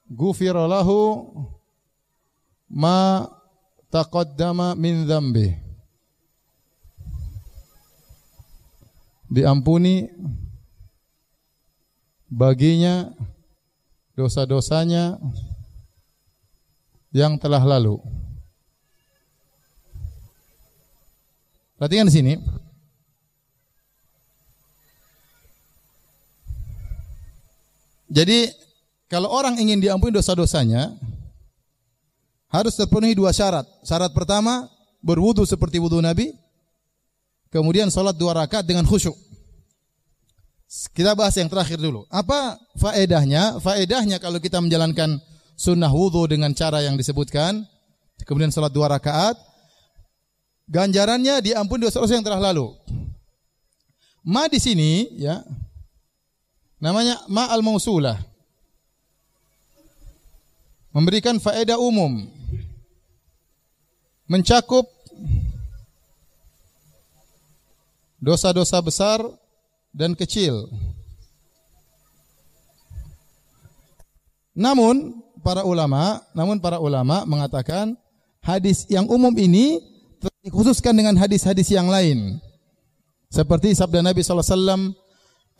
gufiralahu 0.09 1.31
ma 2.67 3.29
taqaddama 3.87 4.75
min 4.75 5.07
dzambi 5.07 5.55
diampuni 9.31 10.11
baginya 12.27 13.15
dosa-dosanya 14.19 15.15
yang 17.11 17.35
telah 17.35 17.61
lalu. 17.63 17.99
Perhatikan 21.75 22.07
di 22.07 22.13
sini. 22.13 22.33
Jadi 28.11 28.51
kalau 29.07 29.31
orang 29.31 29.55
ingin 29.55 29.79
diampuni 29.79 30.11
dosa-dosanya 30.11 30.91
harus 32.51 32.75
terpenuhi 32.75 33.15
dua 33.15 33.31
syarat. 33.31 33.63
Syarat 33.87 34.11
pertama 34.11 34.67
berwudu 34.99 35.47
seperti 35.47 35.79
wudu 35.79 36.03
Nabi, 36.03 36.35
kemudian 37.49 37.87
salat 37.87 38.19
dua 38.19 38.35
rakaat 38.35 38.67
dengan 38.67 38.83
khusyuk. 38.83 39.15
Kita 40.91 41.15
bahas 41.15 41.35
yang 41.35 41.51
terakhir 41.51 41.79
dulu. 41.79 42.07
Apa 42.07 42.59
faedahnya? 42.79 43.59
Faedahnya 43.59 44.19
kalau 44.19 44.39
kita 44.39 44.59
menjalankan 44.59 45.19
sunnah 45.61 45.93
wudhu 45.93 46.25
dengan 46.25 46.49
cara 46.57 46.81
yang 46.81 46.97
disebutkan. 46.97 47.61
Kemudian 48.25 48.49
sholat 48.49 48.73
dua 48.73 48.89
rakaat. 48.89 49.37
Ganjarannya 50.65 51.37
diampuni 51.45 51.85
dosa-dosa 51.85 52.17
yang 52.17 52.25
telah 52.25 52.41
lalu. 52.49 52.73
Ma 54.25 54.49
di 54.49 54.57
sini 54.57 55.21
ya 55.21 55.41
namanya 56.81 57.21
ma 57.29 57.49
al 57.49 57.61
mausulah 57.65 58.17
memberikan 60.93 61.41
faedah 61.41 61.77
umum 61.81 62.29
mencakup 64.29 64.85
dosa-dosa 68.21 68.77
besar 68.85 69.19
dan 69.89 70.13
kecil. 70.13 70.69
Namun 74.53 75.20
para 75.41 75.65
ulama, 75.65 76.21
namun 76.31 76.61
para 76.61 76.77
ulama 76.77 77.25
mengatakan 77.25 77.97
hadis 78.41 78.85
yang 78.87 79.09
umum 79.09 79.33
ini 79.37 79.81
dikhususkan 80.45 80.93
dengan 80.93 81.17
hadis-hadis 81.17 81.69
yang 81.73 81.89
lain. 81.89 82.41
Seperti 83.31 83.73
sabda 83.73 84.03
Nabi 84.03 84.21
sallallahu 84.21 84.93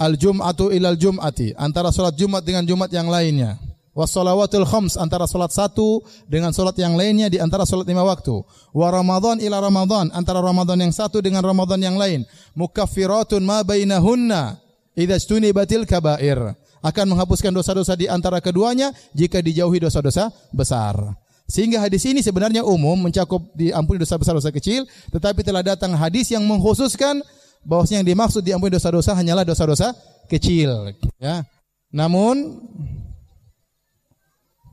"Al-jum'atu 0.02 0.74
ilal 0.74 0.98
jum'ati," 0.98 1.56
antara 1.56 1.94
salat 1.94 2.18
Jumat 2.18 2.42
dengan 2.42 2.66
Jumat 2.66 2.90
yang 2.92 3.08
lainnya. 3.08 3.58
Wassalawatul 3.92 4.64
khams 4.64 4.96
antara 4.96 5.28
salat 5.28 5.52
satu 5.52 6.00
dengan 6.24 6.56
salat 6.56 6.80
yang 6.80 6.96
lainnya 6.96 7.28
di 7.28 7.44
antara 7.44 7.68
salat 7.68 7.84
lima 7.84 8.08
waktu. 8.08 8.40
Wa 8.72 8.88
Ramadan 8.88 9.44
ila 9.44 9.60
Ramadan 9.60 10.08
antara 10.16 10.40
Ramadan 10.40 10.80
yang 10.80 10.96
satu 10.96 11.20
dengan 11.20 11.44
Ramadan 11.44 11.76
yang 11.84 12.00
lain. 12.00 12.24
Mukaffiratun 12.56 13.44
ma 13.44 13.68
bainahunna 13.68 14.64
idza 14.96 15.20
batil 15.52 15.84
kabair. 15.84 16.56
Akan 16.82 17.06
menghapuskan 17.06 17.54
dosa-dosa 17.54 17.94
di 17.94 18.10
antara 18.10 18.42
keduanya 18.42 18.90
jika 19.14 19.38
dijauhi 19.38 19.78
dosa-dosa 19.82 20.34
besar. 20.50 20.98
Sehingga 21.46 21.84
hadis 21.84 22.08
ini 22.08 22.24
sebenarnya 22.26 22.64
umum 22.66 22.96
mencakup 22.96 23.54
diampuni 23.54 24.02
dosa 24.02 24.18
besar 24.18 24.34
dosa 24.34 24.50
kecil, 24.50 24.88
tetapi 25.12 25.44
telah 25.46 25.62
datang 25.62 25.94
hadis 25.94 26.32
yang 26.32 26.48
mengkhususkan 26.48 27.20
bahwasanya 27.68 28.02
yang 28.02 28.10
dimaksud 28.16 28.42
diampuni 28.42 28.72
dosa-dosa 28.74 29.14
hanyalah 29.14 29.44
dosa-dosa 29.44 29.94
kecil, 30.32 30.96
ya. 31.20 31.44
Namun 31.92 32.64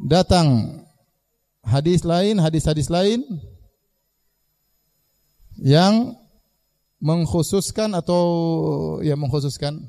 datang 0.07 0.79
hadis 1.67 2.07
lain, 2.07 2.39
hadis-hadis 2.39 2.87
lain 2.87 3.27
yang 5.59 6.15
mengkhususkan 7.03 7.91
atau 7.99 8.23
ya 9.03 9.19
mengkhususkan 9.19 9.83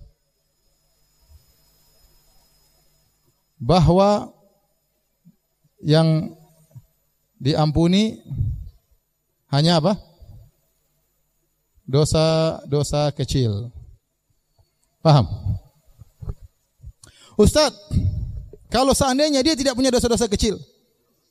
bahwa 3.60 4.32
yang 5.84 6.32
diampuni 7.36 8.24
hanya 9.52 9.84
apa? 9.84 10.00
Dosa-dosa 11.84 13.12
kecil. 13.12 13.72
Paham? 15.04 15.28
Ustadz, 17.40 17.76
kalau 18.68 18.92
seandainya 18.92 19.40
dia 19.40 19.56
tidak 19.56 19.74
punya 19.74 19.90
dosa-dosa 19.90 20.28
kecil, 20.28 20.60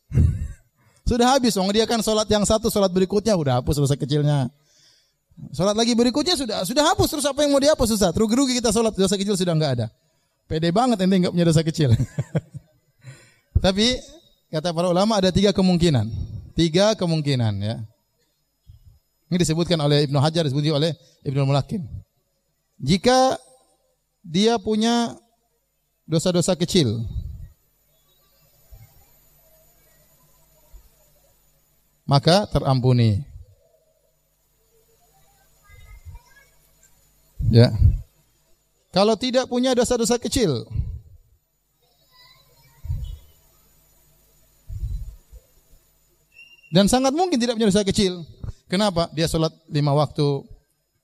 sudah 1.09 1.37
habis. 1.37 1.55
Wong 1.55 1.69
dia 1.71 1.85
kan 1.85 2.01
sholat 2.01 2.27
yang 2.33 2.43
satu, 2.49 2.73
sholat 2.73 2.89
berikutnya 2.89 3.37
udah 3.37 3.61
hapus 3.61 3.77
dosa 3.77 3.95
kecilnya. 3.95 4.49
Sholat 5.55 5.79
lagi 5.79 5.95
berikutnya 5.95 6.35
sudah 6.35 6.67
sudah 6.67 6.83
hapus. 6.91 7.09
Terus 7.15 7.27
apa 7.29 7.47
yang 7.47 7.55
mau 7.55 7.63
dihapus 7.63 7.95
Ustaz? 7.95 8.11
Rugi-rugi 8.17 8.59
kita 8.59 8.75
sholat 8.75 8.97
dosa 8.97 9.15
kecil 9.15 9.39
sudah 9.39 9.55
enggak 9.55 9.73
ada. 9.79 9.87
Pede 10.49 10.73
banget 10.73 10.97
ente 11.05 11.13
enggak 11.13 11.33
punya 11.37 11.45
dosa 11.45 11.61
kecil. 11.61 11.93
Tapi 13.65 14.01
kata 14.49 14.73
para 14.73 14.89
ulama 14.89 15.21
ada 15.21 15.29
tiga 15.29 15.53
kemungkinan. 15.53 16.09
Tiga 16.57 16.97
kemungkinan 16.97 17.55
ya. 17.61 17.77
Ini 19.29 19.37
disebutkan 19.37 19.77
oleh 19.77 20.09
Ibnu 20.09 20.17
Hajar, 20.17 20.49
disebutkan 20.49 20.81
oleh 20.81 20.97
Ibnu 21.21 21.45
Mulakin. 21.45 21.85
Jika 22.81 23.37
dia 24.25 24.57
punya 24.57 25.21
dosa-dosa 26.09 26.57
kecil, 26.57 27.05
maka 32.09 32.49
terampuni. 32.49 33.21
Ya. 37.53 37.69
Kalau 38.89 39.15
tidak 39.21 39.47
punya 39.53 39.77
dosa-dosa 39.77 40.17
kecil, 40.17 40.65
dan 46.73 46.89
sangat 46.89 47.13
mungkin 47.13 47.37
tidak 47.37 47.61
punya 47.61 47.69
dosa 47.69 47.85
kecil. 47.85 48.25
Kenapa? 48.69 49.09
Dia 49.13 49.29
sholat 49.29 49.53
lima 49.69 49.93
waktu, 49.93 50.45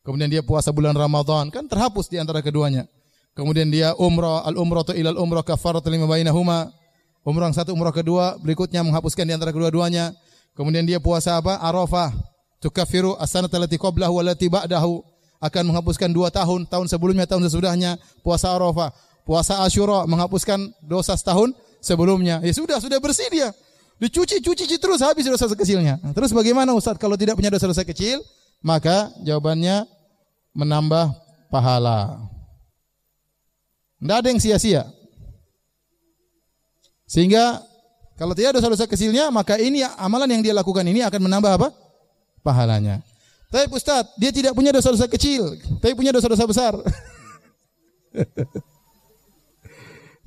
kemudian 0.04 0.28
dia 0.32 0.40
puasa 0.40 0.72
bulan 0.72 0.96
Ramadan, 0.96 1.52
kan 1.52 1.64
terhapus 1.68 2.08
di 2.08 2.16
antara 2.16 2.40
keduanya. 2.40 2.88
Kemudian 3.34 3.66
dia 3.66 3.92
umrah, 3.98 4.46
al 4.46 4.54
umrah 4.54 4.86
atau 4.86 4.94
ilal 4.94 5.18
umrah 5.18 5.42
kafarat 5.42 5.82
lima 5.90 6.06
bainahuma. 6.06 6.70
Umrah 7.24 7.50
satu, 7.56 7.72
umrah 7.72 7.90
kedua, 7.90 8.36
berikutnya 8.38 8.84
menghapuskan 8.84 9.24
di 9.24 9.32
antara 9.32 9.50
kedua-duanya. 9.50 10.12
Kemudian 10.54 10.86
dia 10.86 11.00
puasa 11.00 11.40
apa? 11.40 11.56
Arafah. 11.58 12.14
Tukafiru 12.62 13.16
as-sanata 13.18 13.58
allati 13.58 13.80
qablahu 13.80 14.22
wallati 14.22 14.46
ba'dahu. 14.46 15.13
Akan 15.44 15.68
menghapuskan 15.68 16.08
dua 16.08 16.32
tahun, 16.32 16.64
tahun 16.64 16.88
sebelumnya, 16.88 17.28
tahun 17.28 17.44
sesudahnya. 17.44 18.00
Puasa 18.24 18.56
Arafah. 18.56 18.96
Puasa 19.28 19.60
Asyura 19.60 20.08
menghapuskan 20.08 20.72
dosa 20.80 21.12
setahun 21.16 21.52
sebelumnya. 21.84 22.40
Ya 22.40 22.52
sudah, 22.56 22.80
sudah 22.80 22.96
bersih 22.96 23.28
dia. 23.28 23.52
Dicuci, 24.00 24.40
cuci, 24.40 24.64
cuci 24.64 24.76
terus 24.80 25.04
habis 25.04 25.28
dosa 25.28 25.48
kecilnya. 25.52 26.00
Nah, 26.00 26.12
terus 26.16 26.32
bagaimana 26.32 26.72
Ustaz 26.72 26.96
kalau 26.96 27.14
tidak 27.20 27.36
punya 27.36 27.52
dosa-dosa 27.52 27.84
kecil? 27.84 28.24
Maka 28.64 29.12
jawabannya 29.20 29.84
menambah 30.56 31.12
pahala. 31.52 32.24
Tidak 34.00 34.16
ada 34.16 34.28
yang 34.28 34.40
sia-sia. 34.40 34.88
Sehingga 37.04 37.62
kalau 38.18 38.34
tidak 38.34 38.58
dosa-dosa 38.58 38.84
kecilnya, 38.90 39.30
maka 39.30 39.60
ini 39.60 39.84
amalan 39.96 40.40
yang 40.40 40.42
dia 40.42 40.54
lakukan 40.56 40.84
ini 40.84 41.04
akan 41.04 41.20
menambah 41.24 41.52
apa? 41.60 41.68
Pahalanya. 42.42 43.00
Tapi 43.54 43.70
Ustaz, 43.70 44.10
dia 44.18 44.34
tidak 44.34 44.50
punya 44.50 44.74
dosa-dosa 44.74 45.06
kecil, 45.06 45.54
tapi 45.78 45.94
punya 45.94 46.10
dosa-dosa 46.10 46.42
besar. 46.42 46.74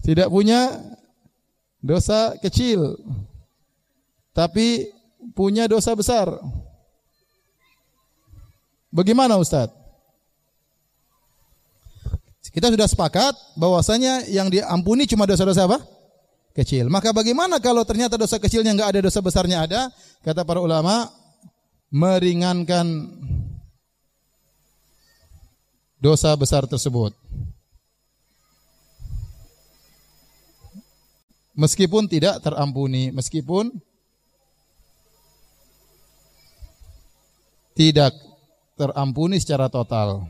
tidak 0.08 0.32
punya 0.32 0.80
dosa 1.84 2.40
kecil, 2.40 2.96
tapi 4.32 4.96
punya 5.36 5.68
dosa 5.68 5.92
besar. 5.92 6.40
Bagaimana 8.88 9.36
Ustaz? 9.36 9.76
Kita 12.48 12.72
sudah 12.72 12.88
sepakat 12.88 13.36
bahwasanya 13.60 14.24
yang 14.32 14.48
diampuni 14.48 15.04
cuma 15.04 15.28
dosa-dosa 15.28 15.68
apa? 15.68 15.84
kecil. 16.56 16.90
Maka 16.90 17.14
bagaimana 17.14 17.62
kalau 17.62 17.86
ternyata 17.86 18.18
dosa 18.18 18.42
kecilnya 18.42 18.74
enggak 18.74 18.96
ada, 18.96 19.00
dosa 19.06 19.22
besarnya 19.22 19.68
ada? 19.68 19.94
Kata 20.26 20.42
para 20.42 20.58
ulama, 20.58 21.06
meringankan 21.92 22.88
dosa 25.98 26.34
besar 26.38 26.68
tersebut. 26.68 27.16
Meskipun 31.58 32.06
tidak 32.06 32.38
terampuni, 32.46 33.10
meskipun 33.10 33.74
tidak 37.74 38.14
terampuni 38.78 39.42
secara 39.42 39.66
total. 39.66 40.30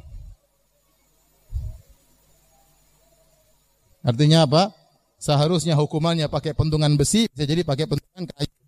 Artinya 4.08 4.48
apa? 4.48 4.72
Seharusnya 5.20 5.76
hukumannya 5.76 6.32
pakai 6.32 6.56
pentungan 6.56 6.96
besi, 6.96 7.28
bisa 7.28 7.44
jadi 7.44 7.68
pakai 7.68 7.92
pentungan 7.92 8.24
kayu. 8.24 8.67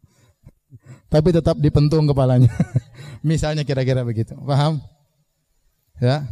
Tapi 1.09 1.33
tetap 1.33 1.57
dipentung 1.57 2.05
kepalanya. 2.05 2.53
Misalnya 3.25 3.65
kira-kira 3.65 4.05
begitu. 4.05 4.37
Paham? 4.45 4.77
Ya. 5.97 6.23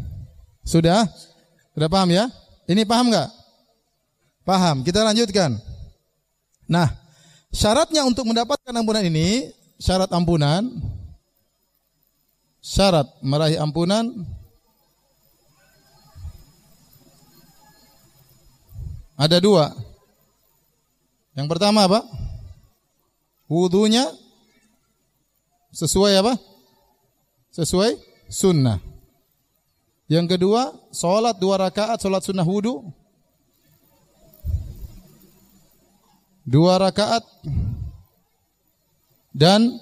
Sudah? 0.62 1.10
Sudah 1.74 1.90
paham 1.90 2.14
ya? 2.14 2.30
Ini 2.70 2.86
paham 2.86 3.10
nggak? 3.10 3.30
Paham. 4.46 4.86
Kita 4.86 5.02
lanjutkan. 5.02 5.58
Nah, 6.70 6.94
syaratnya 7.50 8.06
untuk 8.06 8.30
mendapatkan 8.30 8.76
ampunan 8.76 9.02
ini, 9.02 9.50
syarat 9.82 10.14
ampunan, 10.14 10.70
syarat 12.62 13.08
meraih 13.24 13.58
ampunan 13.58 14.12
ada 19.18 19.42
dua. 19.42 19.74
Yang 21.34 21.48
pertama 21.50 21.90
apa? 21.90 22.06
Wudhunya 23.48 24.27
sesuai 25.72 26.14
apa? 26.20 26.34
Sesuai 27.52 27.98
sunnah. 28.32 28.80
Yang 30.08 30.38
kedua, 30.38 30.72
sholat 30.96 31.36
dua 31.36 31.60
rakaat, 31.60 32.00
sholat 32.00 32.24
sunnah 32.24 32.48
wudhu. 32.48 32.88
Dua 36.48 36.80
rakaat. 36.80 37.28
Dan 39.36 39.78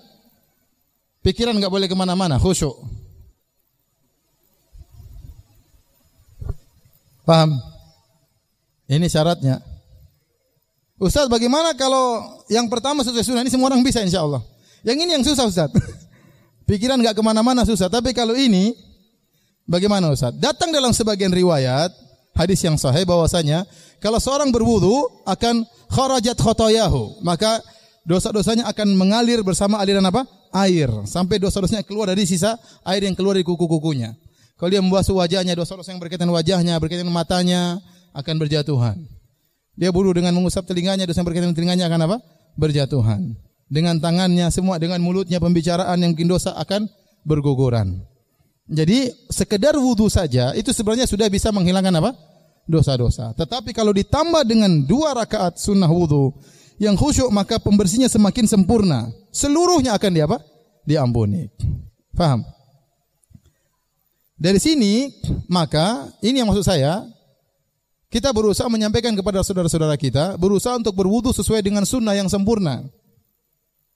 pikiran 1.21 1.55
nggak 1.55 1.69
boleh 1.69 1.86
ke 1.86 1.93
mana-mana, 1.93 2.41
khusyuk. 2.41 2.73
Paham? 7.25 7.57
Ini 8.86 9.09
syaratnya. 9.09 9.61
Ustaz 10.95 11.27
bagaimana 11.27 11.75
kalau 11.75 12.23
yang 12.47 12.69
pertama 12.71 13.03
sesuai 13.03 13.25
sunnah 13.25 13.43
ini 13.43 13.51
semua 13.51 13.67
orang 13.73 13.81
bisa 13.81 13.99
insya 13.99 14.23
Allah. 14.23 14.45
Yang 14.86 14.97
ini 15.01 15.11
yang 15.17 15.25
susah 15.25 15.49
Ustaz. 15.49 15.69
Pikiran 16.69 17.01
nggak 17.01 17.17
ke 17.17 17.23
mana-mana 17.25 17.65
susah. 17.65 17.89
Tapi 17.89 18.13
kalau 18.13 18.38
ini 18.38 18.77
bagaimana 19.65 20.13
Ustaz? 20.13 20.38
Datang 20.38 20.69
dalam 20.69 20.93
sebagian 20.93 21.33
riwayat 21.33 21.89
hadis 22.38 22.61
yang 22.61 22.77
sahih 22.77 23.01
bahwasanya 23.03 23.65
kalau 23.97 24.21
seorang 24.21 24.53
berwudu 24.53 25.25
akan 25.25 25.65
kharajat 25.89 26.38
khotoyahu, 26.38 27.25
maka 27.25 27.57
dosa-dosanya 28.05 28.69
akan 28.69 28.93
mengalir 28.93 29.41
bersama 29.41 29.81
aliran 29.81 30.05
apa? 30.05 30.29
Air 30.55 30.88
sampai 31.09 31.41
dosa-dosanya 31.41 31.83
keluar 31.83 32.07
dari 32.07 32.23
sisa 32.23 32.55
air 32.86 33.03
yang 33.03 33.17
keluar 33.17 33.36
dari 33.36 33.43
kuku-kukunya. 33.43 34.13
Kalau 34.55 34.71
dia 34.71 34.79
membasuh 34.79 35.19
wajahnya, 35.19 35.51
dosa-dosa 35.51 35.91
yang 35.91 35.99
berkaitan 35.99 36.31
wajahnya, 36.31 36.79
berkaitan 36.79 37.11
matanya 37.11 37.83
akan 38.15 38.36
berjatuhan. 38.39 38.95
Dia 39.75 39.91
buru 39.91 40.15
dengan 40.15 40.31
mengusap 40.31 40.63
telinganya, 40.63 41.03
dosa 41.03 41.19
yang 41.19 41.27
berkaitan 41.27 41.51
telinganya 41.51 41.91
akan 41.91 41.99
apa? 42.07 42.17
Berjatuhan. 42.55 43.36
Dengan 43.66 43.97
tangannya 43.97 44.45
semua, 44.53 44.78
dengan 44.78 45.01
mulutnya 45.01 45.41
pembicaraan 45.41 45.97
yang 45.97 46.13
mungkin 46.13 46.30
dosa 46.30 46.53
akan 46.53 46.86
berguguran. 47.26 48.05
Jadi 48.66 49.13
sekedar 49.30 49.78
wudhu 49.78 50.09
saja 50.09 50.53
itu 50.57 50.74
sebenarnya 50.74 51.05
sudah 51.05 51.30
bisa 51.30 51.53
menghilangkan 51.53 51.93
apa? 52.01 52.11
Dosa-dosa. 52.66 53.34
Tetapi 53.38 53.74
kalau 53.74 53.93
ditambah 53.93 54.41
dengan 54.45 54.70
dua 54.86 55.13
rakaat 55.13 55.61
sunnah 55.61 55.89
wudhu 55.89 56.34
yang 56.82 56.97
khusyuk 56.97 57.30
maka 57.30 57.61
pembersihnya 57.61 58.09
semakin 58.09 58.49
sempurna. 58.49 59.09
Seluruhnya 59.30 59.93
akan 59.93 60.11
di 60.13 60.22
apa? 60.22 60.38
Diampuni. 60.86 61.49
Faham? 62.13 62.41
Dari 64.36 64.57
sini 64.59 65.13
maka 65.47 66.09
ini 66.20 66.41
yang 66.41 66.49
maksud 66.49 66.66
saya 66.66 67.05
kita 68.09 68.34
berusaha 68.34 68.68
menyampaikan 68.68 69.13
kepada 69.13 69.45
saudara-saudara 69.45 69.95
kita 69.95 70.36
berusaha 70.36 70.76
untuk 70.76 70.95
berwudu 70.97 71.32
sesuai 71.32 71.61
dengan 71.61 71.86
sunnah 71.86 72.18
yang 72.18 72.28
sempurna. 72.28 72.82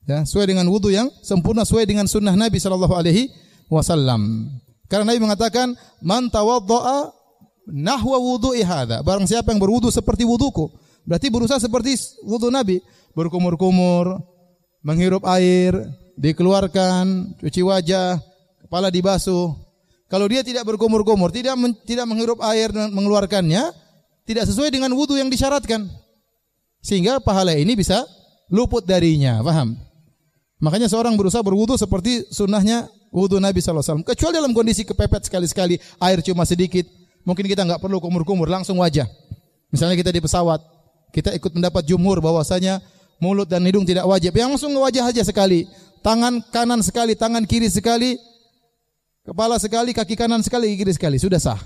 Ya, 0.08 0.26
sesuai 0.26 0.50
dengan 0.52 0.66
wudu 0.72 0.89
yang 0.89 1.12
sempurna 1.22 1.68
sesuai 1.68 1.86
dengan 1.86 2.10
sunnah 2.10 2.34
Nabi 2.34 2.58
sallallahu 2.58 2.95
alaihi 2.97 3.30
wasallam. 3.70 4.50
Karena 4.89 5.14
Nabi 5.14 5.22
mengatakan 5.22 5.78
man 6.02 6.34
tawaddaa 6.34 7.14
nahwa 7.70 8.18
wudu'i 8.18 8.66
hadza. 8.66 9.06
Barang 9.06 9.30
siapa 9.30 9.54
yang 9.54 9.62
berwudu 9.62 9.93
seperti 9.93 10.26
wuduku, 10.26 10.74
Berarti 11.10 11.34
berusaha 11.34 11.58
seperti 11.58 11.97
wudhu 12.22 12.54
Nabi, 12.54 12.86
berkumur-kumur, 13.18 14.22
menghirup 14.86 15.26
air, 15.26 15.74
dikeluarkan, 16.22 17.34
cuci 17.41 17.66
wajah, 17.66 18.22
kepala 18.62 18.93
dibasuh. 18.93 19.58
Kalau 20.06 20.30
dia 20.30 20.45
tidak 20.45 20.70
berkumur-kumur, 20.70 21.34
tidak 21.34 21.58
men, 21.58 21.74
tidak 21.82 22.06
menghirup 22.06 22.38
air 22.45 22.70
dan 22.70 22.93
mengeluarkannya, 22.93 23.74
tidak 24.30 24.45
sesuai 24.54 24.70
dengan 24.70 24.93
wudhu 24.93 25.18
yang 25.18 25.34
disyaratkan. 25.34 25.89
Sehingga 26.86 27.18
pahala 27.18 27.58
ini 27.58 27.74
bisa 27.74 28.06
luput 28.54 28.86
darinya, 28.86 29.41
paham? 29.41 29.82
Makanya 30.60 30.91
seorang 30.91 31.16
berusaha 31.16 31.39
berwudhu 31.39 31.80
seperti 31.80 32.28
sunnahnya 32.36 32.91
wudhu 33.16 33.39
Nabi 33.39 33.64
SAW. 33.64 34.03
Kecuali 34.03 34.34
dalam 34.36 34.51
kondisi 34.51 34.84
kepepet 34.84 35.32
sekali-sekali, 35.32 35.80
air 36.03 36.20
cuma 36.20 36.43
sedikit. 36.43 36.84
Mungkin 37.24 37.47
kita 37.47 37.64
nggak 37.64 37.80
perlu 37.80 38.03
kumur-kumur, 38.03 38.47
langsung 38.51 38.80
wajah. 38.84 39.07
Misalnya 39.72 39.95
kita 39.95 40.12
di 40.12 40.20
pesawat, 40.20 40.60
kita 41.16 41.32
ikut 41.36 41.55
mendapat 41.55 41.88
jumhur 41.88 42.20
bahwasanya 42.20 42.84
mulut 43.24 43.47
dan 43.47 43.64
hidung 43.64 43.88
tidak 43.88 44.03
wajib. 44.03 44.36
Yang 44.36 44.60
langsung 44.60 44.76
wajah 44.76 45.03
aja 45.07 45.24
sekali. 45.24 45.64
Tangan 45.99 46.43
kanan 46.51 46.80
sekali, 46.80 47.16
tangan 47.16 47.43
kiri 47.43 47.68
sekali, 47.68 48.16
kepala 49.28 49.60
sekali, 49.60 49.91
kaki 49.91 50.16
kanan 50.16 50.39
sekali, 50.43 50.76
kiri 50.80 50.95
sekali. 50.95 51.20
Sudah 51.20 51.39
sah. 51.39 51.60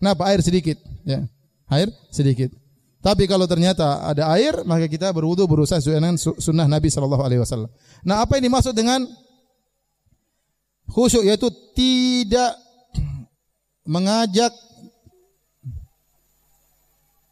Kenapa? 0.00 0.28
Air 0.32 0.40
sedikit. 0.44 0.76
Ya. 1.04 1.24
Air 1.68 1.92
sedikit. 2.12 2.52
Tapi 3.00 3.24
kalau 3.24 3.48
ternyata 3.48 4.04
ada 4.04 4.28
air, 4.36 4.60
maka 4.68 4.84
kita 4.84 5.08
berwudu 5.08 5.48
berusaha 5.48 5.80
dengan 5.80 6.20
sunnah 6.20 6.68
Nabi 6.68 6.92
Shallallahu 6.92 7.24
Alaihi 7.24 7.40
Wasallam. 7.40 7.72
Nah, 8.04 8.20
apa 8.20 8.36
yang 8.36 8.52
dimaksud 8.52 8.76
dengan 8.76 9.08
khusyuk 10.92 11.24
yaitu 11.24 11.48
tidak 11.72 12.60
mengajak 13.88 14.52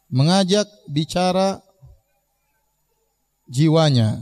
mengajak 0.09 0.65
bicara 0.89 1.61
jiwanya. 3.45 4.17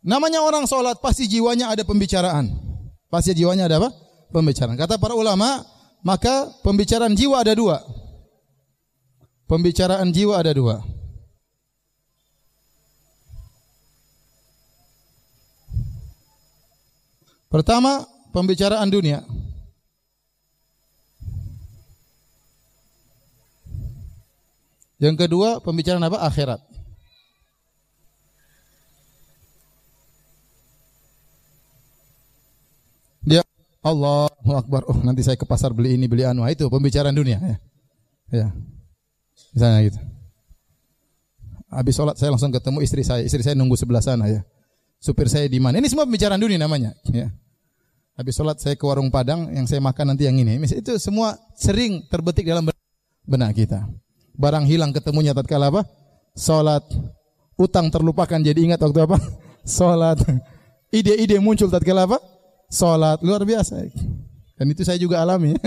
Namanya 0.00 0.40
orang 0.40 0.64
sholat 0.64 0.96
pasti 1.04 1.28
jiwanya 1.28 1.68
ada 1.68 1.84
pembicaraan. 1.84 2.48
Pasti 3.12 3.36
jiwanya 3.36 3.68
ada 3.68 3.84
apa? 3.84 3.90
Pembicaraan. 4.32 4.78
Kata 4.80 4.96
para 4.96 5.12
ulama, 5.12 5.60
maka 6.00 6.48
pembicaraan 6.64 7.12
jiwa 7.12 7.42
ada 7.42 7.52
dua. 7.52 7.82
Pembicaraan 9.46 10.10
jiwa 10.10 10.42
ada 10.42 10.50
dua. 10.50 10.82
Pertama, 17.46 18.02
pembicaraan 18.34 18.90
dunia. 18.90 19.22
Yang 24.98 25.16
kedua, 25.24 25.62
pembicaraan 25.62 26.02
apa? 26.02 26.26
Akhirat. 26.26 26.60
Dia 33.22 33.46
Allahu 33.86 34.50
Akbar. 34.58 34.82
Oh, 34.90 34.98
nanti 35.06 35.22
saya 35.22 35.38
ke 35.38 35.46
pasar 35.46 35.70
beli 35.70 35.94
ini, 35.94 36.10
beli 36.10 36.26
anu. 36.26 36.42
Ah, 36.42 36.50
itu 36.50 36.66
pembicaraan 36.66 37.14
dunia 37.14 37.38
ya. 37.38 37.56
Ya. 38.34 38.48
Misalnya 39.56 39.80
gitu. 39.88 40.00
Habis 41.72 41.94
sholat 41.96 42.16
saya 42.20 42.30
langsung 42.36 42.52
ketemu 42.52 42.78
istri 42.84 43.00
saya. 43.00 43.24
Istri 43.24 43.40
saya 43.40 43.54
nunggu 43.56 43.72
sebelah 43.72 44.04
sana 44.04 44.28
ya. 44.28 44.44
Supir 45.00 45.32
saya 45.32 45.48
di 45.48 45.56
mana? 45.56 45.80
Ini 45.80 45.88
semua 45.88 46.04
pembicaraan 46.04 46.36
dunia 46.36 46.60
namanya. 46.60 46.92
Ya. 47.08 47.32
Habis 48.20 48.36
sholat 48.36 48.60
saya 48.60 48.76
ke 48.76 48.84
warung 48.84 49.08
Padang, 49.08 49.48
yang 49.52 49.64
saya 49.64 49.80
makan 49.80 50.12
nanti 50.12 50.28
yang 50.28 50.36
ini. 50.36 50.60
Itu 50.60 51.00
semua 51.00 51.40
sering 51.56 52.04
terbetik 52.12 52.44
dalam 52.44 52.68
benak 53.24 53.56
kita. 53.56 53.88
Barang 54.36 54.68
hilang 54.68 54.92
ketemunya 54.92 55.32
tatkala 55.32 55.72
apa? 55.72 55.88
Salat. 56.36 56.84
Utang 57.56 57.88
terlupakan 57.88 58.36
jadi 58.36 58.60
ingat 58.60 58.80
waktu 58.84 59.08
apa? 59.08 59.16
Salat. 59.64 60.20
Ide-ide 60.92 61.40
muncul 61.40 61.72
tatkala 61.72 62.04
apa? 62.04 62.20
Salat. 62.68 63.24
Luar 63.24 63.40
biasa. 63.48 63.88
Dan 64.56 64.66
itu 64.68 64.84
saya 64.84 65.00
juga 65.00 65.24
alami. 65.24 65.56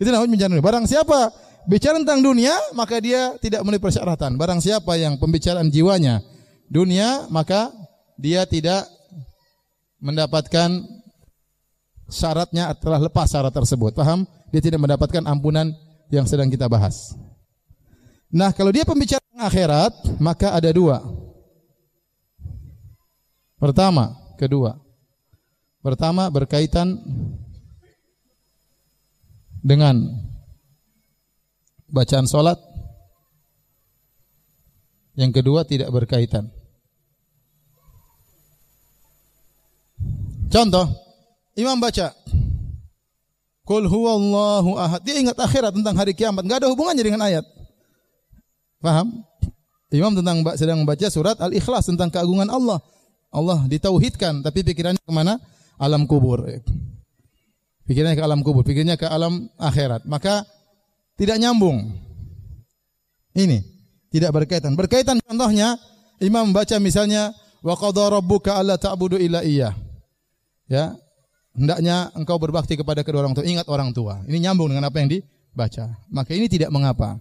itu 0.00 0.08
namanya 0.08 0.32
bicara 0.32 0.64
Barang 0.64 0.84
siapa 0.88 1.28
bicara 1.68 2.00
tentang 2.00 2.24
dunia, 2.24 2.56
maka 2.72 2.96
dia 2.98 3.36
tidak 3.38 3.60
memenuhi 3.60 3.84
persyaratan. 3.84 4.40
Barang 4.40 4.64
siapa 4.64 4.96
yang 4.96 5.20
pembicaraan 5.20 5.68
jiwanya 5.68 6.24
dunia, 6.72 7.28
maka 7.28 7.68
dia 8.16 8.48
tidak 8.48 8.88
mendapatkan 10.00 10.80
syaratnya 12.08 12.72
telah 12.80 12.98
lepas 13.04 13.28
syarat 13.28 13.52
tersebut. 13.52 13.92
Paham? 13.92 14.24
dia 14.50 14.62
tidak 14.62 14.82
mendapatkan 14.82 15.22
ampunan 15.24 15.70
yang 16.10 16.26
sedang 16.26 16.50
kita 16.50 16.66
bahas. 16.66 17.14
Nah, 18.30 18.50
kalau 18.54 18.70
dia 18.70 18.86
pembicara 18.86 19.22
akhirat, 19.38 20.18
maka 20.18 20.54
ada 20.54 20.70
dua. 20.70 21.02
Pertama, 23.58 24.14
kedua. 24.38 24.78
Pertama 25.80 26.28
berkaitan 26.28 26.98
dengan 29.60 30.00
bacaan 31.88 32.26
solat. 32.26 32.58
Yang 35.16 35.42
kedua 35.42 35.68
tidak 35.68 35.92
berkaitan. 35.92 36.48
Contoh, 40.50 40.90
imam 41.54 41.78
baca 41.78 42.10
Qul 43.70 43.86
huwallahu 43.86 44.74
ahad. 44.74 44.98
Dia 45.06 45.22
ingat 45.22 45.38
akhirat 45.38 45.70
tentang 45.70 45.94
hari 45.94 46.10
kiamat, 46.10 46.42
enggak 46.42 46.66
ada 46.66 46.68
hubungannya 46.74 47.06
dengan 47.06 47.22
ayat. 47.22 47.46
Paham? 48.82 49.22
Imam 49.94 50.10
tentang 50.10 50.42
sedang 50.58 50.82
membaca 50.82 51.06
surat 51.06 51.38
Al-Ikhlas 51.38 51.86
tentang 51.86 52.10
keagungan 52.10 52.50
Allah. 52.50 52.82
Allah 53.30 53.62
ditauhidkan, 53.70 54.42
tapi 54.42 54.66
pikirannya 54.66 54.98
ke 54.98 55.14
mana? 55.14 55.38
Alam 55.78 56.02
kubur. 56.10 56.42
Pikirannya 57.90 58.14
ke 58.14 58.22
alam 58.22 58.46
kubur, 58.46 58.62
pikirnya 58.62 58.94
ke 58.94 59.02
alam 59.10 59.50
akhirat. 59.58 60.06
Maka 60.06 60.46
tidak 61.18 61.42
nyambung. 61.42 61.90
Ini 63.34 63.66
tidak 64.14 64.30
berkaitan. 64.30 64.78
Berkaitan 64.78 65.18
contohnya 65.18 65.74
Imam 66.22 66.54
membaca 66.54 66.78
misalnya 66.78 67.34
wa 67.66 67.74
qadara 67.74 68.22
rabbuka 68.22 68.62
alla 68.62 68.78
ta'budu 68.78 69.18
illa 69.18 69.42
iyyah. 69.42 69.74
Ya, 70.70 70.94
hendaknya 71.50 72.14
engkau 72.14 72.38
berbakti 72.38 72.78
kepada 72.78 73.02
kedua 73.02 73.26
orang 73.26 73.34
tua, 73.34 73.42
ingat 73.42 73.66
orang 73.66 73.90
tua. 73.90 74.22
Ini 74.22 74.38
nyambung 74.38 74.70
dengan 74.70 74.86
apa 74.86 74.96
yang 75.02 75.10
dibaca. 75.10 75.90
Maka 76.14 76.30
ini 76.30 76.46
tidak 76.46 76.70
mengapa. 76.70 77.18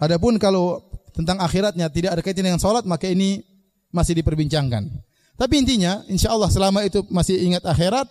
Adapun 0.00 0.40
kalau 0.40 0.80
tentang 1.12 1.44
akhiratnya 1.44 1.92
tidak 1.92 2.16
ada 2.16 2.22
kaitan 2.24 2.48
dengan 2.48 2.56
salat, 2.56 2.88
maka 2.88 3.04
ini 3.04 3.44
masih 3.92 4.16
diperbincangkan. 4.16 4.88
Tapi 5.36 5.54
intinya, 5.60 6.00
insya 6.08 6.32
Allah 6.32 6.48
selama 6.48 6.88
itu 6.88 7.04
masih 7.12 7.36
ingat 7.36 7.68
akhirat, 7.68 8.08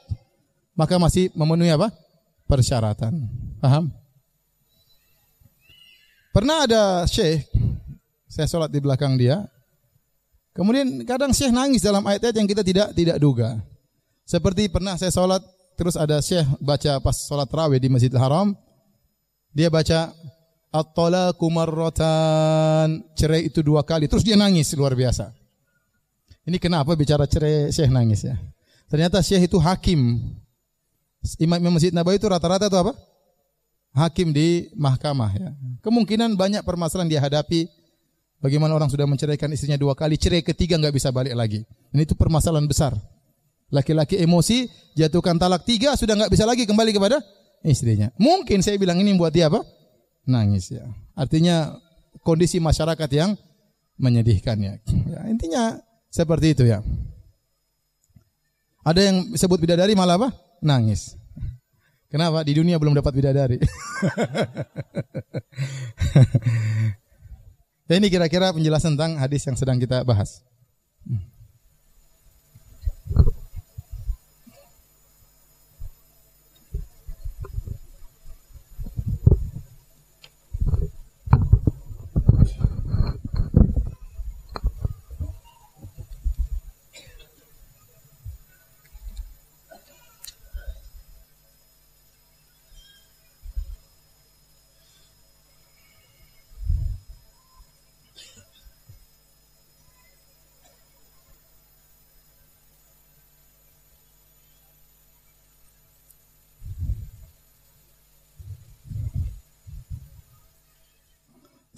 maka 0.80 0.96
masih 0.96 1.28
memenuhi 1.36 1.76
apa? 1.76 1.92
Persyaratan. 2.48 3.28
Paham? 3.60 3.92
Pernah 6.32 6.64
ada 6.64 7.04
syekh, 7.04 7.44
saya 8.32 8.48
sholat 8.48 8.72
di 8.72 8.80
belakang 8.80 9.20
dia, 9.20 9.44
kemudian 10.56 11.04
kadang 11.04 11.36
syekh 11.36 11.52
nangis 11.52 11.84
dalam 11.84 12.08
ayat-ayat 12.08 12.36
yang 12.40 12.48
kita 12.48 12.64
tidak 12.64 12.88
tidak 12.96 13.20
duga. 13.20 13.60
Seperti 14.24 14.72
pernah 14.72 14.96
saya 14.96 15.12
sholat 15.12 15.44
terus 15.76 16.00
ada 16.00 16.24
syekh 16.24 16.48
baca 16.64 17.04
pas 17.04 17.18
sholat 17.28 17.50
tarawih 17.52 17.82
di 17.82 17.92
Masjidil 17.92 18.22
Haram, 18.22 18.56
dia 19.52 19.68
baca 19.68 20.16
marratan, 21.50 23.04
cerai 23.20 23.52
itu 23.52 23.60
dua 23.60 23.84
kali, 23.84 24.08
terus 24.08 24.24
dia 24.24 24.40
nangis 24.40 24.72
luar 24.78 24.96
biasa. 24.96 25.34
Ini 26.46 26.56
kenapa 26.62 26.96
bicara 26.96 27.28
cerai 27.28 27.74
syekh 27.74 27.92
nangis 27.92 28.24
ya? 28.24 28.38
Ternyata 28.88 29.20
syekh 29.26 29.50
itu 29.50 29.58
hakim. 29.60 30.18
Imam 31.40 31.60
Masjid 31.76 31.92
Nabawi 31.92 32.16
itu 32.16 32.28
rata-rata 32.32 32.72
itu 32.72 32.78
apa? 32.80 32.94
Hakim 33.92 34.32
di 34.32 34.70
mahkamah 34.78 35.32
ya. 35.36 35.50
Kemungkinan 35.84 36.38
banyak 36.40 36.64
permasalahan 36.64 37.10
dia 37.10 37.20
hadapi. 37.20 37.68
Bagaimana 38.40 38.72
orang 38.72 38.88
sudah 38.88 39.04
menceraikan 39.04 39.52
istrinya 39.52 39.76
dua 39.76 40.00
kali, 40.00 40.16
cerai 40.16 40.40
ketiga 40.40 40.80
nggak 40.80 40.96
bisa 40.96 41.12
balik 41.12 41.36
lagi. 41.36 41.68
Ini 41.92 42.08
itu 42.08 42.16
permasalahan 42.16 42.64
besar. 42.64 42.96
Laki-laki 43.68 44.16
emosi, 44.16 44.72
jatuhkan 44.96 45.36
talak 45.36 45.68
tiga, 45.68 45.92
sudah 46.00 46.16
nggak 46.16 46.32
bisa 46.32 46.48
lagi 46.48 46.64
kembali 46.64 46.96
kepada 46.96 47.20
istrinya. 47.68 48.08
Mungkin 48.16 48.64
saya 48.64 48.80
bilang 48.80 49.04
ini 49.04 49.12
buat 49.20 49.36
dia 49.36 49.52
apa? 49.52 49.60
Nangis 50.24 50.72
ya. 50.72 50.88
Artinya 51.20 51.76
kondisi 52.24 52.64
masyarakat 52.64 53.10
yang 53.12 53.36
menyedihkannya. 54.00 54.74
Ya, 55.12 55.20
intinya 55.28 55.76
seperti 56.08 56.56
itu 56.56 56.64
ya. 56.64 56.80
Ada 58.88 59.12
yang 59.12 59.36
sebut 59.36 59.60
bidadari 59.60 60.00
malah 60.00 60.16
apa? 60.16 60.30
Nangis. 60.62 61.16
Kenapa? 62.10 62.42
Di 62.42 62.58
dunia 62.58 62.82
belum 62.82 62.98
dapat 62.98 63.14
bidadari. 63.14 63.62
ya, 67.90 67.96
ini 68.02 68.10
kira-kira 68.10 68.50
penjelasan 68.50 68.98
tentang 68.98 69.22
hadis 69.22 69.46
yang 69.46 69.54
sedang 69.54 69.78
kita 69.78 70.02
bahas. 70.02 70.42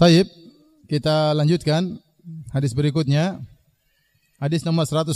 Taib, 0.02 0.26
kita 0.90 1.30
lanjutkan 1.38 2.02
hadis 2.50 2.74
berikutnya. 2.74 3.38
Hadis 4.42 4.66
nomor 4.66 4.90
160. 4.90 5.14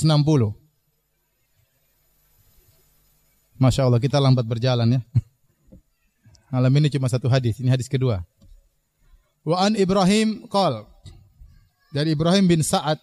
Masya 3.58 3.90
Allah, 3.90 3.98
kita 3.98 4.22
lambat 4.22 4.46
berjalan 4.46 4.86
ya. 4.86 5.02
Malam 6.54 6.70
ini 6.78 6.94
cuma 6.94 7.10
satu 7.10 7.26
hadis, 7.34 7.58
ini 7.58 7.74
hadis 7.74 7.90
kedua. 7.90 8.22
Wa 9.42 9.66
an 9.66 9.74
Ibrahim 9.74 10.46
qal. 10.54 10.86
Dari 11.90 12.14
Ibrahim 12.14 12.46
bin 12.46 12.62
Sa'ad 12.62 13.02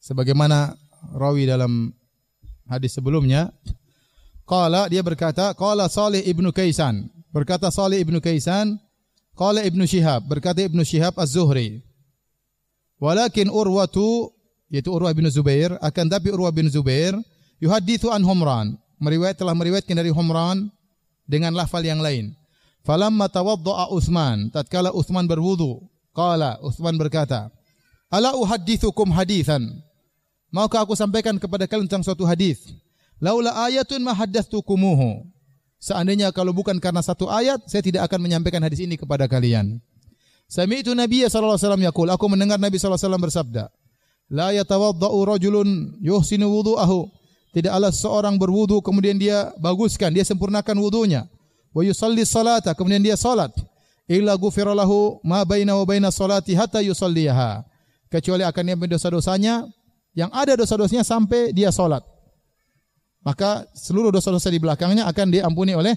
sebagaimana 0.00 0.72
rawi 1.20 1.52
dalam 1.52 1.92
hadis 2.64 2.96
sebelumnya, 2.96 3.52
qala 4.48 4.88
dia 4.88 5.04
berkata, 5.04 5.52
qala 5.52 5.84
Salih 5.92 6.24
ibnu 6.24 6.48
Kaisan. 6.48 7.12
Berkata 7.28 7.68
Salih 7.68 8.00
ibnu 8.00 8.24
Kaisan, 8.24 8.80
Qala 9.40 9.64
Ibnu 9.64 9.88
Syihab, 9.88 10.28
berkata 10.28 10.60
Ibnu 10.60 10.84
Syihab 10.84 11.16
Az-Zuhri. 11.16 11.80
Walakin 13.00 13.48
Urwatu 13.48 14.28
yaitu 14.68 14.92
Urwah 14.92 15.16
bin 15.16 15.24
Zubair 15.32 15.80
akan 15.80 16.06
tapi 16.12 16.28
Urwah 16.28 16.52
bin 16.52 16.68
Zubair 16.68 17.16
yuhadithu 17.56 18.12
an 18.12 18.20
Humran, 18.20 18.76
meriwayat 19.00 19.40
telah 19.40 19.56
meriwayatkan 19.56 19.96
dari 19.96 20.12
Humran 20.12 20.68
dengan 21.24 21.56
lafal 21.56 21.80
yang 21.80 22.04
lain. 22.04 22.36
Falamma 22.84 23.32
tawaddaa 23.32 23.88
Utsman, 23.88 24.52
tatkala 24.52 24.92
Utsman 24.92 25.24
berwudu, 25.24 25.88
qala 26.12 26.60
Utsman 26.60 27.00
berkata, 27.00 27.48
"Ala 28.12 28.36
uhaddithukum 28.36 29.08
hadithan?" 29.08 29.64
Maukah 30.52 30.84
aku 30.84 30.92
sampaikan 30.92 31.40
kepada 31.40 31.64
kalian 31.64 31.88
tentang 31.88 32.04
suatu 32.04 32.28
hadis? 32.28 32.60
Laula 33.16 33.56
ayatun 33.64 34.04
ma 34.04 34.12
haddatstukumuhu. 34.12 35.24
Seandainya 35.80 36.28
kalau 36.28 36.52
bukan 36.52 36.76
karena 36.76 37.00
satu 37.00 37.32
ayat, 37.32 37.64
saya 37.64 37.80
tidak 37.80 38.04
akan 38.04 38.20
menyampaikan 38.20 38.60
hadis 38.60 38.84
ini 38.84 39.00
kepada 39.00 39.24
kalian. 39.24 39.80
Sami 40.44 40.84
itu 40.84 40.92
Nabi 40.92 41.24
sallallahu 41.24 41.56
alaihi 41.56 41.88
wasallam 41.88 42.12
aku 42.12 42.26
mendengar 42.28 42.60
Nabi 42.60 42.76
sallallahu 42.76 43.00
alaihi 43.00 43.08
wasallam 43.08 43.24
bersabda, 43.24 43.64
la 44.28 44.52
yatawaddau 44.52 45.16
rajulun 45.24 45.96
yuhsinu 46.04 46.52
wudu'ahu. 46.52 47.08
Tidak 47.50 47.72
Allah 47.72 47.90
seorang 47.90 48.36
berwudu 48.36 48.84
kemudian 48.84 49.16
dia 49.16 49.56
baguskan, 49.56 50.12
dia 50.12 50.22
sempurnakan 50.22 50.76
wudunya. 50.84 51.26
Wa 51.72 51.80
yusalli 51.80 52.28
salata, 52.28 52.76
kemudian 52.76 53.00
dia 53.00 53.16
salat. 53.16 53.50
Illa 54.04 54.36
ghufira 54.36 54.76
lahu 54.76 55.18
ma 55.24 55.42
baina 55.48 55.74
wa 55.80 55.82
baina 55.88 56.12
salati 56.12 56.52
hatta 56.52 56.84
yusalliha. 56.84 57.64
Kecuali 58.10 58.42
akan 58.44 58.62
dia 58.68 58.76
dosa-dosanya 58.98 59.70
yang 60.18 60.30
ada 60.34 60.58
dosa-dosanya 60.58 61.06
sampai 61.06 61.54
dia 61.54 61.70
salat 61.70 62.02
maka 63.20 63.68
seluruh 63.76 64.08
dosa-dosa 64.08 64.48
di 64.48 64.56
belakangnya 64.60 65.04
akan 65.08 65.28
diampuni 65.28 65.76
oleh 65.76 65.96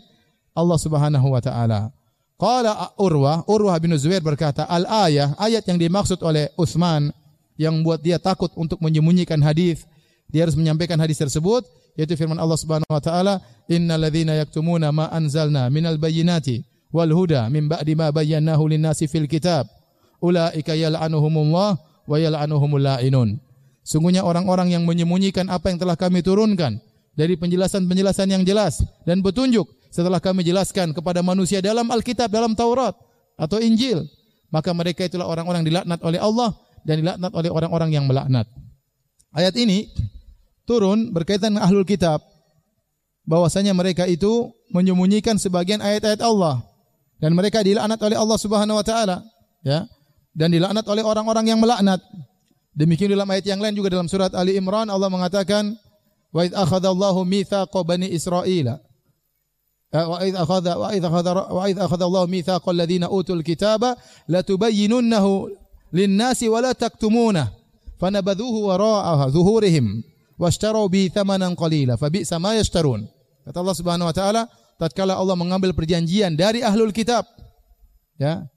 Allah 0.54 0.78
Subhanahu 0.78 1.28
wa 1.34 1.42
taala. 1.42 1.90
Qala 2.36 2.92
Urwah, 3.00 3.48
Urwah 3.48 3.78
bin 3.80 3.96
Zubair 3.96 4.20
berkata, 4.20 4.68
"Al-ayah, 4.68 5.38
ayat 5.40 5.64
yang 5.64 5.80
dimaksud 5.80 6.20
oleh 6.22 6.52
Utsman 6.60 7.14
yang 7.56 7.80
buat 7.86 8.04
dia 8.04 8.20
takut 8.20 8.52
untuk 8.60 8.82
menyembunyikan 8.84 9.40
hadis, 9.40 9.88
dia 10.28 10.44
harus 10.44 10.58
menyampaikan 10.58 11.00
hadis 11.00 11.22
tersebut, 11.22 11.64
yaitu 11.96 12.18
firman 12.18 12.36
Allah 12.42 12.58
Subhanahu 12.60 12.90
wa 12.90 13.00
taala, 13.00 13.40
"Innal 13.70 14.02
ladzina 14.10 14.36
yaktumuna 14.36 14.92
ma 14.92 15.08
anzalna 15.14 15.70
minal 15.70 15.96
bayyinati 16.02 16.66
wal 16.92 17.10
huda 17.14 17.48
min 17.48 17.70
ba'di 17.70 17.94
ma 17.96 18.12
bayyanahu 18.12 18.68
lin-nasi 18.68 19.08
fil 19.08 19.30
kitab, 19.30 19.70
ulaika 20.20 20.74
yal'anuhumullah 20.76 21.80
wa 21.80 22.16
yal'anuhumul 22.18 22.82
la'inun." 22.82 23.40
Sungguhnya 23.86 24.26
orang-orang 24.26 24.74
yang 24.74 24.84
menyembunyikan 24.84 25.48
apa 25.48 25.70
yang 25.70 25.80
telah 25.80 25.96
kami 25.96 26.26
turunkan 26.26 26.82
dari 27.14 27.38
penjelasan-penjelasan 27.38 28.28
yang 28.30 28.44
jelas 28.46 28.82
dan 29.06 29.22
petunjuk 29.22 29.70
setelah 29.94 30.18
kami 30.18 30.42
jelaskan 30.42 30.92
kepada 30.92 31.22
manusia 31.22 31.62
dalam 31.62 31.86
Alkitab, 31.86 32.30
dalam 32.34 32.58
Taurat 32.58 32.98
atau 33.38 33.62
Injil, 33.62 34.06
maka 34.50 34.74
mereka 34.74 35.06
itulah 35.06 35.30
orang-orang 35.30 35.62
dilaknat 35.62 36.02
oleh 36.02 36.18
Allah 36.18 36.58
dan 36.82 37.06
dilaknat 37.06 37.32
oleh 37.34 37.50
orang-orang 37.54 37.90
yang 37.94 38.06
melaknat. 38.10 38.50
Ayat 39.34 39.54
ini 39.58 39.90
turun 40.66 41.14
berkaitan 41.14 41.54
dengan 41.54 41.66
ahlul 41.66 41.86
kitab 41.86 42.22
bahwasanya 43.26 43.74
mereka 43.74 44.10
itu 44.10 44.52
menyembunyikan 44.74 45.38
sebagian 45.38 45.80
ayat-ayat 45.80 46.22
Allah 46.26 46.62
dan 47.22 47.34
mereka 47.38 47.62
dilaknat 47.62 48.02
oleh 48.02 48.18
Allah 48.18 48.38
Subhanahu 48.38 48.78
wa 48.82 48.86
taala 48.86 49.24
ya 49.64 49.86
dan 50.34 50.50
dilaknat 50.50 50.86
oleh 50.90 51.06
orang-orang 51.06 51.54
yang 51.54 51.62
melaknat. 51.62 52.02
Demikian 52.74 53.14
dalam 53.14 53.30
ayat 53.30 53.46
yang 53.46 53.62
lain 53.62 53.78
juga 53.78 53.94
dalam 53.94 54.10
surat 54.10 54.34
Ali 54.34 54.58
Imran 54.58 54.90
Allah 54.90 55.06
mengatakan 55.06 55.78
Wa 56.34 56.42
idh 56.46 56.58
akhadha 56.58 56.90
Allahu 56.90 57.22
mithaqa 57.30 57.80
bani 57.86 58.10
Israila. 58.10 58.82
Wa 59.94 60.18
idh 60.26 60.34
akhadha 60.34 60.74
wa 60.82 60.90
idh 60.90 61.06
akhadha 61.06 61.32
wa 61.54 61.64
idh 61.70 61.78
akhadha 61.78 62.06
Allahu 62.10 62.28
mithaqa 62.28 62.68
alladhina 62.74 63.14
utul 63.14 63.46
kitaba 63.46 63.94
latubayyinunnahu 64.26 65.54
lin-nasi 65.94 66.50
wa 66.50 66.66
la 66.66 66.74
taktumunah. 66.74 67.54
Fanabadhuhu 68.02 68.74
wara'aha 68.74 69.30
zuhurihim 69.30 70.02
washtaru 70.42 70.90
bi 70.90 71.14
thamanan 71.14 71.54
qalila 71.54 71.96
fabi'sa 71.96 72.42
ma 72.42 72.58
yashtarun. 72.58 73.06
Kata 73.46 73.62
Allah 73.62 73.78
Subhanahu 73.78 74.10
wa 74.10 74.16
taala, 74.16 74.42
tatkala 74.82 75.14
Allah 75.14 75.38
mengambil 75.38 75.72
perjanjian 75.78 76.34
dari 76.34 76.66
ahlul 76.66 76.92
kitab, 76.92 77.30
ya, 78.18 78.50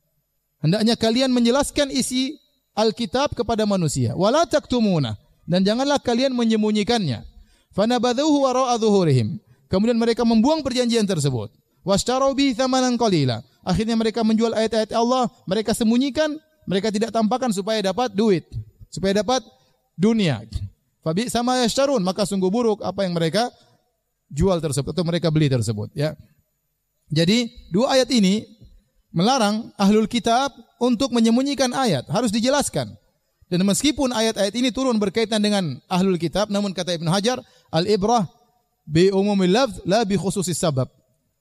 hendaknya 0.65 0.97
kalian 0.97 1.31
menjelaskan 1.35 1.93
isi 1.93 2.41
Alkitab 2.77 3.37
kepada 3.37 3.69
manusia. 3.69 4.17
Wala 4.17 4.49
taktumuna 4.49 5.17
dan 5.45 5.65
janganlah 5.65 6.01
kalian 6.01 6.33
menyembunyikannya. 6.33 7.36
Fanabadhuhu 7.77 8.49
wara'a 8.49 8.81
dhuhurihim. 8.81 9.37
Kemudian 9.69 10.01
mereka 10.01 10.25
membuang 10.25 10.65
perjanjian 10.65 11.05
tersebut. 11.05 11.53
Washtaru 11.85 12.33
bi 12.33 12.57
thamanan 12.57 12.97
qalila. 12.97 13.45
Akhirnya 13.61 13.95
mereka 13.99 14.25
menjual 14.25 14.57
ayat-ayat 14.57 14.97
Allah, 14.97 15.29
mereka 15.45 15.77
sembunyikan, 15.77 16.39
mereka 16.65 16.89
tidak 16.89 17.13
tampakkan 17.13 17.53
supaya 17.53 17.83
dapat 17.83 18.15
duit, 18.15 18.47
supaya 18.89 19.21
dapat 19.23 19.43
dunia. 19.99 20.43
Fabi 21.03 21.31
sama 21.31 21.63
yashtarun, 21.63 22.03
maka 22.03 22.27
sungguh 22.27 22.51
buruk 22.51 22.83
apa 22.83 23.07
yang 23.07 23.15
mereka 23.15 23.51
jual 24.31 24.59
tersebut 24.59 24.91
atau 24.91 25.07
mereka 25.07 25.31
beli 25.31 25.47
tersebut, 25.47 25.91
ya. 25.95 26.15
Jadi, 27.11 27.51
dua 27.71 27.95
ayat 27.99 28.11
ini 28.11 28.43
melarang 29.15 29.71
ahlul 29.79 30.11
kitab 30.11 30.51
untuk 30.83 31.15
menyembunyikan 31.15 31.71
ayat, 31.71 32.07
harus 32.11 32.35
dijelaskan. 32.35 32.91
Dan 33.47 33.63
meskipun 33.63 34.11
ayat-ayat 34.11 34.51
ini 34.59 34.75
turun 34.75 34.99
berkaitan 34.99 35.39
dengan 35.39 35.79
ahlul 35.87 36.19
kitab, 36.19 36.51
namun 36.51 36.75
kata 36.75 36.99
Ibnu 36.99 37.07
Hajar, 37.07 37.39
al-ibrah 37.71 38.27
bi 38.87 39.11
umumil 39.11 39.53
lafz 39.53 39.83
la 39.85 40.07
bi 40.07 40.15
khususis 40.15 40.57
sabab. 40.57 40.89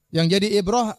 Yang 0.09 0.39
jadi 0.39 0.47
ibrah 0.59 0.95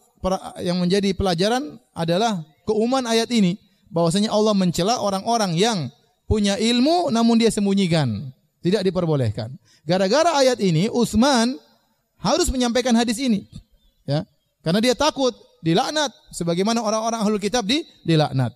yang 0.61 0.77
menjadi 0.81 1.13
pelajaran 1.13 1.79
adalah 1.93 2.41
keumuman 2.67 3.03
ayat 3.05 3.31
ini 3.31 3.57
bahwasanya 3.87 4.29
Allah 4.31 4.53
mencela 4.53 4.99
orang-orang 4.99 5.55
yang 5.55 5.87
punya 6.27 6.59
ilmu 6.59 7.07
namun 7.09 7.39
dia 7.39 7.47
sembunyikan, 7.49 8.29
tidak 8.59 8.83
diperbolehkan. 8.83 9.55
Gara-gara 9.87 10.35
ayat 10.35 10.59
ini 10.59 10.91
Utsman 10.91 11.55
harus 12.19 12.51
menyampaikan 12.51 12.91
hadis 12.93 13.17
ini. 13.21 13.47
Ya. 14.03 14.27
Karena 14.59 14.83
dia 14.83 14.93
takut 14.97 15.31
dilaknat 15.63 16.11
sebagaimana 16.35 16.83
orang-orang 16.83 17.23
ahlul 17.23 17.41
kitab 17.41 17.63
di 17.63 17.87
dilaknat. 18.03 18.51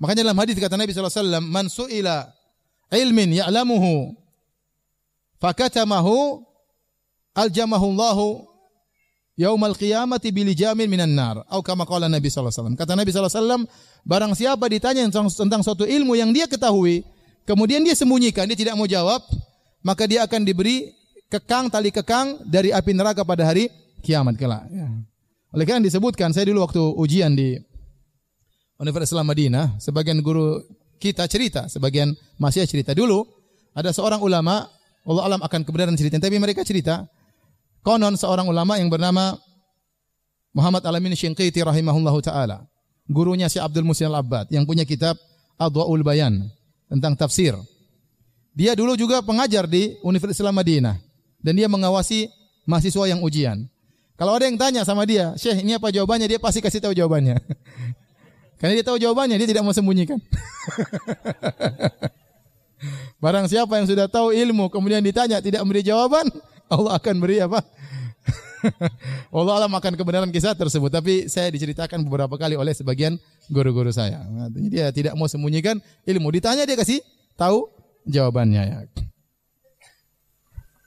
Makanya 0.00 0.26
dalam 0.26 0.38
hadis 0.40 0.56
kata 0.56 0.74
Nabi 0.74 0.90
sallallahu 0.90 1.12
alaihi 1.12 1.22
wasallam, 1.28 1.44
"Man 1.52 1.66
su'ila 1.68 2.16
ilmin 2.90 3.40
ya'lamuhu 3.44 4.23
fakatamahu 5.42 6.42
aljamahu 7.34 7.86
Allahu 7.94 8.28
yaumal 9.34 9.74
qiyamati 9.74 10.30
bilijamin 10.30 10.86
minan 10.86 11.10
nar 11.10 11.42
atau 11.50 11.62
kama 11.62 11.82
qala 11.86 12.06
Nabi 12.06 12.30
sallallahu 12.30 12.50
alaihi 12.50 12.62
wasallam. 12.62 12.76
Kata 12.78 12.92
Nabi 12.94 13.10
sallallahu 13.10 13.34
alaihi 13.34 13.42
wasallam, 13.42 13.62
barang 14.06 14.32
siapa 14.38 14.64
ditanya 14.70 15.02
tentang, 15.10 15.26
tentang 15.30 15.60
suatu 15.66 15.82
ilmu 15.82 16.14
yang 16.14 16.30
dia 16.30 16.46
ketahui, 16.46 17.02
kemudian 17.42 17.82
dia 17.82 17.98
sembunyikan, 17.98 18.46
dia 18.46 18.58
tidak 18.58 18.78
mau 18.78 18.86
jawab, 18.86 19.20
maka 19.82 20.06
dia 20.06 20.22
akan 20.22 20.46
diberi 20.46 20.94
kekang 21.26 21.66
tali 21.66 21.90
kekang 21.90 22.46
dari 22.46 22.70
api 22.70 22.94
neraka 22.94 23.26
pada 23.26 23.42
hari 23.42 23.66
kiamat 24.06 24.38
kelak. 24.38 24.70
Ya. 24.70 24.86
Oleh 25.54 25.64
karena 25.66 25.86
disebutkan 25.86 26.30
saya 26.34 26.50
dulu 26.50 26.66
waktu 26.66 26.82
ujian 26.82 27.34
di 27.34 27.58
Universitas 28.78 29.14
Islam 29.14 29.30
Madinah, 29.30 29.78
sebagian 29.78 30.18
guru 30.18 30.62
kita 30.98 31.26
cerita, 31.30 31.70
sebagian 31.70 32.10
masih 32.42 32.66
cerita 32.66 32.90
dulu 32.90 33.22
ada 33.74 33.90
seorang 33.90 34.18
ulama, 34.22 34.66
Allah 35.04 35.22
alam 35.28 35.40
akan 35.44 35.60
kebenaran 35.68 35.96
cerita, 35.96 36.16
tapi 36.16 36.40
mereka 36.40 36.64
cerita 36.64 37.04
Konon 37.84 38.16
seorang 38.16 38.48
ulama 38.48 38.80
yang 38.80 38.88
bernama 38.88 39.36
Muhammad 40.56 40.88
Alamin 40.88 41.12
Syinqiti 41.12 41.60
rahimahullahu 41.60 42.16
taala, 42.24 42.64
gurunya 43.04 43.44
Syekh 43.44 43.60
Abdul 43.60 43.84
Musin 43.84 44.08
Al-Abbad 44.08 44.48
yang 44.48 44.64
punya 44.64 44.88
kitab 44.88 45.20
Adwaul 45.60 46.00
Bayan 46.00 46.48
tentang 46.88 47.12
tafsir. 47.12 47.52
Dia 48.56 48.72
dulu 48.72 48.96
juga 48.96 49.20
pengajar 49.20 49.68
di 49.68 50.00
Universitas 50.00 50.40
Islam 50.40 50.56
Madinah 50.56 50.96
dan 51.44 51.52
dia 51.52 51.68
mengawasi 51.68 52.32
mahasiswa 52.64 53.04
yang 53.04 53.20
ujian. 53.20 53.68
Kalau 54.16 54.32
ada 54.32 54.48
yang 54.48 54.56
tanya 54.56 54.80
sama 54.88 55.04
dia, 55.04 55.36
Syekh 55.36 55.60
ini 55.60 55.76
apa 55.76 55.92
jawabannya? 55.92 56.24
Dia 56.24 56.40
pasti 56.40 56.64
kasih 56.64 56.80
tahu 56.80 56.96
jawabannya. 56.96 57.36
Karena 58.62 58.80
dia 58.80 58.86
tahu 58.86 58.96
jawabannya, 58.96 59.36
dia 59.36 59.48
tidak 59.52 59.60
mau 59.60 59.76
sembunyikan. 59.76 60.16
Barang 63.24 63.48
siapa 63.48 63.80
yang 63.80 63.88
sudah 63.88 64.04
tahu 64.04 64.36
ilmu 64.36 64.68
kemudian 64.68 65.00
ditanya 65.00 65.40
tidak 65.40 65.64
memberi 65.64 65.80
jawaban, 65.80 66.28
Allah 66.74 67.00
akan 67.00 67.14
beri 67.24 67.40
apa? 67.40 67.64
Allah 69.32 69.64
alam 69.64 69.72
akan 69.72 69.92
kebenaran 69.96 70.28
kisah 70.28 70.52
tersebut. 70.52 70.92
Tapi 70.92 71.24
saya 71.32 71.48
diceritakan 71.48 72.04
beberapa 72.04 72.36
kali 72.36 72.52
oleh 72.52 72.76
sebagian 72.76 73.16
guru-guru 73.48 73.88
saya. 73.92 74.20
Artinya 74.24 74.68
dia 74.68 74.86
tidak 74.92 75.16
mau 75.16 75.24
sembunyikan 75.24 75.80
ilmu. 76.04 76.28
Ditanya 76.36 76.68
dia 76.68 76.76
kasih 76.76 77.00
tahu 77.36 77.68
jawabannya 78.04 78.62
ya. 78.64 78.76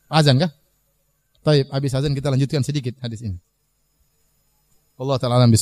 Azan 0.09 0.37
kah? 0.37 0.53
Taib, 1.41 1.73
habis 1.73 1.91
azan 1.97 2.13
kita 2.13 2.29
lanjutkan 2.29 2.61
sedikit 2.61 2.93
hadis 3.01 3.25
ini. 3.25 3.37
Allah 4.97 5.17
taala 5.17 5.41
alam. 5.41 5.53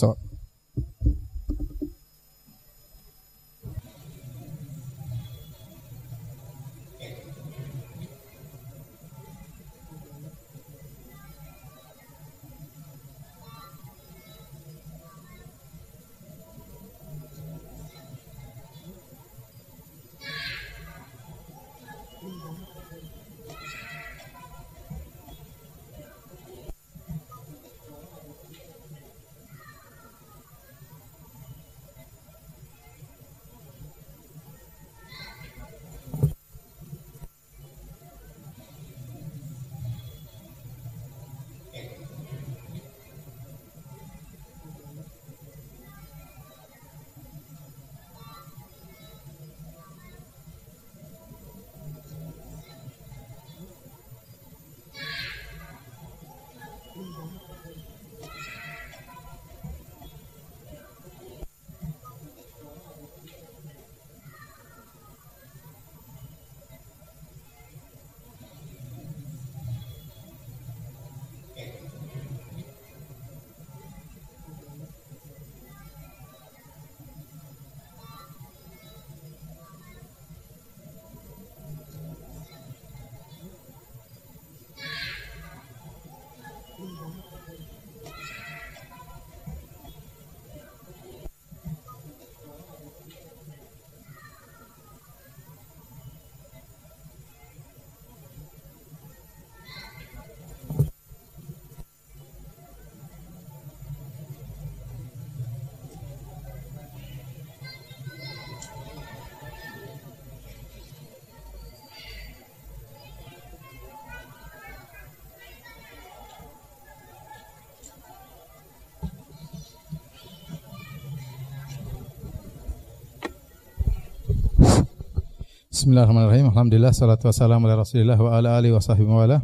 Bismillahirrahmanirrahim. 125.75 126.55
Alhamdulillah 126.55 126.95
salatu 126.95 127.27
wassalamu 127.27 127.67
ala 127.67 127.83
Rasulillah 127.83 128.15
wa 128.15 128.31
ala 128.31 128.55
alihi 128.55 128.71
wa 128.71 128.79
sahbihi 128.79 129.11
wa 129.11 129.27
ala. 129.27 129.43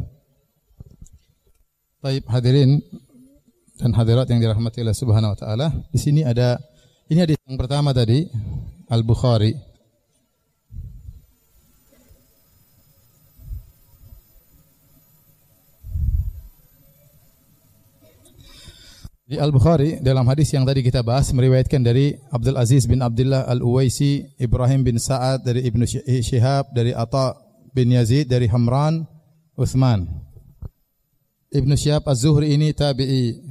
Baik, 1.99 2.23
hadirin 2.31 2.79
dan 3.75 3.91
hadirat 3.91 4.31
yang 4.31 4.39
dirahmati 4.39 4.79
Allah 4.79 4.95
Subhanahu 4.95 5.35
wa 5.35 5.37
taala. 5.43 5.67
Di 5.91 5.99
sini 5.99 6.23
ada 6.23 6.55
ini 7.11 7.19
hadis 7.19 7.35
yang 7.43 7.59
pertama 7.59 7.91
tadi 7.91 8.31
Al-Bukhari 8.87 9.59
Al-Bukhari 19.41 19.97
dalam 20.05 20.21
hadis 20.29 20.53
yang 20.53 20.61
tadi 20.69 20.85
kita 20.85 21.01
bahas 21.01 21.33
meriwayatkan 21.33 21.81
dari 21.81 22.13
Abdul 22.29 22.53
Aziz 22.61 22.85
bin 22.85 23.01
Abdullah 23.01 23.49
Al-Uwaisi, 23.49 24.37
Ibrahim 24.37 24.85
bin 24.85 25.01
Sa'ad 25.01 25.41
dari 25.41 25.65
Ibnu 25.65 25.81
Syihab, 26.21 26.69
dari 26.69 26.93
Atha 26.93 27.33
bin 27.73 27.89
Yazid, 27.89 28.29
dari 28.29 28.45
Hamran, 28.45 29.01
Uthman. 29.57 30.05
Ibnu 31.49 31.73
Syihab 31.73 32.05
Az-Zuhri 32.05 32.53
ini 32.53 32.69
tabi'i. 32.69 33.41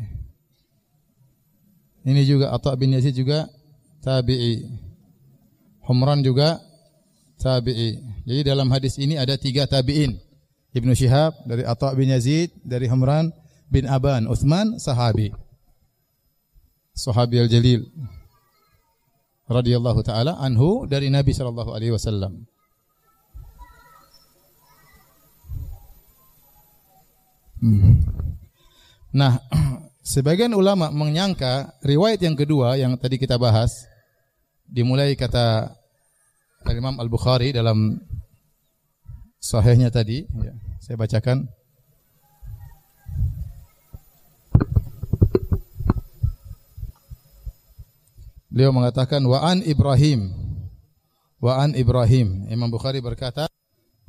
Ini 2.06 2.22
juga 2.22 2.54
Atha 2.54 2.70
bin 2.78 2.94
Yazid 2.94 3.18
juga 3.18 3.50
tabi'i. 3.98 4.70
Hamran 5.90 6.22
juga 6.22 6.62
tabi'i. 7.42 7.98
Jadi 8.30 8.40
dalam 8.46 8.70
hadis 8.70 8.94
ini 8.94 9.18
ada 9.18 9.34
tiga 9.34 9.66
tabi'in. 9.66 10.14
Ibnu 10.70 10.94
Syihab 10.94 11.34
dari 11.50 11.66
Atha 11.66 11.90
bin 11.98 12.14
Yazid, 12.14 12.54
dari 12.62 12.86
Hamran 12.86 13.34
bin 13.66 13.90
Aban, 13.90 14.30
Uthman 14.30 14.78
sahabi 14.78 15.49
sahabi 16.94 17.40
al-jalil 17.40 17.86
radhiyallahu 19.50 20.00
taala 20.06 20.38
anhu 20.38 20.86
dari 20.86 21.10
Nabi 21.10 21.34
sallallahu 21.34 21.74
alaihi 21.74 21.90
wasallam. 21.94 22.46
Hmm. 27.60 28.00
Nah, 29.12 29.42
sebagian 30.14 30.54
ulama 30.56 30.88
menyangka 30.94 31.76
riwayat 31.84 32.22
yang 32.24 32.38
kedua 32.38 32.78
yang 32.80 32.96
tadi 32.96 33.20
kita 33.20 33.36
bahas 33.36 33.84
dimulai 34.64 35.18
kata 35.18 35.74
Imam 36.70 36.96
Al-Bukhari 37.02 37.50
dalam 37.50 37.98
sahihnya 39.42 39.90
tadi, 39.90 40.22
ya, 40.28 40.54
saya 40.78 40.96
bacakan. 41.00 41.48
Beliau 48.50 48.74
mengatakan 48.74 49.22
wa 49.22 49.38
an 49.46 49.62
Ibrahim 49.62 50.34
wa 51.40 51.62
an 51.62 51.72
Ibrahim. 51.74 52.50
Imam 52.52 52.68
Bukhari 52.68 53.00
berkata 53.00 53.48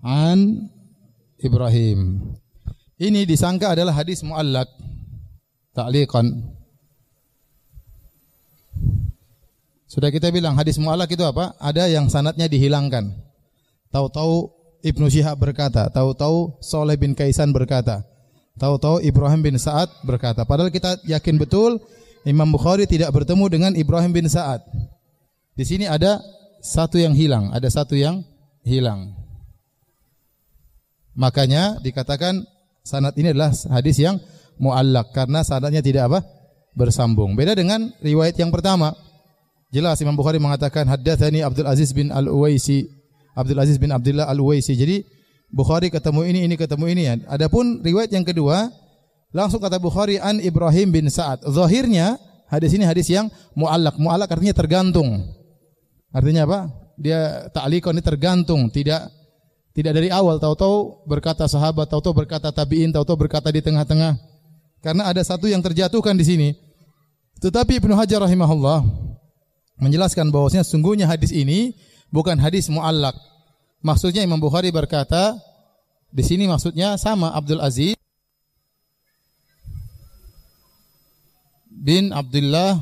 an 0.04 0.68
Ibrahim. 1.40 2.34
Ini 3.02 3.26
disangka 3.26 3.74
adalah 3.74 3.98
hadis 3.98 4.22
muallak 4.22 4.70
ta'liqan. 5.74 6.58
Sudah 9.90 10.08
kita 10.14 10.30
bilang 10.30 10.56
hadis 10.56 10.78
muallak 10.78 11.10
itu 11.12 11.26
apa? 11.26 11.58
Ada 11.58 11.90
yang 11.90 12.08
sanatnya 12.08 12.46
dihilangkan. 12.46 13.12
Tahu-tahu 13.92 14.48
Ibnu 14.82 15.12
Syihab 15.12 15.38
berkata, 15.38 15.92
tahu-tahu 15.92 16.58
Soleh 16.64 16.96
bin 16.96 17.12
Kaisan 17.12 17.52
berkata, 17.52 18.06
tahu-tahu 18.56 19.04
Ibrahim 19.04 19.44
bin 19.44 19.56
Sa'ad 19.60 19.92
berkata. 20.08 20.48
Padahal 20.48 20.72
kita 20.72 21.02
yakin 21.06 21.36
betul 21.36 21.84
Imam 22.22 22.50
Bukhari 22.54 22.86
tidak 22.86 23.10
bertemu 23.14 23.46
dengan 23.50 23.72
Ibrahim 23.74 24.14
bin 24.14 24.30
Sa'ad. 24.30 24.62
Di 25.58 25.66
sini 25.66 25.90
ada 25.90 26.22
satu 26.62 27.02
yang 27.02 27.18
hilang, 27.18 27.50
ada 27.50 27.66
satu 27.66 27.98
yang 27.98 28.22
hilang. 28.62 29.18
Makanya 31.18 31.82
dikatakan 31.82 32.46
sanad 32.86 33.18
ini 33.18 33.34
adalah 33.34 33.52
hadis 33.74 33.98
yang 33.98 34.22
muallak 34.62 35.10
karena 35.12 35.42
sanadnya 35.42 35.82
tidak 35.82 36.08
apa? 36.08 36.22
bersambung. 36.72 37.36
Beda 37.36 37.52
dengan 37.52 37.92
riwayat 38.00 38.40
yang 38.40 38.48
pertama. 38.48 38.96
Jelas 39.72 40.00
Imam 40.04 40.16
Bukhari 40.16 40.40
mengatakan 40.40 40.88
haddatsani 40.88 41.44
Abdul 41.44 41.68
Aziz 41.68 41.92
bin 41.96 42.12
Al-Uwaisi, 42.12 42.88
Abdul 43.36 43.60
Aziz 43.60 43.80
bin 43.80 43.92
Abdullah 43.92 44.28
Al-Uwaisi. 44.28 44.76
Jadi 44.76 45.04
Bukhari 45.52 45.92
ketemu 45.92 46.28
ini, 46.28 46.40
ini 46.48 46.56
ketemu 46.56 46.86
ini 46.92 47.02
ya. 47.08 47.16
Adapun 47.28 47.84
riwayat 47.84 48.12
yang 48.12 48.24
kedua 48.24 48.72
langsung 49.32 49.60
kata 49.64 49.80
Bukhari 49.80 50.20
an 50.20 50.40
Ibrahim 50.40 50.92
bin 50.92 51.06
Sa'ad. 51.08 51.44
Zahirnya 51.48 52.20
hadis 52.52 52.72
ini 52.76 52.84
hadis 52.84 53.08
yang 53.08 53.32
muallak. 53.56 53.96
Muallak 54.00 54.32
artinya 54.32 54.56
tergantung. 54.56 55.28
Artinya 56.12 56.44
apa? 56.48 56.60
Dia 57.00 57.48
ta'liqan 57.50 57.98
ini 57.98 58.04
tergantung, 58.04 58.68
tidak 58.70 59.10
tidak 59.72 59.96
dari 59.96 60.12
awal 60.12 60.36
tahu-tahu 60.36 61.08
berkata 61.08 61.48
sahabat, 61.48 61.88
tahu-tahu 61.88 62.24
berkata 62.24 62.52
tabi'in, 62.52 62.92
tahu-tahu 62.92 63.26
berkata 63.28 63.48
di 63.50 63.64
tengah-tengah. 63.64 64.20
Karena 64.84 65.08
ada 65.08 65.24
satu 65.24 65.48
yang 65.48 65.64
terjatuhkan 65.64 66.14
di 66.20 66.26
sini. 66.28 66.50
Tetapi 67.40 67.80
Ibnu 67.80 67.96
Hajar 67.96 68.22
rahimahullah 68.22 68.84
menjelaskan 69.82 70.30
bahwasanya 70.30 70.68
sungguhnya 70.68 71.10
hadis 71.10 71.34
ini 71.34 71.74
bukan 72.12 72.38
hadis 72.38 72.68
muallak. 72.68 73.16
Maksudnya 73.82 74.22
Imam 74.22 74.38
Bukhari 74.38 74.70
berkata 74.70 75.40
di 76.12 76.22
sini 76.22 76.46
maksudnya 76.46 77.00
sama 77.00 77.34
Abdul 77.34 77.64
Aziz 77.64 77.98
bin 81.82 82.14
Abdullah 82.14 82.78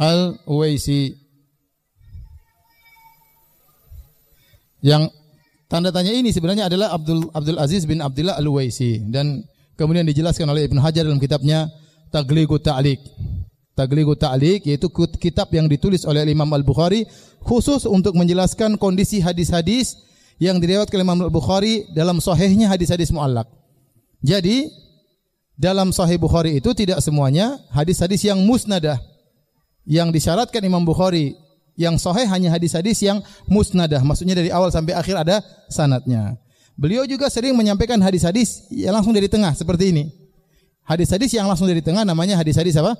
Al-Uwaisi 0.00 1.20
Yang 4.80 5.12
tanda 5.68 5.92
tanya 5.92 6.12
ini 6.12 6.32
sebenarnya 6.32 6.72
adalah 6.72 6.96
Abdul 6.96 7.28
Abdul 7.36 7.60
Aziz 7.60 7.84
bin 7.84 8.00
Abdullah 8.00 8.40
Al-Waisi 8.40 9.04
dan 9.12 9.44
kemudian 9.76 10.08
dijelaskan 10.08 10.48
oleh 10.48 10.66
Ibnu 10.66 10.80
Hajar 10.80 11.04
dalam 11.04 11.20
kitabnya 11.20 11.68
Tagligu 12.08 12.56
Ta'liq. 12.56 13.00
Tagligu 13.76 14.16
Ta'liq 14.16 14.64
yaitu 14.66 14.88
kitab 15.20 15.52
yang 15.52 15.68
ditulis 15.68 16.08
oleh 16.08 16.24
Imam 16.24 16.48
Al-Bukhari 16.48 17.04
khusus 17.44 17.84
untuk 17.84 18.16
menjelaskan 18.16 18.80
kondisi 18.80 19.20
hadis-hadis 19.20 20.00
yang 20.40 20.56
diriwayatkan 20.56 20.96
oleh 20.96 21.06
Imam 21.06 21.20
Al-Bukhari 21.28 21.92
dalam 21.92 22.24
sahihnya 22.24 22.72
hadis-hadis 22.72 23.12
muallak. 23.12 23.46
Jadi 24.24 24.72
dalam 25.60 25.92
sahih 25.92 26.16
Bukhari 26.16 26.56
itu 26.56 26.72
tidak 26.72 27.04
semuanya 27.04 27.60
hadis-hadis 27.68 28.24
yang 28.24 28.40
musnadah 28.40 28.96
yang 29.84 30.08
disyaratkan 30.08 30.64
Imam 30.64 30.80
Bukhari 30.80 31.36
yang 31.76 32.00
sahih 32.00 32.24
hanya 32.28 32.52
hadis-hadis 32.52 33.00
yang 33.04 33.20
musnadah, 33.48 34.00
maksudnya 34.04 34.36
dari 34.36 34.48
awal 34.48 34.72
sampai 34.72 34.96
akhir 34.96 35.16
ada 35.16 35.40
sanatnya. 35.68 36.36
Beliau 36.76 37.04
juga 37.04 37.28
sering 37.28 37.52
menyampaikan 37.56 38.00
hadis-hadis 38.00 38.68
yang 38.72 38.96
langsung 38.96 39.12
dari 39.12 39.28
tengah 39.28 39.52
seperti 39.52 39.92
ini. 39.92 40.04
Hadis-hadis 40.84 41.36
yang 41.36 41.44
langsung 41.44 41.68
dari 41.68 41.84
tengah 41.84 42.04
namanya 42.08 42.40
hadis-hadis 42.40 42.76
apa? 42.80 42.96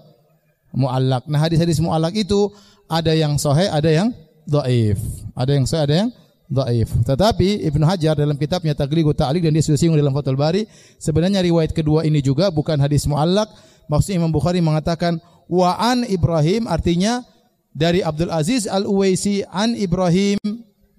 Muallak. 0.77 1.25
Nah, 1.27 1.41
hadis-hadis 1.41 1.81
muallak 1.81 2.13
itu 2.13 2.53
ada 2.89 3.17
yang 3.17 3.41
sahih, 3.41 3.69
ada 3.73 3.89
yang 3.89 4.09
dhaif. 4.45 5.01
Ada 5.33 5.53
yang 5.57 5.65
sahih, 5.65 5.83
ada 5.89 5.95
yang 6.07 6.09
dhaif. 6.51 6.91
Tetapi 7.07 7.65
Ibnu 7.71 7.87
Hajar 7.87 8.19
dalam 8.19 8.35
kitabnya 8.35 8.75
Taghliqut 8.75 9.15
Ta'liq 9.15 9.47
dan 9.47 9.55
dia 9.55 9.63
sudah 9.63 9.79
singgung 9.79 9.97
dalam 9.97 10.11
Fathul 10.11 10.35
Bari, 10.35 10.67
sebenarnya 10.99 11.41
riwayat 11.41 11.71
kedua 11.71 12.03
ini 12.03 12.19
juga 12.19 12.51
bukan 12.51 12.77
hadis 12.83 13.07
muallak. 13.07 13.47
Maksudnya 13.87 14.19
Imam 14.21 14.35
Bukhari 14.35 14.59
mengatakan 14.59 15.23
wa 15.47 15.79
an 15.79 16.03
Ibrahim 16.05 16.67
artinya 16.67 17.23
dari 17.71 18.03
Abdul 18.03 18.35
Aziz 18.35 18.67
Al-Uwaisi 18.67 19.47
an 19.47 19.79
Ibrahim. 19.79 20.39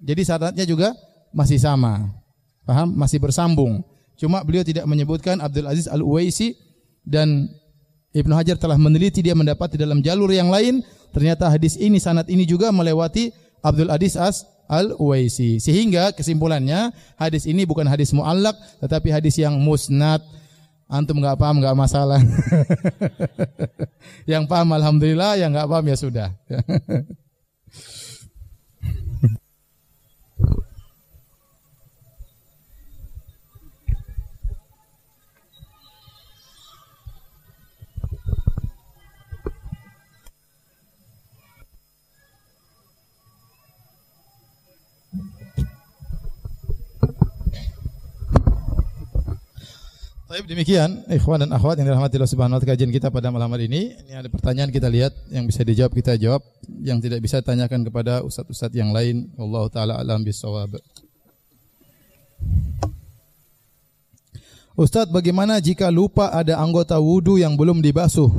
Jadi 0.02 0.22
syaratnya 0.24 0.64
juga 0.64 0.96
masih 1.30 1.60
sama. 1.60 2.10
Paham? 2.64 2.96
Masih 2.96 3.20
bersambung. 3.20 3.84
Cuma 4.16 4.42
beliau 4.42 4.64
tidak 4.64 4.88
menyebutkan 4.88 5.38
Abdul 5.38 5.68
Aziz 5.68 5.86
Al-Uwaisi 5.86 6.56
dan 7.04 7.52
Ibnu 8.12 8.32
Hajar 8.36 8.60
telah 8.60 8.76
meneliti 8.76 9.24
dia 9.24 9.32
mendapat 9.32 9.72
di 9.72 9.78
dalam 9.80 10.04
jalur 10.04 10.28
yang 10.28 10.52
lain 10.52 10.84
ternyata 11.16 11.48
hadis 11.48 11.80
ini 11.80 11.96
sanad 11.96 12.28
ini 12.28 12.44
juga 12.44 12.68
melewati 12.68 13.32
Abdul 13.64 13.88
Aziz 13.88 14.20
As 14.20 14.44
Al-Uwaisi. 14.70 15.60
Sehingga 15.62 16.12
kesimpulannya 16.12 16.92
hadis 17.16 17.46
ini 17.46 17.66
bukan 17.66 17.86
hadis 17.86 18.12
muallak 18.14 18.56
tetapi 18.82 19.10
hadis 19.10 19.38
yang 19.38 19.58
musnad 19.58 20.22
Antum 20.92 21.24
nggak 21.24 21.40
paham 21.40 21.64
nggak 21.64 21.72
masalah. 21.72 22.20
yang 24.28 24.44
paham 24.44 24.76
alhamdulillah, 24.76 25.40
yang 25.40 25.56
nggak 25.56 25.64
paham 25.64 25.88
ya 25.88 25.96
sudah. 25.96 26.28
Baik 50.32 50.48
demikian 50.48 51.04
ikhwan 51.12 51.44
dan 51.44 51.52
akhwat 51.52 51.76
yang 51.76 51.92
dirahmati 51.92 52.16
Allah 52.16 52.32
Subhanahu 52.32 52.56
wa 52.56 52.60
taala 52.64 52.72
kajian 52.72 52.88
kita 52.88 53.12
pada 53.12 53.28
malam 53.28 53.52
hari 53.52 53.68
ini. 53.68 53.92
Ini 54.00 54.16
ada 54.16 54.32
pertanyaan 54.32 54.72
kita 54.72 54.88
lihat 54.88 55.12
yang 55.28 55.44
bisa 55.44 55.60
dijawab 55.60 55.92
kita 55.92 56.16
jawab, 56.16 56.40
yang 56.80 57.04
tidak 57.04 57.20
bisa 57.20 57.44
tanyakan 57.44 57.84
kepada 57.84 58.24
ustaz-ustaz 58.24 58.72
yang 58.72 58.96
lain. 58.96 59.28
Allah 59.36 59.68
taala 59.68 59.92
alam 60.00 60.24
bisawab. 60.24 60.80
Ustaz, 64.72 65.12
bagaimana 65.12 65.60
jika 65.60 65.92
lupa 65.92 66.32
ada 66.32 66.56
anggota 66.56 66.96
wudu 66.96 67.36
yang 67.36 67.52
belum 67.52 67.84
dibasuh? 67.84 68.32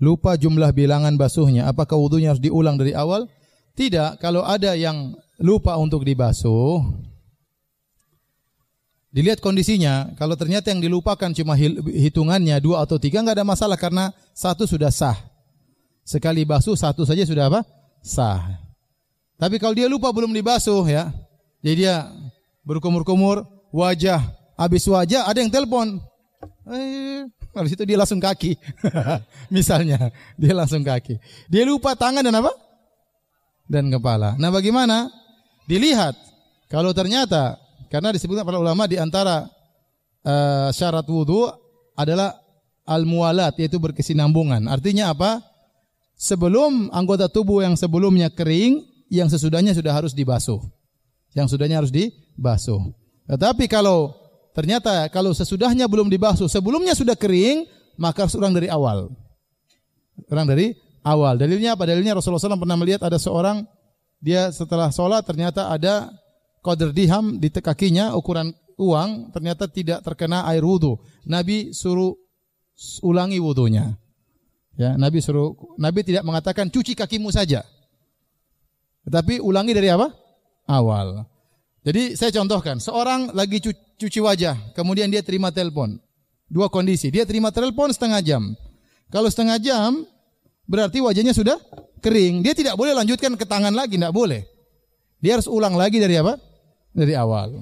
Lupa 0.00 0.32
jumlah 0.40 0.72
bilangan 0.72 1.12
basuhnya, 1.20 1.68
apakah 1.68 2.00
wudunya 2.00 2.32
harus 2.32 2.40
diulang 2.40 2.80
dari 2.80 2.96
awal? 2.96 3.28
Tidak, 3.76 4.16
kalau 4.16 4.48
ada 4.48 4.72
yang 4.72 5.12
lupa 5.44 5.76
untuk 5.76 6.08
dibasuh, 6.08 7.04
Dilihat 9.08 9.40
kondisinya, 9.40 10.12
kalau 10.20 10.36
ternyata 10.36 10.68
yang 10.68 10.84
dilupakan 10.84 11.32
cuma 11.32 11.56
hitungannya 11.56 12.60
dua 12.60 12.84
atau 12.84 13.00
tiga 13.00 13.24
nggak 13.24 13.40
ada 13.40 13.46
masalah 13.46 13.80
karena 13.80 14.12
satu 14.36 14.68
sudah 14.68 14.92
sah. 14.92 15.16
Sekali 16.04 16.44
basuh 16.44 16.76
satu 16.76 17.08
saja 17.08 17.24
sudah 17.24 17.48
apa? 17.48 17.64
Sah. 18.04 18.60
Tapi 19.40 19.56
kalau 19.56 19.72
dia 19.72 19.88
lupa 19.88 20.12
belum 20.12 20.28
dibasuh 20.36 20.84
ya, 20.84 21.08
jadi 21.64 21.74
dia 21.76 21.96
berkumur-kumur, 22.68 23.48
wajah, 23.72 24.20
habis 24.60 24.84
wajah 24.84 25.24
ada 25.24 25.40
yang 25.40 25.48
telepon. 25.48 26.04
Eh, 26.68 27.24
habis 27.56 27.72
itu 27.72 27.88
dia 27.88 27.96
langsung 27.96 28.20
kaki. 28.20 28.60
Misalnya, 29.56 30.12
dia 30.36 30.52
langsung 30.52 30.84
kaki. 30.84 31.16
Dia 31.48 31.64
lupa 31.64 31.96
tangan 31.96 32.20
dan 32.20 32.44
apa? 32.44 32.52
Dan 33.64 33.88
kepala. 33.88 34.36
Nah 34.36 34.52
bagaimana? 34.52 35.08
Dilihat. 35.64 36.12
Kalau 36.68 36.92
ternyata 36.92 37.56
karena 37.88 38.12
disebutkan 38.12 38.44
para 38.44 38.60
ulama 38.60 38.84
di 38.84 39.00
antara 39.00 39.48
uh, 40.24 40.68
syarat 40.72 41.04
wudhu 41.08 41.48
adalah 41.96 42.36
al-mualat 42.88 43.56
yaitu 43.60 43.76
berkesinambungan. 43.76 44.68
Artinya 44.68 45.12
apa? 45.12 45.44
Sebelum 46.18 46.90
anggota 46.90 47.30
tubuh 47.30 47.62
yang 47.62 47.76
sebelumnya 47.76 48.32
kering, 48.32 48.82
yang 49.08 49.28
sesudahnya 49.28 49.76
sudah 49.76 49.92
harus 49.92 50.12
dibasuh. 50.12 50.58
Yang 51.36 51.54
sudahnya 51.54 51.78
harus 51.78 51.92
dibasuh. 51.92 52.80
Tetapi 53.28 53.68
kalau 53.68 54.16
ternyata 54.56 55.06
kalau 55.12 55.30
sesudahnya 55.36 55.86
belum 55.86 56.08
dibasuh, 56.08 56.48
sebelumnya 56.48 56.96
sudah 56.96 57.14
kering, 57.14 57.68
maka 58.00 58.24
harus 58.24 58.34
dari 58.34 58.66
awal. 58.72 59.12
Ulang 60.26 60.48
dari 60.48 60.74
awal. 61.06 61.38
Dalilnya 61.38 61.78
apa? 61.78 61.86
Dalilnya 61.86 62.18
Rasulullah 62.18 62.42
SAW 62.42 62.58
pernah 62.58 62.78
melihat 62.78 63.06
ada 63.06 63.20
seorang 63.20 63.62
dia 64.18 64.50
setelah 64.50 64.90
sholat 64.90 65.22
ternyata 65.22 65.70
ada 65.70 66.10
koder 66.60 66.90
diham 66.94 67.38
di 67.38 67.48
kakinya 67.50 68.14
ukuran 68.14 68.54
uang 68.78 69.34
ternyata 69.34 69.66
tidak 69.66 70.06
terkena 70.06 70.46
air 70.46 70.62
wudhu. 70.62 70.98
Nabi 71.26 71.74
suruh 71.74 72.14
ulangi 73.02 73.42
wudhunya. 73.42 73.98
Ya, 74.78 74.94
Nabi 74.94 75.18
suruh 75.18 75.58
Nabi 75.74 76.06
tidak 76.06 76.22
mengatakan 76.22 76.70
cuci 76.70 76.94
kakimu 76.94 77.34
saja. 77.34 77.66
Tetapi 79.08 79.42
ulangi 79.42 79.74
dari 79.74 79.90
apa? 79.90 80.14
Awal. 80.68 81.24
Jadi 81.82 82.12
saya 82.12 82.28
contohkan, 82.28 82.76
seorang 82.76 83.32
lagi 83.32 83.64
cuci 83.96 84.20
wajah, 84.20 84.76
kemudian 84.76 85.08
dia 85.08 85.24
terima 85.24 85.48
telepon. 85.48 85.96
Dua 86.44 86.68
kondisi, 86.68 87.08
dia 87.08 87.24
terima 87.24 87.48
telepon 87.48 87.88
setengah 87.88 88.20
jam. 88.20 88.52
Kalau 89.08 89.32
setengah 89.32 89.56
jam, 89.56 90.04
berarti 90.68 91.00
wajahnya 91.00 91.32
sudah 91.32 91.56
kering. 92.04 92.44
Dia 92.44 92.52
tidak 92.52 92.76
boleh 92.76 92.92
lanjutkan 92.92 93.32
ke 93.40 93.48
tangan 93.48 93.72
lagi, 93.72 93.96
tidak 93.96 94.12
boleh. 94.12 94.44
Dia 95.18 95.38
harus 95.38 95.50
ulang 95.50 95.74
lagi 95.74 95.98
dari 95.98 96.18
apa? 96.18 96.38
Dari 96.94 97.14
awal. 97.14 97.58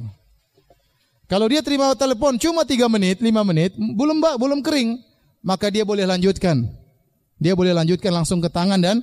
Kalau 1.26 1.46
dia 1.50 1.64
terima 1.64 1.90
telepon 1.98 2.38
cuma 2.38 2.62
tiga 2.62 2.86
menit, 2.86 3.18
lima 3.18 3.42
menit, 3.42 3.74
belum 3.74 4.22
belum 4.22 4.60
kering, 4.62 5.02
maka 5.42 5.72
dia 5.72 5.82
boleh 5.82 6.06
lanjutkan. 6.06 6.62
Dia 7.36 7.52
boleh 7.58 7.74
lanjutkan 7.74 8.14
langsung 8.14 8.38
ke 8.38 8.48
tangan 8.48 8.78
dan 8.78 9.02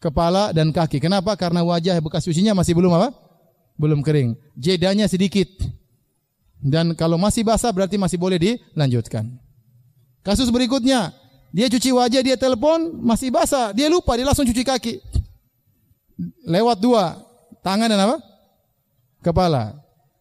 kepala 0.00 0.50
dan 0.56 0.72
kaki. 0.72 0.98
Kenapa? 0.98 1.36
Karena 1.36 1.60
wajah 1.60 2.00
bekas 2.00 2.24
cucinya 2.24 2.56
masih 2.56 2.72
belum 2.72 2.90
apa? 2.96 3.30
belum 3.80 4.04
kering. 4.04 4.36
Jedanya 4.60 5.08
sedikit. 5.08 5.48
Dan 6.60 6.92
kalau 6.92 7.16
masih 7.16 7.40
basah 7.40 7.72
berarti 7.72 7.96
masih 7.96 8.20
boleh 8.20 8.36
dilanjutkan. 8.36 9.24
Kasus 10.20 10.52
berikutnya, 10.52 11.16
dia 11.48 11.72
cuci 11.72 11.88
wajah, 11.88 12.20
dia 12.20 12.36
telepon, 12.36 13.00
masih 13.00 13.32
basah, 13.32 13.72
dia 13.72 13.88
lupa, 13.88 14.12
dia 14.20 14.28
langsung 14.28 14.44
cuci 14.44 14.60
kaki. 14.60 15.00
Lewat 16.44 16.76
dua, 16.84 17.16
tangan 17.60 17.88
dan 17.88 18.00
apa? 18.00 18.16
Kepala. 19.20 19.76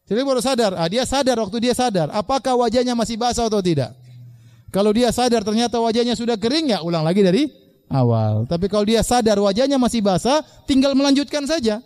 Jadi 0.09 0.25
baru 0.25 0.41
sadar, 0.41 0.73
ah, 0.73 0.89
dia 0.89 1.05
sadar 1.05 1.37
waktu 1.37 1.69
dia 1.69 1.73
sadar, 1.77 2.09
apakah 2.09 2.57
wajahnya 2.57 2.97
masih 2.97 3.13
basah 3.13 3.45
atau 3.45 3.61
tidak. 3.61 3.93
Kalau 4.73 4.89
dia 4.89 5.13
sadar 5.13 5.45
ternyata 5.45 5.77
wajahnya 5.77 6.17
sudah 6.17 6.33
kering, 6.37 6.73
ya 6.73 6.81
ulang 6.81 7.05
lagi 7.05 7.21
dari 7.21 7.49
awal. 7.89 8.49
Tapi 8.49 8.65
kalau 8.69 8.85
dia 8.85 9.05
sadar 9.05 9.37
wajahnya 9.37 9.77
masih 9.77 10.01
basah, 10.01 10.41
tinggal 10.65 10.97
melanjutkan 10.97 11.45
saja. 11.45 11.81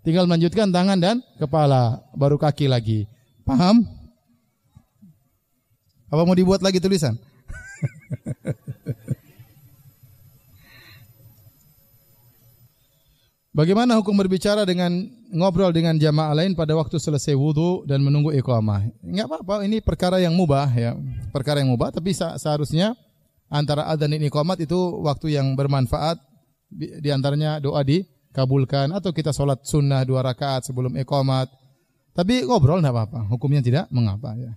Tinggal 0.00 0.24
melanjutkan 0.24 0.72
tangan 0.72 0.96
dan 0.96 1.16
kepala, 1.36 2.00
baru 2.16 2.40
kaki 2.40 2.68
lagi. 2.72 3.04
Paham? 3.44 3.84
Apa 6.08 6.24
mau 6.24 6.32
dibuat 6.32 6.64
lagi 6.64 6.80
tulisan? 6.80 7.16
Bagaimana 13.58 13.98
hukum 13.98 14.14
berbicara 14.14 14.62
dengan 14.62 15.10
ngobrol 15.34 15.74
dengan 15.74 15.98
jamaah 15.98 16.30
lain 16.30 16.54
pada 16.54 16.78
waktu 16.78 16.94
selesai 16.94 17.34
wudhu 17.34 17.82
dan 17.90 17.98
menunggu 18.06 18.30
iqamah? 18.38 18.86
Enggak 19.02 19.26
apa-apa, 19.26 19.66
ini 19.66 19.82
perkara 19.82 20.22
yang 20.22 20.30
mubah 20.30 20.70
ya, 20.78 20.94
perkara 21.34 21.58
yang 21.58 21.74
mubah. 21.74 21.90
Tapi 21.90 22.14
seharusnya 22.14 22.94
antara 23.50 23.90
adzan 23.90 24.14
dan 24.14 24.22
iqamat 24.22 24.62
itu 24.62 24.78
waktu 25.02 25.34
yang 25.34 25.58
bermanfaat. 25.58 26.22
Di 26.70 27.10
antaranya 27.10 27.58
doa 27.58 27.82
di 27.82 28.06
kabulkan 28.30 28.94
atau 28.94 29.10
kita 29.10 29.34
sholat 29.34 29.66
sunnah 29.66 30.06
dua 30.06 30.22
rakaat 30.22 30.70
sebelum 30.70 30.94
iqamat. 30.94 31.50
Tapi 32.14 32.46
ngobrol 32.46 32.78
tidak 32.78 32.94
apa-apa, 32.94 33.26
hukumnya 33.26 33.58
tidak 33.58 33.90
mengapa 33.90 34.38
ya. 34.38 34.54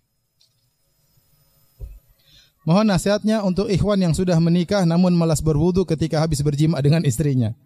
Mohon 2.69 2.93
nasihatnya 2.93 3.41
untuk 3.41 3.65
ikhwan 3.65 3.97
yang 3.97 4.13
sudah 4.13 4.37
menikah 4.37 4.85
namun 4.85 5.17
malas 5.17 5.41
berwudu 5.41 5.89
ketika 5.89 6.21
habis 6.21 6.45
berjima 6.45 6.77
dengan 6.85 7.01
istrinya. 7.01 7.57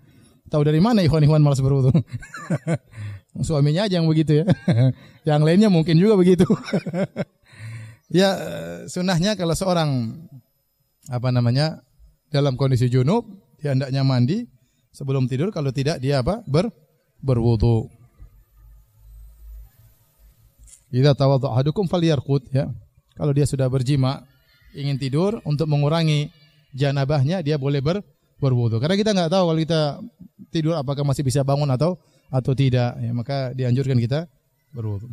Tahu 0.46 0.62
dari 0.62 0.78
mana 0.78 1.02
ikhwan-ikhwan 1.02 1.42
malas 1.42 1.62
berwudu? 1.62 1.90
Suaminya 3.48 3.90
aja 3.90 4.00
yang 4.00 4.08
begitu 4.08 4.42
ya. 4.42 4.46
yang 5.30 5.42
lainnya 5.42 5.68
mungkin 5.74 5.98
juga 5.98 6.16
begitu. 6.16 6.46
ya 8.14 8.30
sunnahnya 8.86 9.34
kalau 9.34 9.58
seorang 9.58 10.22
apa 11.10 11.30
namanya 11.34 11.82
dalam 12.30 12.56
kondisi 12.56 12.88
junub 12.90 13.26
dia 13.58 13.74
hendaknya 13.74 14.06
mandi 14.06 14.46
sebelum 14.94 15.26
tidur 15.26 15.50
kalau 15.50 15.74
tidak 15.74 15.98
dia 16.00 16.22
apa? 16.22 16.46
ber 16.46 16.70
berwudu. 17.20 17.90
Idza 20.94 21.12
tawadda 21.18 21.52
ahadukum 21.52 21.90
falyarqud 21.90 22.54
ya. 22.54 22.72
Kalau 23.18 23.34
dia 23.36 23.44
sudah 23.44 23.68
berjima 23.68 24.24
ingin 24.78 24.96
tidur 25.02 25.44
untuk 25.44 25.68
mengurangi 25.68 26.32
janabahnya 26.72 27.44
dia 27.44 27.60
boleh 27.60 27.84
ber 27.84 27.98
berwudu. 28.46 28.78
Karena 28.78 28.94
kita 28.94 29.18
nggak 29.18 29.34
tahu 29.34 29.44
kalau 29.50 29.60
kita 29.66 29.82
tidur 30.54 30.78
apakah 30.78 31.02
masih 31.02 31.26
bisa 31.26 31.42
bangun 31.42 31.66
atau 31.74 31.98
atau 32.30 32.54
tidak 32.54 32.94
ya, 33.02 33.12
maka 33.12 33.50
dianjurkan 33.58 33.98
kita 33.98 34.30
berwudu. 34.70 35.10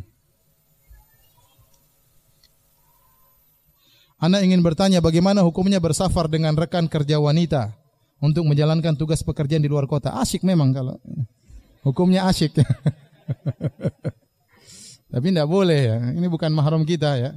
Anda 4.23 4.39
ingin 4.45 4.63
bertanya 4.63 5.03
bagaimana 5.03 5.43
hukumnya 5.43 5.83
bersafar 5.83 6.31
dengan 6.31 6.55
rekan 6.55 6.87
kerja 6.87 7.19
wanita 7.19 7.75
untuk 8.23 8.47
menjalankan 8.47 8.95
tugas 8.95 9.19
pekerjaan 9.27 9.59
di 9.59 9.67
luar 9.67 9.91
kota. 9.91 10.15
Asyik 10.15 10.47
memang 10.47 10.71
kalau 10.71 10.95
hukumnya 11.83 12.31
asyik. 12.31 12.63
Tapi 15.13 15.27
tidak 15.27 15.51
boleh 15.51 15.81
ya. 15.91 15.97
Ini 16.15 16.27
bukan 16.31 16.55
mahram 16.55 16.87
kita 16.87 17.19
ya. 17.19 17.35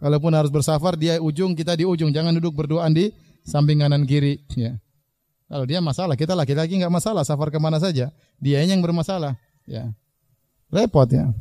Kalaupun 0.00 0.32
harus 0.32 0.48
bersafar, 0.48 0.96
dia 0.96 1.20
ujung, 1.20 1.52
kita 1.52 1.76
di 1.76 1.84
ujung. 1.84 2.08
Jangan 2.08 2.32
duduk 2.40 2.56
berduaan 2.56 2.94
di 2.96 3.12
samping 3.44 3.80
kanan 3.80 4.04
kiri. 4.04 4.42
Ya. 4.54 4.76
Kalau 5.50 5.66
dia 5.66 5.82
masalah, 5.82 6.14
kita 6.14 6.38
laki-laki 6.38 6.78
nggak 6.78 6.94
masalah. 6.94 7.26
Safar 7.26 7.50
ke 7.50 7.58
mana 7.58 7.82
saja. 7.82 8.14
Dia 8.38 8.62
yang 8.62 8.78
bermasalah. 8.78 9.34
Ya. 9.66 9.90
Repot 10.70 11.10
ya. 11.10 11.34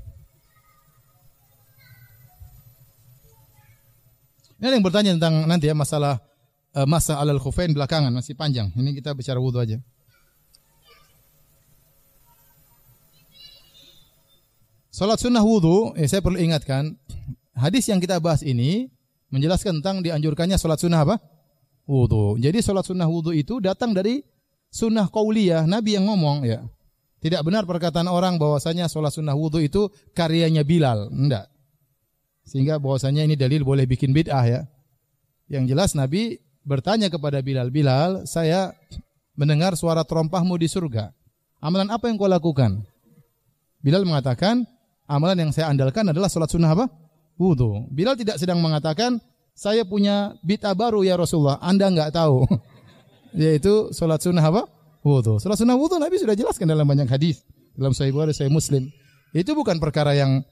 Ini 4.60 4.66
ada 4.68 4.76
yang 4.76 4.84
bertanya 4.84 5.12
tentang 5.16 5.48
nanti 5.48 5.72
ya 5.72 5.76
masalah 5.78 6.20
uh, 6.76 6.84
masa 6.84 7.16
alal 7.16 7.40
khufain 7.40 7.72
belakangan 7.72 8.12
masih 8.12 8.36
panjang. 8.36 8.68
Ini 8.76 8.92
kita 8.92 9.16
bicara 9.16 9.40
wudhu 9.40 9.62
aja. 9.62 9.80
Salat 14.92 15.16
sunnah 15.24 15.40
wudhu, 15.40 15.96
eh, 15.96 16.12
saya 16.12 16.20
perlu 16.20 16.36
ingatkan, 16.36 16.92
hadis 17.56 17.88
yang 17.88 18.04
kita 18.04 18.20
bahas 18.20 18.44
ini 18.44 18.92
menjelaskan 19.32 19.80
tentang 19.80 20.04
dianjurkannya 20.04 20.60
salat 20.60 20.76
sunnah 20.76 21.08
apa? 21.08 21.24
Wudhu. 21.90 22.38
Jadi 22.38 22.62
salat 22.62 22.86
sunnah 22.86 23.10
wudhu 23.10 23.34
itu 23.34 23.58
datang 23.58 23.98
dari 23.98 24.22
sunnah 24.70 25.10
kauliyah, 25.10 25.66
Nabi 25.66 25.98
yang 25.98 26.06
ngomong 26.06 26.46
ya. 26.46 26.62
Tidak 27.20 27.42
benar 27.42 27.66
perkataan 27.66 28.06
orang 28.06 28.38
bahwasanya 28.38 28.86
salat 28.86 29.10
sunnah 29.10 29.34
wudhu 29.34 29.58
itu 29.58 29.90
karyanya 30.14 30.62
Bilal, 30.62 31.10
enggak. 31.10 31.50
Sehingga 32.46 32.78
bahwasanya 32.78 33.26
ini 33.26 33.34
dalil 33.34 33.66
boleh 33.66 33.90
bikin 33.90 34.14
bid'ah 34.14 34.46
ya. 34.46 34.62
Yang 35.50 35.74
jelas 35.74 35.90
Nabi 35.98 36.38
bertanya 36.62 37.10
kepada 37.10 37.42
Bilal, 37.42 37.74
Bilal, 37.74 38.30
saya 38.30 38.70
mendengar 39.34 39.74
suara 39.74 40.06
terompahmu 40.06 40.62
di 40.62 40.70
surga. 40.70 41.10
Amalan 41.58 41.90
apa 41.90 42.06
yang 42.06 42.22
kau 42.22 42.30
lakukan? 42.30 42.86
Bilal 43.82 44.06
mengatakan, 44.06 44.62
amalan 45.10 45.50
yang 45.50 45.52
saya 45.52 45.74
andalkan 45.74 46.06
adalah 46.06 46.30
sholat 46.30 46.54
sunnah 46.54 46.70
apa? 46.70 46.86
Wudhu. 47.42 47.90
Bilal 47.90 48.14
tidak 48.14 48.38
sedang 48.38 48.62
mengatakan, 48.62 49.18
saya 49.60 49.84
punya 49.84 50.40
bid'ah 50.40 50.72
baru 50.72 51.04
ya 51.04 51.20
Rasulullah, 51.20 51.60
anda 51.60 51.92
enggak 51.92 52.16
tahu. 52.16 52.48
Yaitu 53.36 53.92
sholat 53.92 54.24
sunnah 54.24 54.40
apa? 54.40 54.64
Wudhu. 55.04 55.36
Sholat 55.44 55.60
sunnah 55.60 55.76
wudhu 55.76 56.00
Nabi 56.00 56.16
sudah 56.16 56.32
jelaskan 56.32 56.72
dalam 56.72 56.88
banyak 56.88 57.12
hadis. 57.12 57.44
Dalam 57.76 57.92
Sahih 57.92 58.16
Bukhari, 58.16 58.32
Sahih 58.32 58.48
Muslim. 58.48 58.88
Itu 59.36 59.52
bukan 59.60 59.76
perkara 59.84 60.16
yang 60.16 60.48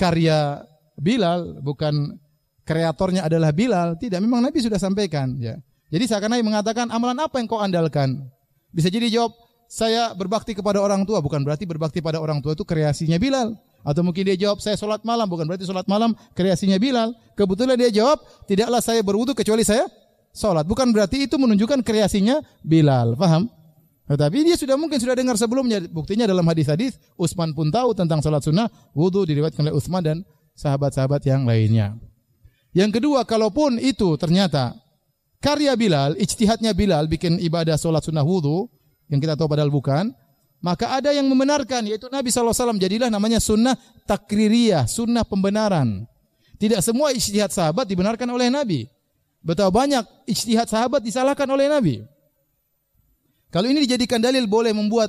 karya 0.00 0.64
Bilal, 0.96 1.60
bukan 1.60 2.16
kreatornya 2.64 3.28
adalah 3.28 3.52
Bilal. 3.52 4.00
Tidak, 4.00 4.16
memang 4.16 4.40
Nabi 4.40 4.56
sudah 4.64 4.80
sampaikan. 4.80 5.36
Ya. 5.36 5.60
Jadi 5.92 6.08
seakan 6.08 6.32
Nabi 6.32 6.44
mengatakan 6.44 6.88
amalan 6.88 7.20
apa 7.20 7.36
yang 7.36 7.46
kau 7.46 7.60
andalkan? 7.60 8.24
Bisa 8.72 8.88
jadi 8.88 9.12
jawab, 9.12 9.36
saya 9.68 10.16
berbakti 10.16 10.56
kepada 10.56 10.80
orang 10.80 11.04
tua. 11.04 11.20
Bukan 11.20 11.44
berarti 11.44 11.68
berbakti 11.68 12.00
pada 12.00 12.16
orang 12.16 12.40
tua 12.40 12.56
itu 12.56 12.64
kreasinya 12.64 13.20
Bilal. 13.20 13.52
Atau 13.80 14.04
mungkin 14.04 14.28
dia 14.28 14.36
jawab, 14.36 14.60
saya 14.60 14.76
sholat 14.76 15.00
malam. 15.02 15.26
Bukan 15.28 15.48
berarti 15.48 15.64
sholat 15.64 15.88
malam 15.88 16.12
kreasinya 16.36 16.76
Bilal. 16.76 17.16
Kebetulan 17.34 17.76
dia 17.80 17.90
jawab, 17.90 18.20
tidaklah 18.44 18.80
saya 18.84 19.00
berwudu 19.00 19.32
kecuali 19.32 19.64
saya 19.64 19.88
sholat. 20.36 20.68
Bukan 20.68 20.92
berarti 20.92 21.24
itu 21.24 21.36
menunjukkan 21.40 21.80
kreasinya 21.80 22.44
Bilal. 22.60 23.16
Faham? 23.16 23.48
Tetapi 24.10 24.42
dia 24.42 24.58
sudah 24.58 24.74
mungkin 24.74 24.98
sudah 24.98 25.14
dengar 25.14 25.38
sebelumnya. 25.38 25.78
Buktinya 25.86 26.26
dalam 26.26 26.42
hadis-hadis, 26.50 26.98
Utsman 27.14 27.54
pun 27.54 27.70
tahu 27.70 27.94
tentang 27.94 28.18
sholat 28.18 28.42
sunnah, 28.42 28.66
wudhu 28.90 29.22
diriwayatkan 29.22 29.62
oleh 29.62 29.74
Utsman 29.78 30.02
dan 30.02 30.16
sahabat-sahabat 30.58 31.22
yang 31.30 31.46
lainnya. 31.46 31.94
Yang 32.74 32.98
kedua, 32.98 33.22
kalaupun 33.22 33.78
itu 33.78 34.18
ternyata 34.18 34.74
karya 35.38 35.78
Bilal, 35.78 36.18
ijtihadnya 36.18 36.74
Bilal 36.74 37.06
bikin 37.06 37.38
ibadah 37.38 37.78
sholat 37.78 38.02
sunnah 38.02 38.26
wudhu, 38.26 38.66
yang 39.06 39.22
kita 39.22 39.38
tahu 39.38 39.46
padahal 39.46 39.70
bukan, 39.70 40.10
Maka 40.60 41.00
ada 41.00 41.08
yang 41.16 41.24
membenarkan 41.24 41.88
yaitu 41.88 42.12
Nabi 42.12 42.28
SAW 42.28 42.76
jadilah 42.76 43.08
namanya 43.08 43.40
sunnah 43.40 43.72
takririyah, 44.04 44.84
sunnah 44.84 45.24
pembenaran. 45.24 46.04
Tidak 46.60 46.84
semua 46.84 47.16
ijtihad 47.16 47.48
sahabat 47.48 47.88
dibenarkan 47.88 48.28
oleh 48.28 48.52
Nabi. 48.52 48.84
Betapa 49.40 49.72
banyak 49.72 50.04
ijtihad 50.28 50.68
sahabat 50.68 51.00
disalahkan 51.00 51.48
oleh 51.48 51.72
Nabi. 51.72 52.04
Kalau 53.48 53.72
ini 53.72 53.88
dijadikan 53.88 54.20
dalil 54.20 54.44
boleh 54.44 54.76
membuat 54.76 55.08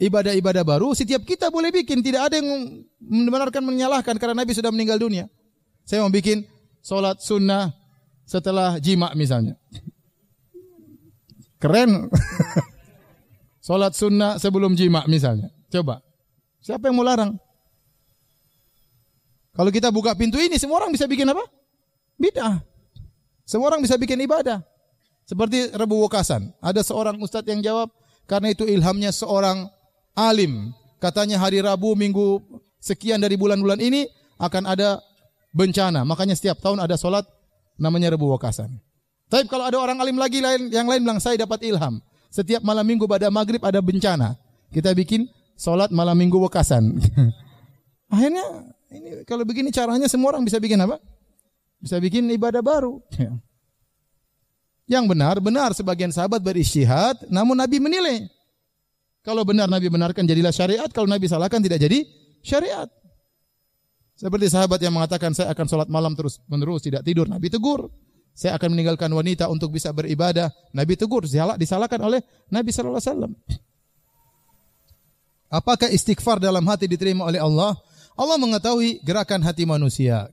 ibadah-ibadah 0.00 0.64
baru, 0.64 0.96
setiap 0.96 1.20
kita 1.28 1.52
boleh 1.52 1.68
bikin. 1.68 2.00
Tidak 2.00 2.20
ada 2.24 2.40
yang 2.40 2.48
membenarkan 2.96 3.60
menyalahkan 3.60 4.16
karena 4.16 4.40
Nabi 4.40 4.56
sudah 4.56 4.72
meninggal 4.72 4.96
dunia. 4.96 5.28
Saya 5.84 6.00
mau 6.00 6.08
bikin 6.08 6.48
solat 6.80 7.20
sunnah 7.20 7.76
setelah 8.24 8.80
jima 8.80 9.12
misalnya. 9.12 9.60
Keren. 11.60 12.08
Salat 13.60 13.92
sunnah 13.92 14.40
sebelum 14.40 14.72
jima 14.72 15.04
misalnya. 15.04 15.52
Coba. 15.68 16.00
Siapa 16.64 16.88
yang 16.88 16.96
mau 16.96 17.04
larang? 17.04 17.36
Kalau 19.52 19.68
kita 19.68 19.92
buka 19.92 20.16
pintu 20.16 20.40
ini, 20.40 20.56
semua 20.56 20.80
orang 20.80 20.92
bisa 20.92 21.04
bikin 21.04 21.28
apa? 21.28 21.44
Bid'ah. 22.16 22.64
Semua 23.44 23.68
orang 23.72 23.84
bisa 23.84 24.00
bikin 24.00 24.16
ibadah. 24.24 24.64
Seperti 25.28 25.72
Rebu 25.76 26.00
Wakasan. 26.06 26.54
Ada 26.64 26.80
seorang 26.80 27.20
ustadz 27.20 27.48
yang 27.48 27.60
jawab, 27.60 27.92
karena 28.24 28.54
itu 28.54 28.64
ilhamnya 28.64 29.12
seorang 29.12 29.68
alim. 30.16 30.72
Katanya 31.02 31.40
hari 31.40 31.60
Rabu 31.60 31.92
minggu 31.96 32.40
sekian 32.80 33.20
dari 33.20 33.36
bulan-bulan 33.36 33.80
ini 33.80 34.08
akan 34.40 34.64
ada 34.64 35.00
bencana. 35.52 36.06
Makanya 36.08 36.36
setiap 36.36 36.60
tahun 36.64 36.80
ada 36.80 36.96
solat 36.96 37.28
namanya 37.76 38.12
Rebu 38.14 38.32
Wakasan. 38.32 38.70
Tapi 39.30 39.46
kalau 39.46 39.68
ada 39.68 39.78
orang 39.78 40.00
alim 40.02 40.18
lagi 40.18 40.42
lain 40.42 40.68
yang 40.72 40.88
lain 40.88 41.04
bilang 41.04 41.20
saya 41.22 41.38
dapat 41.38 41.62
ilham. 41.62 42.02
Setiap 42.30 42.62
malam 42.62 42.86
minggu 42.86 43.10
pada 43.10 43.26
maghrib 43.28 43.58
ada 43.60 43.82
bencana. 43.82 44.38
Kita 44.70 44.94
bikin 44.94 45.26
sholat 45.58 45.90
malam 45.90 46.14
minggu 46.14 46.38
wekasan. 46.46 47.02
Akhirnya 48.14 48.70
ini 48.90 49.26
kalau 49.26 49.42
begini 49.42 49.74
caranya 49.74 50.06
semua 50.06 50.34
orang 50.34 50.46
bisa 50.46 50.62
bikin 50.62 50.78
apa? 50.78 51.02
Bisa 51.82 51.98
bikin 51.98 52.30
ibadah 52.30 52.62
baru. 52.62 53.02
Yang 54.90 55.04
benar, 55.06 55.38
benar 55.38 55.70
sebagian 55.70 56.10
sahabat 56.10 56.42
beristihad, 56.42 57.14
namun 57.30 57.54
Nabi 57.54 57.78
menilai. 57.78 58.26
Kalau 59.22 59.46
benar 59.46 59.70
Nabi 59.70 59.86
benarkan 59.86 60.26
jadilah 60.26 60.50
syariat, 60.50 60.90
kalau 60.90 61.06
Nabi 61.06 61.30
salahkan 61.30 61.62
tidak 61.62 61.78
jadi 61.78 62.02
syariat. 62.42 62.90
Seperti 64.18 64.50
sahabat 64.50 64.82
yang 64.82 64.92
mengatakan 64.92 65.30
saya 65.30 65.54
akan 65.54 65.66
sholat 65.70 65.88
malam 65.88 66.18
terus 66.18 66.42
menerus 66.50 66.82
tidak 66.82 67.06
tidur, 67.06 67.30
Nabi 67.30 67.48
tegur. 67.48 67.86
Saya 68.40 68.56
akan 68.56 68.72
meninggalkan 68.72 69.12
wanita 69.12 69.52
untuk 69.52 69.76
bisa 69.76 69.92
beribadah. 69.92 70.48
Nabi 70.72 70.96
tegur, 70.96 71.28
disalahkan 71.28 72.00
oleh 72.00 72.24
Nabi 72.48 72.72
wasallam. 72.72 73.36
Apakah 75.52 75.92
istighfar 75.92 76.40
dalam 76.40 76.64
hati 76.64 76.88
diterima 76.88 77.28
oleh 77.28 77.36
Allah? 77.36 77.76
Allah 78.16 78.40
mengetahui 78.40 79.04
gerakan 79.04 79.44
hati 79.44 79.68
manusia. 79.68 80.32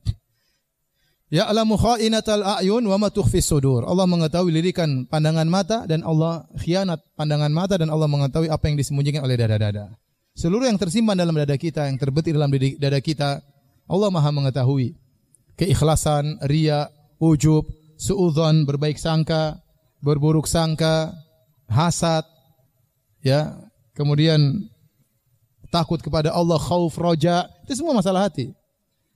Ya 1.28 1.52
alamu 1.52 1.76
khainatal 1.76 2.40
a'yun 2.40 2.88
wa 2.88 2.96
ma 2.96 3.12
tukhfis 3.12 3.44
sudur. 3.44 3.84
Allah 3.84 4.08
mengetahui 4.08 4.56
lirikan 4.56 5.04
pandangan 5.04 5.44
mata 5.44 5.84
dan 5.84 6.00
Allah 6.08 6.48
khianat 6.64 7.04
pandangan 7.20 7.52
mata 7.52 7.76
dan 7.76 7.92
Allah 7.92 8.08
mengetahui 8.08 8.48
apa 8.48 8.72
yang 8.72 8.80
disembunyikan 8.80 9.20
oleh 9.20 9.36
dada-dada. 9.36 9.92
Seluruh 10.32 10.72
yang 10.72 10.80
tersimpan 10.80 11.20
dalam 11.20 11.36
dada 11.36 11.60
kita, 11.60 11.92
yang 11.92 12.00
terbetik 12.00 12.32
dalam 12.32 12.48
dada 12.56 13.00
kita, 13.04 13.44
Allah 13.84 14.10
Maha 14.16 14.32
mengetahui. 14.32 14.96
Keikhlasan, 15.60 16.40
ria, 16.48 16.88
ujub, 17.20 17.68
suudzon 17.98 18.64
berbaik 18.64 19.02
sangka, 19.02 19.58
berburuk 20.00 20.46
sangka, 20.46 21.12
hasad, 21.68 22.24
ya, 23.26 23.58
kemudian 23.98 24.70
takut 25.74 26.00
kepada 26.00 26.32
Allah, 26.32 26.62
khauf, 26.62 26.96
roja, 26.96 27.50
itu 27.66 27.82
semua 27.82 27.98
masalah 27.98 28.30
hati. 28.30 28.54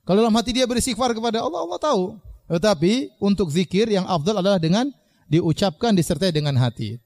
Kalau 0.02 0.18
dalam 0.18 0.34
hati 0.34 0.50
dia 0.50 0.66
beristighfar 0.66 1.14
kepada 1.14 1.40
Allah, 1.40 1.62
Allah 1.62 1.78
tahu. 1.78 2.18
Tetapi 2.50 3.16
untuk 3.22 3.48
zikir 3.48 3.86
yang 3.88 4.04
afdal 4.04 4.42
adalah 4.42 4.58
dengan 4.58 4.90
diucapkan 5.30 5.94
disertai 5.94 6.34
dengan 6.34 6.58
hati. 6.58 6.98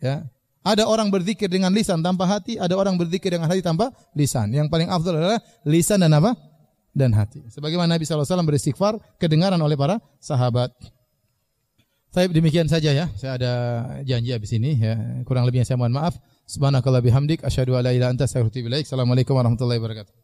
Ya. 0.00 0.24
Ada 0.62 0.86
orang 0.86 1.10
berzikir 1.10 1.50
dengan 1.50 1.74
lisan 1.74 2.06
tanpa 2.06 2.22
hati, 2.22 2.54
ada 2.54 2.78
orang 2.78 2.94
berzikir 2.94 3.34
dengan 3.34 3.50
hati 3.50 3.66
tanpa 3.66 3.90
lisan. 4.14 4.54
Yang 4.54 4.70
paling 4.70 4.88
afdal 4.88 5.18
adalah 5.18 5.42
lisan 5.66 5.98
dan 5.98 6.14
apa? 6.14 6.38
Dan 6.92 7.16
hati. 7.16 7.40
Sebagaimana 7.48 7.96
Nabi 7.96 8.04
SAW 8.04 8.44
beristighfar 8.44 9.00
kedengaran 9.16 9.60
oleh 9.60 9.76
para 9.76 9.98
sahabat. 10.20 10.72
Saya 12.12 12.28
demikian 12.28 12.68
saja 12.68 12.92
ya. 12.92 13.08
Saya 13.16 13.40
ada 13.40 13.52
janji 14.04 14.36
habis 14.36 14.52
ini 14.52 14.76
ya. 14.76 15.24
Kurang 15.24 15.48
lebihnya 15.48 15.64
saya 15.64 15.80
mohon 15.80 15.96
maaf. 15.96 16.20
Subhanakallah 16.44 17.00
bihamdik 17.00 17.40
asyhadu 17.40 17.72
an 17.72 17.88
la 17.88 17.96
ilaha 17.96 17.96
illa 17.96 18.06
anta 18.12 18.28
astaghfiruka 18.28 18.52
wa 18.52 18.52
atubu 18.52 18.68
ilaik. 18.68 18.84
Assalamualaikum 18.84 19.32
warahmatullahi 19.32 19.80
wabarakatuh. 19.80 20.21